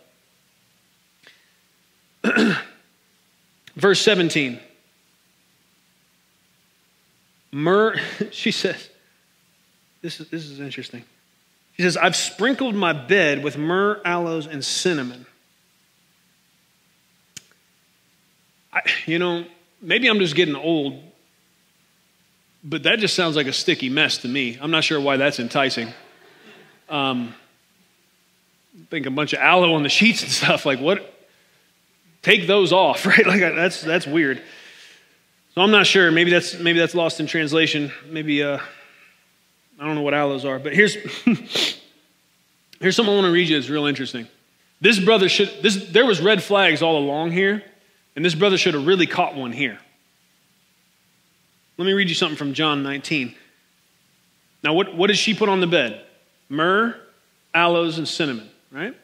Verse 3.76 4.02
17. 4.02 4.60
Myrrh, 7.52 8.00
she 8.32 8.52
says, 8.52 8.90
this 10.02 10.20
is, 10.20 10.30
this 10.30 10.46
is 10.46 10.60
interesting. 10.60 11.04
She 11.78 11.84
says, 11.84 11.98
I've 11.98 12.16
sprinkled 12.16 12.76
my 12.76 12.94
bed 12.94 13.44
with 13.44 13.58
myrrh, 13.58 14.02
aloes, 14.04 14.48
and 14.48 14.64
cinnamon. 14.64 15.26
I, 18.74 18.82
you 19.06 19.18
know, 19.18 19.46
maybe 19.82 20.08
I'm 20.08 20.20
just 20.20 20.36
getting 20.36 20.56
old, 20.56 21.02
but 22.64 22.84
that 22.84 23.00
just 23.00 23.16
sounds 23.16 23.36
like 23.36 23.48
a 23.48 23.54
sticky 23.54 23.90
mess 23.90 24.20
to 24.20 24.28
me. 24.28 24.58
I'm 24.62 24.72
not 24.72 24.84
sure 24.84 25.00
why 25.00 25.18
that's 25.18 25.40
enticing. 25.40 25.94
Um, 26.90 27.34
think 28.90 29.06
a 29.06 29.12
bunch 29.12 29.34
of 29.34 29.40
aloe 29.40 29.74
on 29.74 29.84
the 29.84 29.90
sheets 29.90 30.24
and 30.24 30.32
stuff. 30.32 30.66
Like, 30.66 30.80
what? 30.80 31.14
Take 32.22 32.48
those 32.48 32.74
off, 32.74 33.06
right? 33.06 33.26
Like, 33.26 33.42
that's, 33.42 33.82
that's 33.82 34.08
weird. 34.08 34.42
So 35.56 35.62
I'm 35.62 35.72
not 35.72 35.88
sure. 35.88 36.12
Maybe 36.12 36.32
that's, 36.32 36.58
maybe 36.60 36.80
that's 36.80 36.96
lost 36.96 37.20
in 37.20 37.28
translation. 37.28 37.92
Maybe, 38.08 38.44
uh, 38.44 38.60
I 39.80 39.86
don't 39.86 39.96
know 39.96 40.02
what 40.02 40.14
aloes 40.14 40.46
are. 40.46 40.60
But 40.60 40.74
here's, 40.74 40.96
here's 42.80 42.96
something 42.96 43.12
I 43.12 43.16
want 43.16 43.26
to 43.26 43.32
read 43.32 43.50
you 43.50 43.58
that's 43.58 43.70
real 43.70 43.86
interesting. 43.86 44.28
This 44.82 45.00
brother 45.00 45.28
should, 45.28 45.52
this, 45.62 45.90
there 45.90 46.06
was 46.06 46.22
red 46.22 46.42
flags 46.42 46.82
all 46.82 46.98
along 46.98 47.32
here, 47.32 47.64
and 48.16 48.24
this 48.24 48.36
brother 48.36 48.58
should 48.58 48.74
have 48.74 48.88
really 48.88 49.08
caught 49.08 49.36
one 49.36 49.52
here. 49.52 49.80
Let 51.78 51.86
me 51.86 51.94
read 51.94 52.10
you 52.10 52.16
something 52.16 52.38
from 52.38 52.54
John 52.54 52.84
19. 52.84 53.36
Now, 54.64 54.74
what, 54.74 54.96
what 54.96 55.08
does 55.08 55.18
she 55.18 55.34
put 55.34 55.50
on 55.50 55.62
the 55.62 55.68
bed? 55.68 56.06
Myrrh, 56.50 56.96
aloes, 57.54 57.98
and 57.98 58.08
cinnamon, 58.08 58.50
right? 58.72 58.96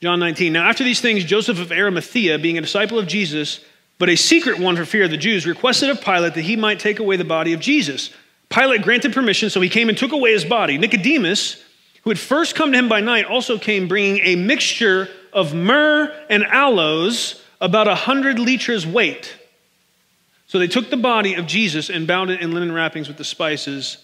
John 0.00 0.18
19. 0.20 0.52
Now, 0.52 0.68
after 0.68 0.82
these 0.82 1.00
things, 1.00 1.24
Joseph 1.24 1.60
of 1.60 1.72
Arimathea, 1.72 2.38
being 2.38 2.58
a 2.58 2.62
disciple 2.62 2.98
of 2.98 3.06
Jesus, 3.06 3.60
but 3.98 4.08
a 4.08 4.16
secret 4.16 4.58
one 4.58 4.76
for 4.76 4.84
fear 4.84 5.04
of 5.04 5.10
the 5.10 5.16
Jews, 5.16 5.46
requested 5.46 5.90
of 5.90 6.00
Pilate 6.00 6.34
that 6.34 6.42
he 6.42 6.56
might 6.56 6.80
take 6.80 6.98
away 6.98 7.16
the 7.16 7.24
body 7.24 7.52
of 7.52 7.60
Jesus. 7.60 8.10
Pilate 8.48 8.82
granted 8.82 9.12
permission, 9.12 9.50
so 9.50 9.60
he 9.60 9.68
came 9.68 9.88
and 9.88 9.98
took 9.98 10.12
away 10.12 10.32
his 10.32 10.44
body. 10.44 10.78
Nicodemus, 10.78 11.62
who 12.02 12.10
had 12.10 12.18
first 12.18 12.54
come 12.54 12.72
to 12.72 12.78
him 12.78 12.88
by 12.88 13.00
night, 13.00 13.26
also 13.26 13.58
came 13.58 13.88
bringing 13.88 14.18
a 14.24 14.36
mixture 14.36 15.08
of 15.32 15.54
myrrh 15.54 16.12
and 16.30 16.44
aloes, 16.44 17.42
about 17.60 17.88
a 17.88 17.94
hundred 17.94 18.38
liters 18.38 18.86
weight. 18.86 19.36
So 20.46 20.58
they 20.58 20.66
took 20.66 20.90
the 20.90 20.96
body 20.96 21.34
of 21.34 21.46
Jesus 21.46 21.90
and 21.90 22.06
bound 22.06 22.30
it 22.30 22.40
in 22.40 22.52
linen 22.52 22.72
wrappings 22.72 23.06
with 23.06 23.18
the 23.18 23.24
spices, 23.24 23.98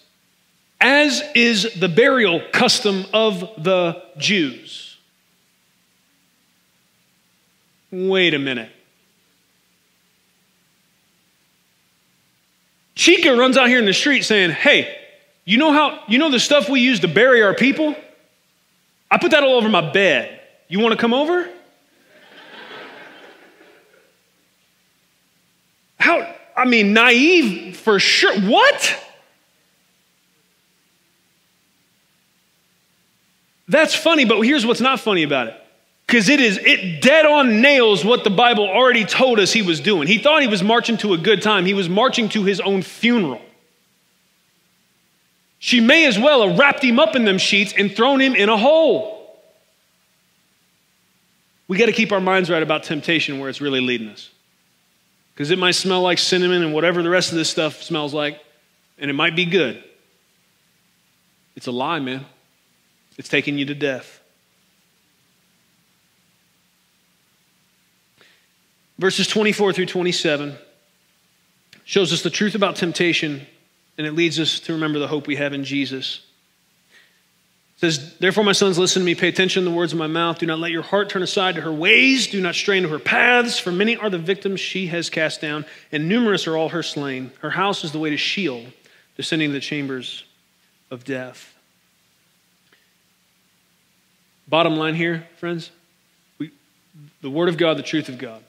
as 0.81 1.23
is 1.35 1.75
the 1.79 1.89
burial 1.89 2.41
custom 2.53 3.05
of 3.13 3.41
the 3.63 4.03
Jews. 4.19 4.97
Wait 7.91 8.35
a 8.35 8.39
minute. 8.39 8.71
Chica 12.95 13.37
runs 13.37 13.57
out 13.57 13.69
here 13.69 13.79
in 13.79 13.85
the 13.85 13.95
street 13.95 14.23
saying, 14.25 14.51
Hey, 14.51 14.99
you 15.45 15.59
know 15.59 15.73
how, 15.73 16.03
you 16.09 16.19
know 16.19 16.31
the 16.31 16.41
stuff 16.41 16.69
we 16.69 16.81
use 16.81 17.01
to 17.01 17.09
bury 17.09 17.43
our 17.43 17.55
people? 17.55 17.95
I 19.11 19.19
put 19.19 19.31
that 19.31 19.45
all 19.45 19.57
over 19.57 19.69
my 19.69 19.93
bed. 19.93 20.41
You 20.69 20.81
want 20.81 20.93
to 20.93 20.99
come 20.99 21.15
over? 21.15 21.49
How, 25.99 26.35
I 26.57 26.65
mean, 26.65 26.93
naive 26.93 27.77
for 27.77 27.99
sure. 27.99 28.39
What? 28.41 29.05
That's 33.69 33.95
funny, 33.95 34.25
but 34.25 34.41
here's 34.43 34.65
what's 34.65 34.81
not 34.81 35.01
funny 35.01 35.23
about 35.23 35.49
it. 35.49 35.55
Because 36.07 36.29
it 36.29 36.39
is, 36.39 36.59
it 36.59 37.03
dead 37.03 37.27
on 37.27 37.61
nails 37.61 38.05
what 38.05 38.23
the 38.23 38.31
Bible 38.31 38.69
already 38.69 39.05
told 39.05 39.41
us 39.41 39.53
he 39.53 39.63
was 39.63 39.81
doing. 39.81 40.07
He 40.07 40.19
thought 40.19 40.41
he 40.41 40.49
was 40.49 40.63
marching 40.63 40.97
to 40.99 41.15
a 41.15 41.19
good 41.19 41.43
time, 41.43 41.67
he 41.67 41.75
was 41.75 41.89
marching 41.89 42.29
to 42.31 42.45
his 42.45 42.61
own 42.61 42.83
funeral. 42.83 43.43
She 45.59 45.81
may 45.81 46.07
as 46.07 46.19
well 46.19 46.47
have 46.47 46.59
wrapped 46.59 46.85
him 46.85 47.01
up 47.01 47.17
in 47.17 47.25
them 47.25 47.39
sheets 47.39 47.75
and 47.77 47.95
thrown 47.95 48.21
him 48.21 48.37
in 48.37 48.49
a 48.49 48.57
hole. 48.57 49.15
We 51.67 51.77
got 51.77 51.87
to 51.87 51.93
keep 51.93 52.13
our 52.13 52.21
minds 52.21 52.49
right 52.49 52.63
about 52.63 52.85
temptation 52.85 53.41
where 53.41 53.49
it's 53.49 53.61
really 53.61 53.81
leading 53.81 54.09
us. 54.09 54.31
Because 55.35 55.51
it 55.51 55.59
might 55.59 55.73
smell 55.73 56.03
like 56.03 56.19
cinnamon 56.19 56.63
and 56.63 56.73
whatever 56.73 57.03
the 57.03 57.11
rest 57.11 57.33
of 57.33 57.39
this 57.39 57.51
stuff 57.51 57.83
smells 57.83 58.15
like, 58.15 58.41
and 58.99 59.11
it 59.11 59.15
might 59.15 59.35
be 59.35 59.45
good. 59.45 59.83
It's 61.57 61.67
a 61.67 61.73
lie, 61.73 61.99
man. 61.99 62.25
It's 63.19 63.29
taking 63.29 63.59
you 63.59 63.65
to 63.67 63.75
death. 63.75 64.21
Verses 68.99 69.27
24 69.27 69.73
through 69.73 69.87
27 69.87 70.57
shows 71.85 72.13
us 72.13 72.23
the 72.23 72.31
truth 72.31 72.55
about 72.55 72.77
temptation, 72.77 73.47
and 73.99 74.07
it 74.07 74.13
leads 74.13 74.41
us 74.41 74.61
to 74.61 74.73
remember 74.73 74.99
the 74.99 75.07
hope 75.07 75.27
we 75.27 75.37
have 75.37 75.53
in 75.53 75.65
Jesus. 75.65 76.23
It 77.77 77.81
says, 77.81 78.15
Therefore, 78.19 78.43
my 78.43 78.53
sons, 78.53 78.79
listen 78.79 79.03
to 79.03 79.07
me, 79.07 79.15
pay 79.15 79.29
attention 79.29 79.65
to 79.65 79.71
the 79.71 79.77
words 79.77 79.93
of 79.93 79.99
my 79.99 80.07
mouth. 80.07 80.39
Do 80.39 80.47
not 80.47 80.59
let 80.59 80.73
your 80.73 80.83
heart 80.83 81.11
turn 81.11 81.23
aside 81.23 81.57
to 81.57 81.61
her 81.61 81.73
ways, 81.73 82.27
do 82.27 82.41
not 82.41 82.55
strain 82.55 82.85
to 82.85 82.89
her 82.89 82.99
paths, 82.99 83.59
for 83.59 83.71
many 83.71 83.97
are 83.97 84.09
the 84.09 84.19
victims 84.19 84.61
she 84.61 84.87
has 84.87 85.11
cast 85.11 85.43
down, 85.43 85.67
and 85.93 86.09
numerous 86.09 86.47
are 86.47 86.57
all 86.57 86.71
her 86.71 86.83
slain. 86.83 87.33
Her 87.41 87.51
house 87.51 87.85
is 87.85 87.93
the 87.93 87.99
way 87.99 88.11
to 88.11 88.17
Sheol, 88.17 88.65
descending 89.17 89.51
to 89.51 89.53
the 89.53 89.61
chambers 89.61 90.25
of 90.91 91.05
death. 91.05 91.56
Bottom 94.49 94.77
line 94.77 94.95
here, 94.95 95.27
friends, 95.39 95.71
we, 96.39 96.51
the 97.21 97.31
Word 97.31 97.49
of 97.49 97.57
God, 97.57 97.77
the 97.77 97.83
truth 97.83 98.09
of 98.09 98.19
God. 98.19 98.43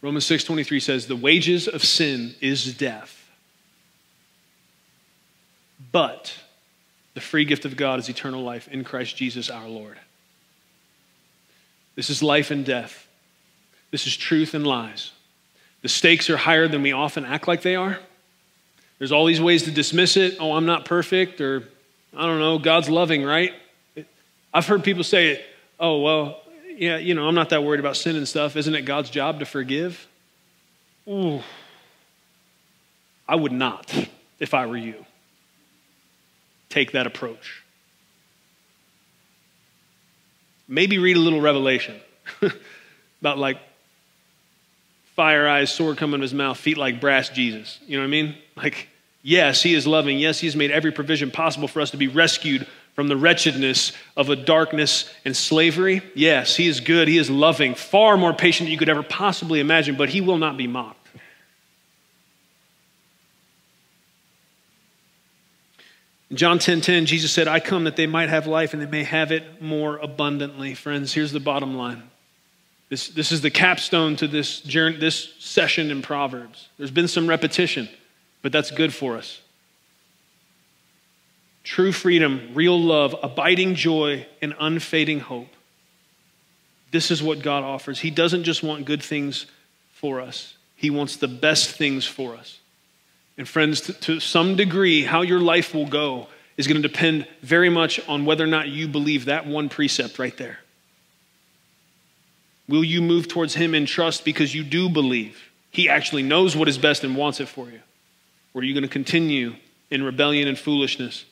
Romans 0.00 0.24
6:23 0.26 0.80
says 0.80 1.06
the 1.06 1.16
wages 1.16 1.68
of 1.68 1.84
sin 1.84 2.34
is 2.40 2.74
death. 2.74 3.28
But 5.92 6.34
the 7.14 7.20
free 7.20 7.44
gift 7.44 7.64
of 7.64 7.76
God 7.76 7.98
is 7.98 8.08
eternal 8.08 8.42
life 8.42 8.68
in 8.68 8.84
Christ 8.84 9.16
Jesus 9.16 9.50
our 9.50 9.68
Lord. 9.68 9.98
This 11.94 12.10
is 12.10 12.22
life 12.22 12.50
and 12.50 12.64
death. 12.64 13.08
This 13.90 14.06
is 14.06 14.16
truth 14.16 14.54
and 14.54 14.66
lies. 14.66 15.12
The 15.82 15.88
stakes 15.88 16.30
are 16.30 16.36
higher 16.36 16.68
than 16.68 16.82
we 16.82 16.92
often 16.92 17.24
act 17.24 17.48
like 17.48 17.62
they 17.62 17.74
are. 17.74 17.98
There's 18.98 19.12
all 19.12 19.26
these 19.26 19.40
ways 19.40 19.64
to 19.64 19.70
dismiss 19.70 20.16
it. 20.16 20.36
Oh, 20.40 20.52
I'm 20.52 20.66
not 20.66 20.84
perfect, 20.84 21.40
or 21.40 21.68
I 22.16 22.26
don't 22.26 22.40
know, 22.40 22.58
God's 22.58 22.88
loving, 22.88 23.22
right? 23.22 23.52
I've 24.58 24.66
heard 24.66 24.82
people 24.82 25.04
say, 25.04 25.44
oh, 25.78 26.00
well, 26.00 26.42
yeah, 26.76 26.96
you 26.96 27.14
know, 27.14 27.28
I'm 27.28 27.34
not 27.36 27.50
that 27.50 27.62
worried 27.62 27.78
about 27.78 27.96
sin 27.96 28.16
and 28.16 28.26
stuff. 28.26 28.56
Isn't 28.56 28.74
it 28.74 28.82
God's 28.82 29.08
job 29.08 29.38
to 29.38 29.46
forgive? 29.46 30.04
Ooh. 31.06 31.42
I 33.28 33.36
would 33.36 33.52
not 33.52 33.88
if 34.40 34.54
I 34.54 34.66
were 34.66 34.76
you. 34.76 35.06
Take 36.70 36.90
that 36.90 37.06
approach. 37.06 37.62
Maybe 40.66 40.98
read 40.98 41.16
a 41.16 41.20
little 41.20 41.40
Revelation 41.40 41.94
about 43.20 43.38
like 43.38 43.58
fire 45.14 45.46
eyes, 45.46 45.72
sword 45.72 45.98
coming 45.98 46.14
in 46.14 46.22
his 46.22 46.34
mouth, 46.34 46.58
feet 46.58 46.78
like 46.78 47.00
brass 47.00 47.28
Jesus. 47.28 47.78
You 47.86 47.96
know 47.96 48.02
what 48.02 48.08
I 48.08 48.10
mean? 48.10 48.34
Like, 48.56 48.88
yes, 49.22 49.62
he 49.62 49.74
is 49.74 49.86
loving. 49.86 50.18
Yes, 50.18 50.40
he 50.40 50.48
has 50.48 50.56
made 50.56 50.72
every 50.72 50.90
provision 50.90 51.30
possible 51.30 51.68
for 51.68 51.80
us 51.80 51.92
to 51.92 51.96
be 51.96 52.08
rescued 52.08 52.66
from 52.98 53.06
the 53.06 53.16
wretchedness 53.16 53.92
of 54.16 54.28
a 54.28 54.34
darkness 54.34 55.08
and 55.24 55.36
slavery. 55.36 56.02
Yes, 56.16 56.56
he 56.56 56.66
is 56.66 56.80
good. 56.80 57.06
He 57.06 57.16
is 57.16 57.30
loving, 57.30 57.76
far 57.76 58.16
more 58.16 58.32
patient 58.32 58.66
than 58.66 58.72
you 58.72 58.76
could 58.76 58.88
ever 58.88 59.04
possibly 59.04 59.60
imagine, 59.60 59.94
but 59.94 60.08
he 60.08 60.20
will 60.20 60.36
not 60.36 60.56
be 60.56 60.66
mocked. 60.66 61.06
In 66.28 66.36
John 66.36 66.58
10:10, 66.58 66.62
10, 66.62 66.80
10, 66.80 67.06
Jesus 67.06 67.30
said, 67.30 67.46
I 67.46 67.60
come 67.60 67.84
that 67.84 67.94
they 67.94 68.08
might 68.08 68.30
have 68.30 68.48
life 68.48 68.72
and 68.72 68.82
they 68.82 68.86
may 68.86 69.04
have 69.04 69.30
it 69.30 69.62
more 69.62 69.98
abundantly. 69.98 70.74
Friends, 70.74 71.12
here's 71.12 71.30
the 71.30 71.38
bottom 71.38 71.76
line. 71.76 72.02
This, 72.88 73.06
this 73.10 73.30
is 73.30 73.42
the 73.42 73.50
capstone 73.50 74.16
to 74.16 74.26
this, 74.26 74.60
journey, 74.60 74.96
this 74.96 75.34
session 75.38 75.92
in 75.92 76.02
Proverbs. 76.02 76.68
There's 76.78 76.90
been 76.90 77.06
some 77.06 77.28
repetition, 77.28 77.88
but 78.42 78.50
that's 78.50 78.72
good 78.72 78.92
for 78.92 79.16
us 79.16 79.40
true 81.68 81.92
freedom, 81.92 82.48
real 82.54 82.80
love, 82.80 83.14
abiding 83.22 83.74
joy, 83.74 84.26
and 84.40 84.54
unfading 84.58 85.20
hope. 85.20 85.50
This 86.92 87.10
is 87.10 87.22
what 87.22 87.42
God 87.42 87.62
offers. 87.62 88.00
He 88.00 88.10
doesn't 88.10 88.44
just 88.44 88.62
want 88.62 88.86
good 88.86 89.02
things 89.02 89.44
for 89.92 90.22
us, 90.22 90.56
He 90.76 90.88
wants 90.88 91.16
the 91.16 91.28
best 91.28 91.70
things 91.70 92.06
for 92.06 92.34
us. 92.34 92.58
And, 93.36 93.46
friends, 93.46 93.82
to, 93.82 93.92
to 93.92 94.20
some 94.20 94.56
degree, 94.56 95.04
how 95.04 95.20
your 95.20 95.40
life 95.40 95.74
will 95.74 95.86
go 95.86 96.28
is 96.56 96.66
going 96.66 96.80
to 96.80 96.88
depend 96.88 97.28
very 97.42 97.68
much 97.68 98.00
on 98.08 98.24
whether 98.24 98.44
or 98.44 98.48
not 98.48 98.68
you 98.68 98.88
believe 98.88 99.26
that 99.26 99.46
one 99.46 99.68
precept 99.68 100.18
right 100.18 100.36
there. 100.38 100.60
Will 102.66 102.82
you 102.82 103.02
move 103.02 103.28
towards 103.28 103.54
Him 103.54 103.74
in 103.74 103.84
trust 103.84 104.24
because 104.24 104.54
you 104.54 104.64
do 104.64 104.88
believe 104.88 105.50
He 105.70 105.90
actually 105.90 106.22
knows 106.22 106.56
what 106.56 106.66
is 106.66 106.78
best 106.78 107.04
and 107.04 107.14
wants 107.14 107.40
it 107.40 107.48
for 107.48 107.68
you? 107.68 107.80
Or 108.54 108.62
are 108.62 108.64
you 108.64 108.72
going 108.72 108.84
to 108.84 108.88
continue 108.88 109.56
in 109.90 110.02
rebellion 110.02 110.48
and 110.48 110.58
foolishness? 110.58 111.26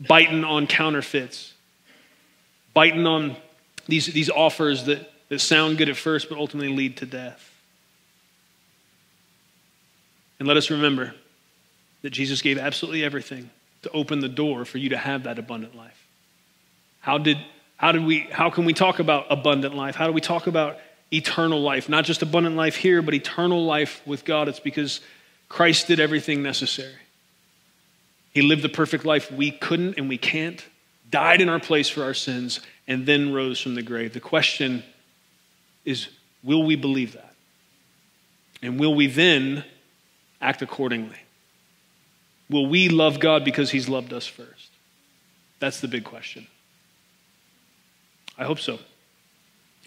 Biting 0.00 0.44
on 0.44 0.66
counterfeits, 0.66 1.52
biting 2.74 3.06
on 3.06 3.36
these, 3.86 4.06
these 4.06 4.30
offers 4.30 4.84
that, 4.84 5.10
that 5.28 5.40
sound 5.40 5.78
good 5.78 5.88
at 5.88 5.96
first 5.96 6.28
but 6.28 6.38
ultimately 6.38 6.74
lead 6.74 6.96
to 6.98 7.06
death. 7.06 7.46
And 10.38 10.48
let 10.48 10.56
us 10.56 10.70
remember 10.70 11.14
that 12.02 12.10
Jesus 12.10 12.40
gave 12.40 12.56
absolutely 12.56 13.04
everything 13.04 13.50
to 13.82 13.90
open 13.90 14.20
the 14.20 14.28
door 14.28 14.64
for 14.64 14.78
you 14.78 14.90
to 14.90 14.96
have 14.96 15.24
that 15.24 15.38
abundant 15.38 15.76
life. 15.76 16.06
How 17.00 17.18
did 17.18 17.38
how 17.76 17.92
did 17.92 18.04
we 18.04 18.20
how 18.30 18.50
can 18.50 18.64
we 18.64 18.74
talk 18.74 18.98
about 18.98 19.26
abundant 19.30 19.74
life? 19.74 19.96
How 19.96 20.06
do 20.06 20.12
we 20.12 20.20
talk 20.20 20.46
about 20.46 20.78
eternal 21.12 21.60
life? 21.60 21.88
Not 21.88 22.04
just 22.04 22.22
abundant 22.22 22.56
life 22.56 22.76
here, 22.76 23.02
but 23.02 23.14
eternal 23.14 23.64
life 23.64 24.02
with 24.06 24.24
God. 24.24 24.48
It's 24.48 24.60
because 24.60 25.00
Christ 25.48 25.88
did 25.88 26.00
everything 26.00 26.42
necessary. 26.42 26.99
He 28.32 28.42
lived 28.42 28.62
the 28.62 28.68
perfect 28.68 29.04
life 29.04 29.30
we 29.30 29.50
couldn't 29.50 29.98
and 29.98 30.08
we 30.08 30.18
can't, 30.18 30.64
died 31.10 31.40
in 31.40 31.48
our 31.48 31.60
place 31.60 31.88
for 31.88 32.04
our 32.04 32.14
sins, 32.14 32.60
and 32.86 33.06
then 33.06 33.32
rose 33.32 33.60
from 33.60 33.74
the 33.74 33.82
grave. 33.82 34.12
The 34.12 34.20
question 34.20 34.84
is 35.84 36.08
will 36.42 36.64
we 36.64 36.76
believe 36.76 37.12
that? 37.14 37.34
And 38.62 38.78
will 38.78 38.94
we 38.94 39.06
then 39.06 39.64
act 40.40 40.62
accordingly? 40.62 41.18
Will 42.48 42.66
we 42.66 42.88
love 42.88 43.20
God 43.20 43.44
because 43.44 43.70
He's 43.70 43.88
loved 43.88 44.12
us 44.12 44.26
first? 44.26 44.70
That's 45.58 45.80
the 45.80 45.88
big 45.88 46.04
question. 46.04 46.46
I 48.38 48.44
hope 48.44 48.58
so. 48.58 48.78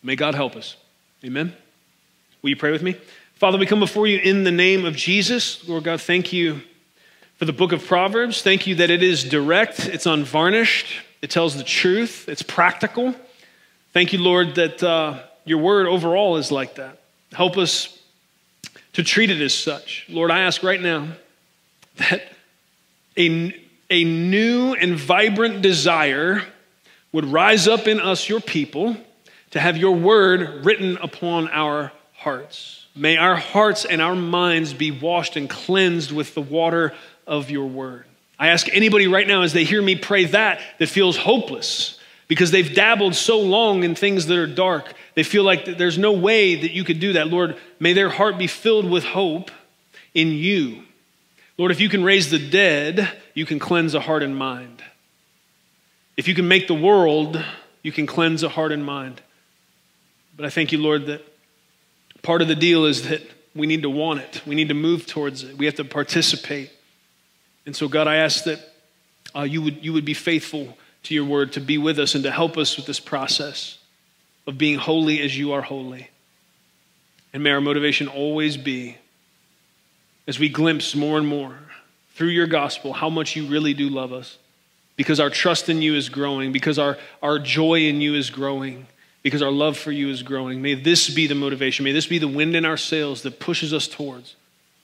May 0.04 0.16
God 0.16 0.36
help 0.36 0.56
us. 0.56 0.76
Amen. 1.26 1.56
Will 2.42 2.50
you 2.50 2.56
pray 2.56 2.72
with 2.72 2.84
me? 2.84 2.96
Father, 3.36 3.58
we 3.58 3.66
come 3.66 3.80
before 3.80 4.06
you 4.06 4.20
in 4.20 4.44
the 4.44 4.52
name 4.52 4.86
of 4.86 4.96
Jesus. 4.96 5.68
Lord 5.68 5.86
God, 5.86 6.02
thank 6.02 6.32
you 6.32 6.62
for 7.44 7.48
the 7.48 7.52
book 7.52 7.74
of 7.74 7.86
Proverbs. 7.86 8.42
Thank 8.42 8.68
you 8.68 8.76
that 8.76 8.90
it 8.90 9.04
is 9.04 9.26
direct, 9.26 9.90
it's 9.90 10.06
unvarnished, 10.06 11.02
it 11.22 11.30
tells 11.30 11.58
the 11.58 11.64
truth, 11.66 12.30
it's 12.30 12.42
practical. 12.42 13.14
Thank 13.92 14.14
you, 14.14 14.20
Lord, 14.20 14.56
that 14.56 14.82
uh, 14.82 15.24
your 15.44 15.58
word 15.58 15.88
overall 15.88 16.38
is 16.38 16.54
like 16.54 16.76
that. 16.76 17.02
Help 17.34 17.58
us 17.58 18.00
to 18.94 19.04
treat 19.04 19.30
it 19.30 19.42
as 19.42 19.54
such. 19.54 20.06
Lord, 20.08 20.32
I 20.32 20.40
ask 20.40 20.64
right 20.64 20.82
now 20.82 21.10
that 21.98 22.32
a, 23.18 23.54
a 23.90 24.06
new 24.06 24.74
and 24.76 24.96
vibrant 24.96 25.62
desire 25.62 26.44
would 27.12 27.26
rise 27.26 27.68
up 27.68 27.90
in 27.90 28.00
us, 28.00 28.30
your 28.30 28.40
people, 28.40 28.96
to 29.52 29.60
have 29.60 29.76
your 29.76 29.98
word 29.98 30.64
written 30.64 30.96
upon 30.96 31.50
our 31.50 31.92
hearts. 32.14 32.86
May 32.96 33.18
our 33.18 33.36
hearts 33.36 33.86
and 33.86 34.02
our 34.02 34.16
minds 34.16 34.72
be 34.72 34.92
washed 34.92 35.36
and 35.36 35.50
cleansed 35.50 36.12
with 36.12 36.36
the 36.36 36.42
water 36.42 36.94
of 37.28 37.50
your 37.50 37.66
word. 37.66 38.06
I 38.40 38.50
ask 38.50 38.68
anybody 38.74 39.08
right 39.08 39.28
now 39.28 39.42
as 39.44 39.54
they 39.54 39.64
hear 39.64 39.82
me 39.82 39.96
pray 39.96 40.26
that 40.26 40.60
that 40.80 40.90
feels 40.90 41.18
hopeless 41.18 42.00
because 42.28 42.52
they've 42.52 42.74
dabbled 42.74 43.16
so 43.16 43.40
long 43.40 43.84
in 43.84 43.96
things 43.96 44.26
that 44.26 44.38
are 44.38 44.48
dark. 44.48 44.94
They 45.16 45.24
feel 45.24 45.44
like 45.44 45.78
there's 45.78 45.98
no 45.98 46.12
way 46.14 46.56
that 46.56 46.72
you 46.72 46.84
could 46.84 47.00
do 47.00 47.14
that. 47.14 47.28
Lord, 47.28 47.58
may 47.80 47.94
their 47.94 48.10
heart 48.10 48.38
be 48.38 48.48
filled 48.48 48.90
with 48.90 49.04
hope 49.04 49.52
in 50.14 50.32
you. 50.32 50.84
Lord, 51.58 51.72
if 51.72 51.80
you 51.80 51.90
can 51.90 52.04
raise 52.04 52.32
the 52.32 52.40
dead, 52.40 53.10
you 53.34 53.46
can 53.46 53.60
cleanse 53.60 53.94
a 53.94 54.00
heart 54.00 54.24
and 54.24 54.36
mind. 54.36 54.84
If 56.18 56.28
you 56.28 56.36
can 56.36 56.48
make 56.48 56.68
the 56.68 56.74
world, 56.74 57.44
you 57.82 57.92
can 57.92 58.06
cleanse 58.06 58.44
a 58.44 58.50
heart 58.50 58.72
and 58.72 58.84
mind. 58.84 59.22
But 60.36 60.46
I 60.46 60.50
thank 60.50 60.72
you, 60.72 60.80
Lord, 60.80 61.06
that 61.06 61.22
part 62.24 62.42
of 62.42 62.48
the 62.48 62.56
deal 62.56 62.86
is 62.86 63.08
that 63.08 63.22
we 63.56 63.68
need 63.68 63.84
to 63.84 63.90
want 63.90 64.22
it. 64.22 64.42
We 64.46 64.56
need 64.56 64.70
to 64.70 64.74
move 64.74 65.06
towards 65.06 65.44
it. 65.44 65.58
We 65.58 65.66
have 65.66 65.76
to 65.76 65.86
participate. 65.86 66.72
And 67.66 67.76
so, 67.76 67.88
God, 67.88 68.08
I 68.08 68.18
ask 68.18 68.44
that 68.44 68.60
uh, 69.36 69.42
you, 69.42 69.62
would, 69.62 69.84
you 69.84 69.94
would 69.94 70.06
be 70.06 70.14
faithful 70.14 70.78
to 71.04 71.14
your 71.14 71.26
word 71.26 71.54
to 71.54 71.62
be 71.62 71.78
with 71.78 72.00
us 72.00 72.16
and 72.16 72.24
to 72.24 72.32
help 72.32 72.58
us 72.58 72.78
with 72.78 72.86
this 72.86 73.00
process 73.00 73.78
of 74.48 74.58
being 74.58 74.78
holy 74.78 75.22
as 75.22 75.38
you 75.38 75.54
are 75.54 75.62
holy. 75.62 76.10
And 77.34 77.44
may 77.44 77.52
our 77.52 77.62
motivation 77.62 78.08
always 78.08 78.58
be, 78.58 78.98
as 80.28 80.40
we 80.40 80.50
glimpse 80.50 80.96
more 80.96 81.18
and 81.18 81.28
more 81.28 81.58
through 82.16 82.30
your 82.30 82.48
gospel, 82.48 82.94
how 82.94 83.10
much 83.10 83.36
you 83.36 83.48
really 83.48 83.74
do 83.74 83.90
love 83.90 84.14
us, 84.14 84.38
because 84.96 85.20
our 85.20 85.30
trust 85.30 85.70
in 85.70 85.82
you 85.82 85.96
is 85.96 86.10
growing, 86.10 86.52
because 86.52 86.78
our, 86.78 86.98
our 87.22 87.40
joy 87.40 87.80
in 87.80 88.02
you 88.02 88.14
is 88.14 88.30
growing, 88.30 88.86
because 89.24 89.42
our 89.42 89.52
love 89.52 89.78
for 89.78 89.92
you 89.92 90.10
is 90.10 90.22
growing. 90.22 90.62
May 90.62 90.76
this 90.76 91.10
be 91.10 91.28
the 91.28 91.36
motivation. 91.36 91.84
May 91.84 91.92
this 91.92 92.08
be 92.08 92.20
the 92.20 92.28
wind 92.28 92.56
in 92.56 92.66
our 92.66 92.78
sails 92.78 93.24
that 93.24 93.40
pushes 93.40 93.74
us 93.74 93.88
towards 93.88 94.36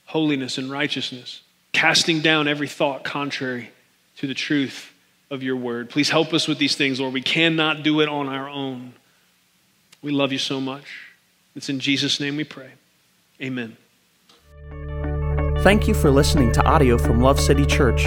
holiness 0.06 0.58
and 0.58 0.70
righteousness, 0.70 1.42
casting 1.72 2.20
down 2.20 2.48
every 2.48 2.68
thought 2.68 3.04
contrary 3.04 3.70
to 4.18 4.26
the 4.26 4.34
truth 4.34 4.92
of 5.30 5.42
your 5.42 5.56
word. 5.56 5.90
Please 5.90 6.10
help 6.10 6.34
us 6.34 6.48
with 6.48 6.58
these 6.58 6.76
things, 6.76 7.00
Lord. 7.00 7.14
We 7.14 7.22
cannot 7.22 7.82
do 7.82 8.00
it 8.00 8.08
on 8.08 8.28
our 8.28 8.48
own. 8.48 8.94
We 10.02 10.10
love 10.10 10.32
you 10.32 10.38
so 10.38 10.60
much. 10.60 10.84
It's 11.54 11.68
in 11.68 11.80
Jesus' 11.80 12.20
name 12.20 12.36
we 12.36 12.44
pray. 12.44 12.72
Amen. 13.40 13.76
Thank 15.62 15.86
you 15.86 15.94
for 15.94 16.10
listening 16.10 16.52
to 16.52 16.64
audio 16.64 16.96
from 16.96 17.20
Love 17.20 17.38
City 17.38 17.66
Church, 17.66 18.06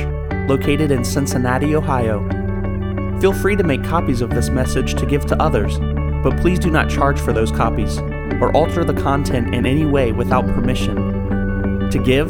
located 0.49 0.91
in 0.91 1.05
Cincinnati, 1.05 1.75
Ohio. 1.75 2.27
Feel 3.21 3.33
free 3.33 3.55
to 3.55 3.63
make 3.63 3.83
copies 3.83 4.21
of 4.21 4.31
this 4.31 4.49
message 4.49 4.95
to 4.95 5.05
give 5.05 5.25
to 5.27 5.41
others, 5.41 5.77
but 6.23 6.35
please 6.41 6.59
do 6.59 6.69
not 6.69 6.89
charge 6.89 7.19
for 7.19 7.31
those 7.31 7.51
copies 7.51 7.99
or 8.41 8.51
alter 8.55 8.83
the 8.83 8.93
content 8.93 9.53
in 9.53 9.65
any 9.65 9.85
way 9.85 10.11
without 10.11 10.45
permission. 10.47 11.89
To 11.89 11.99
give 11.99 12.29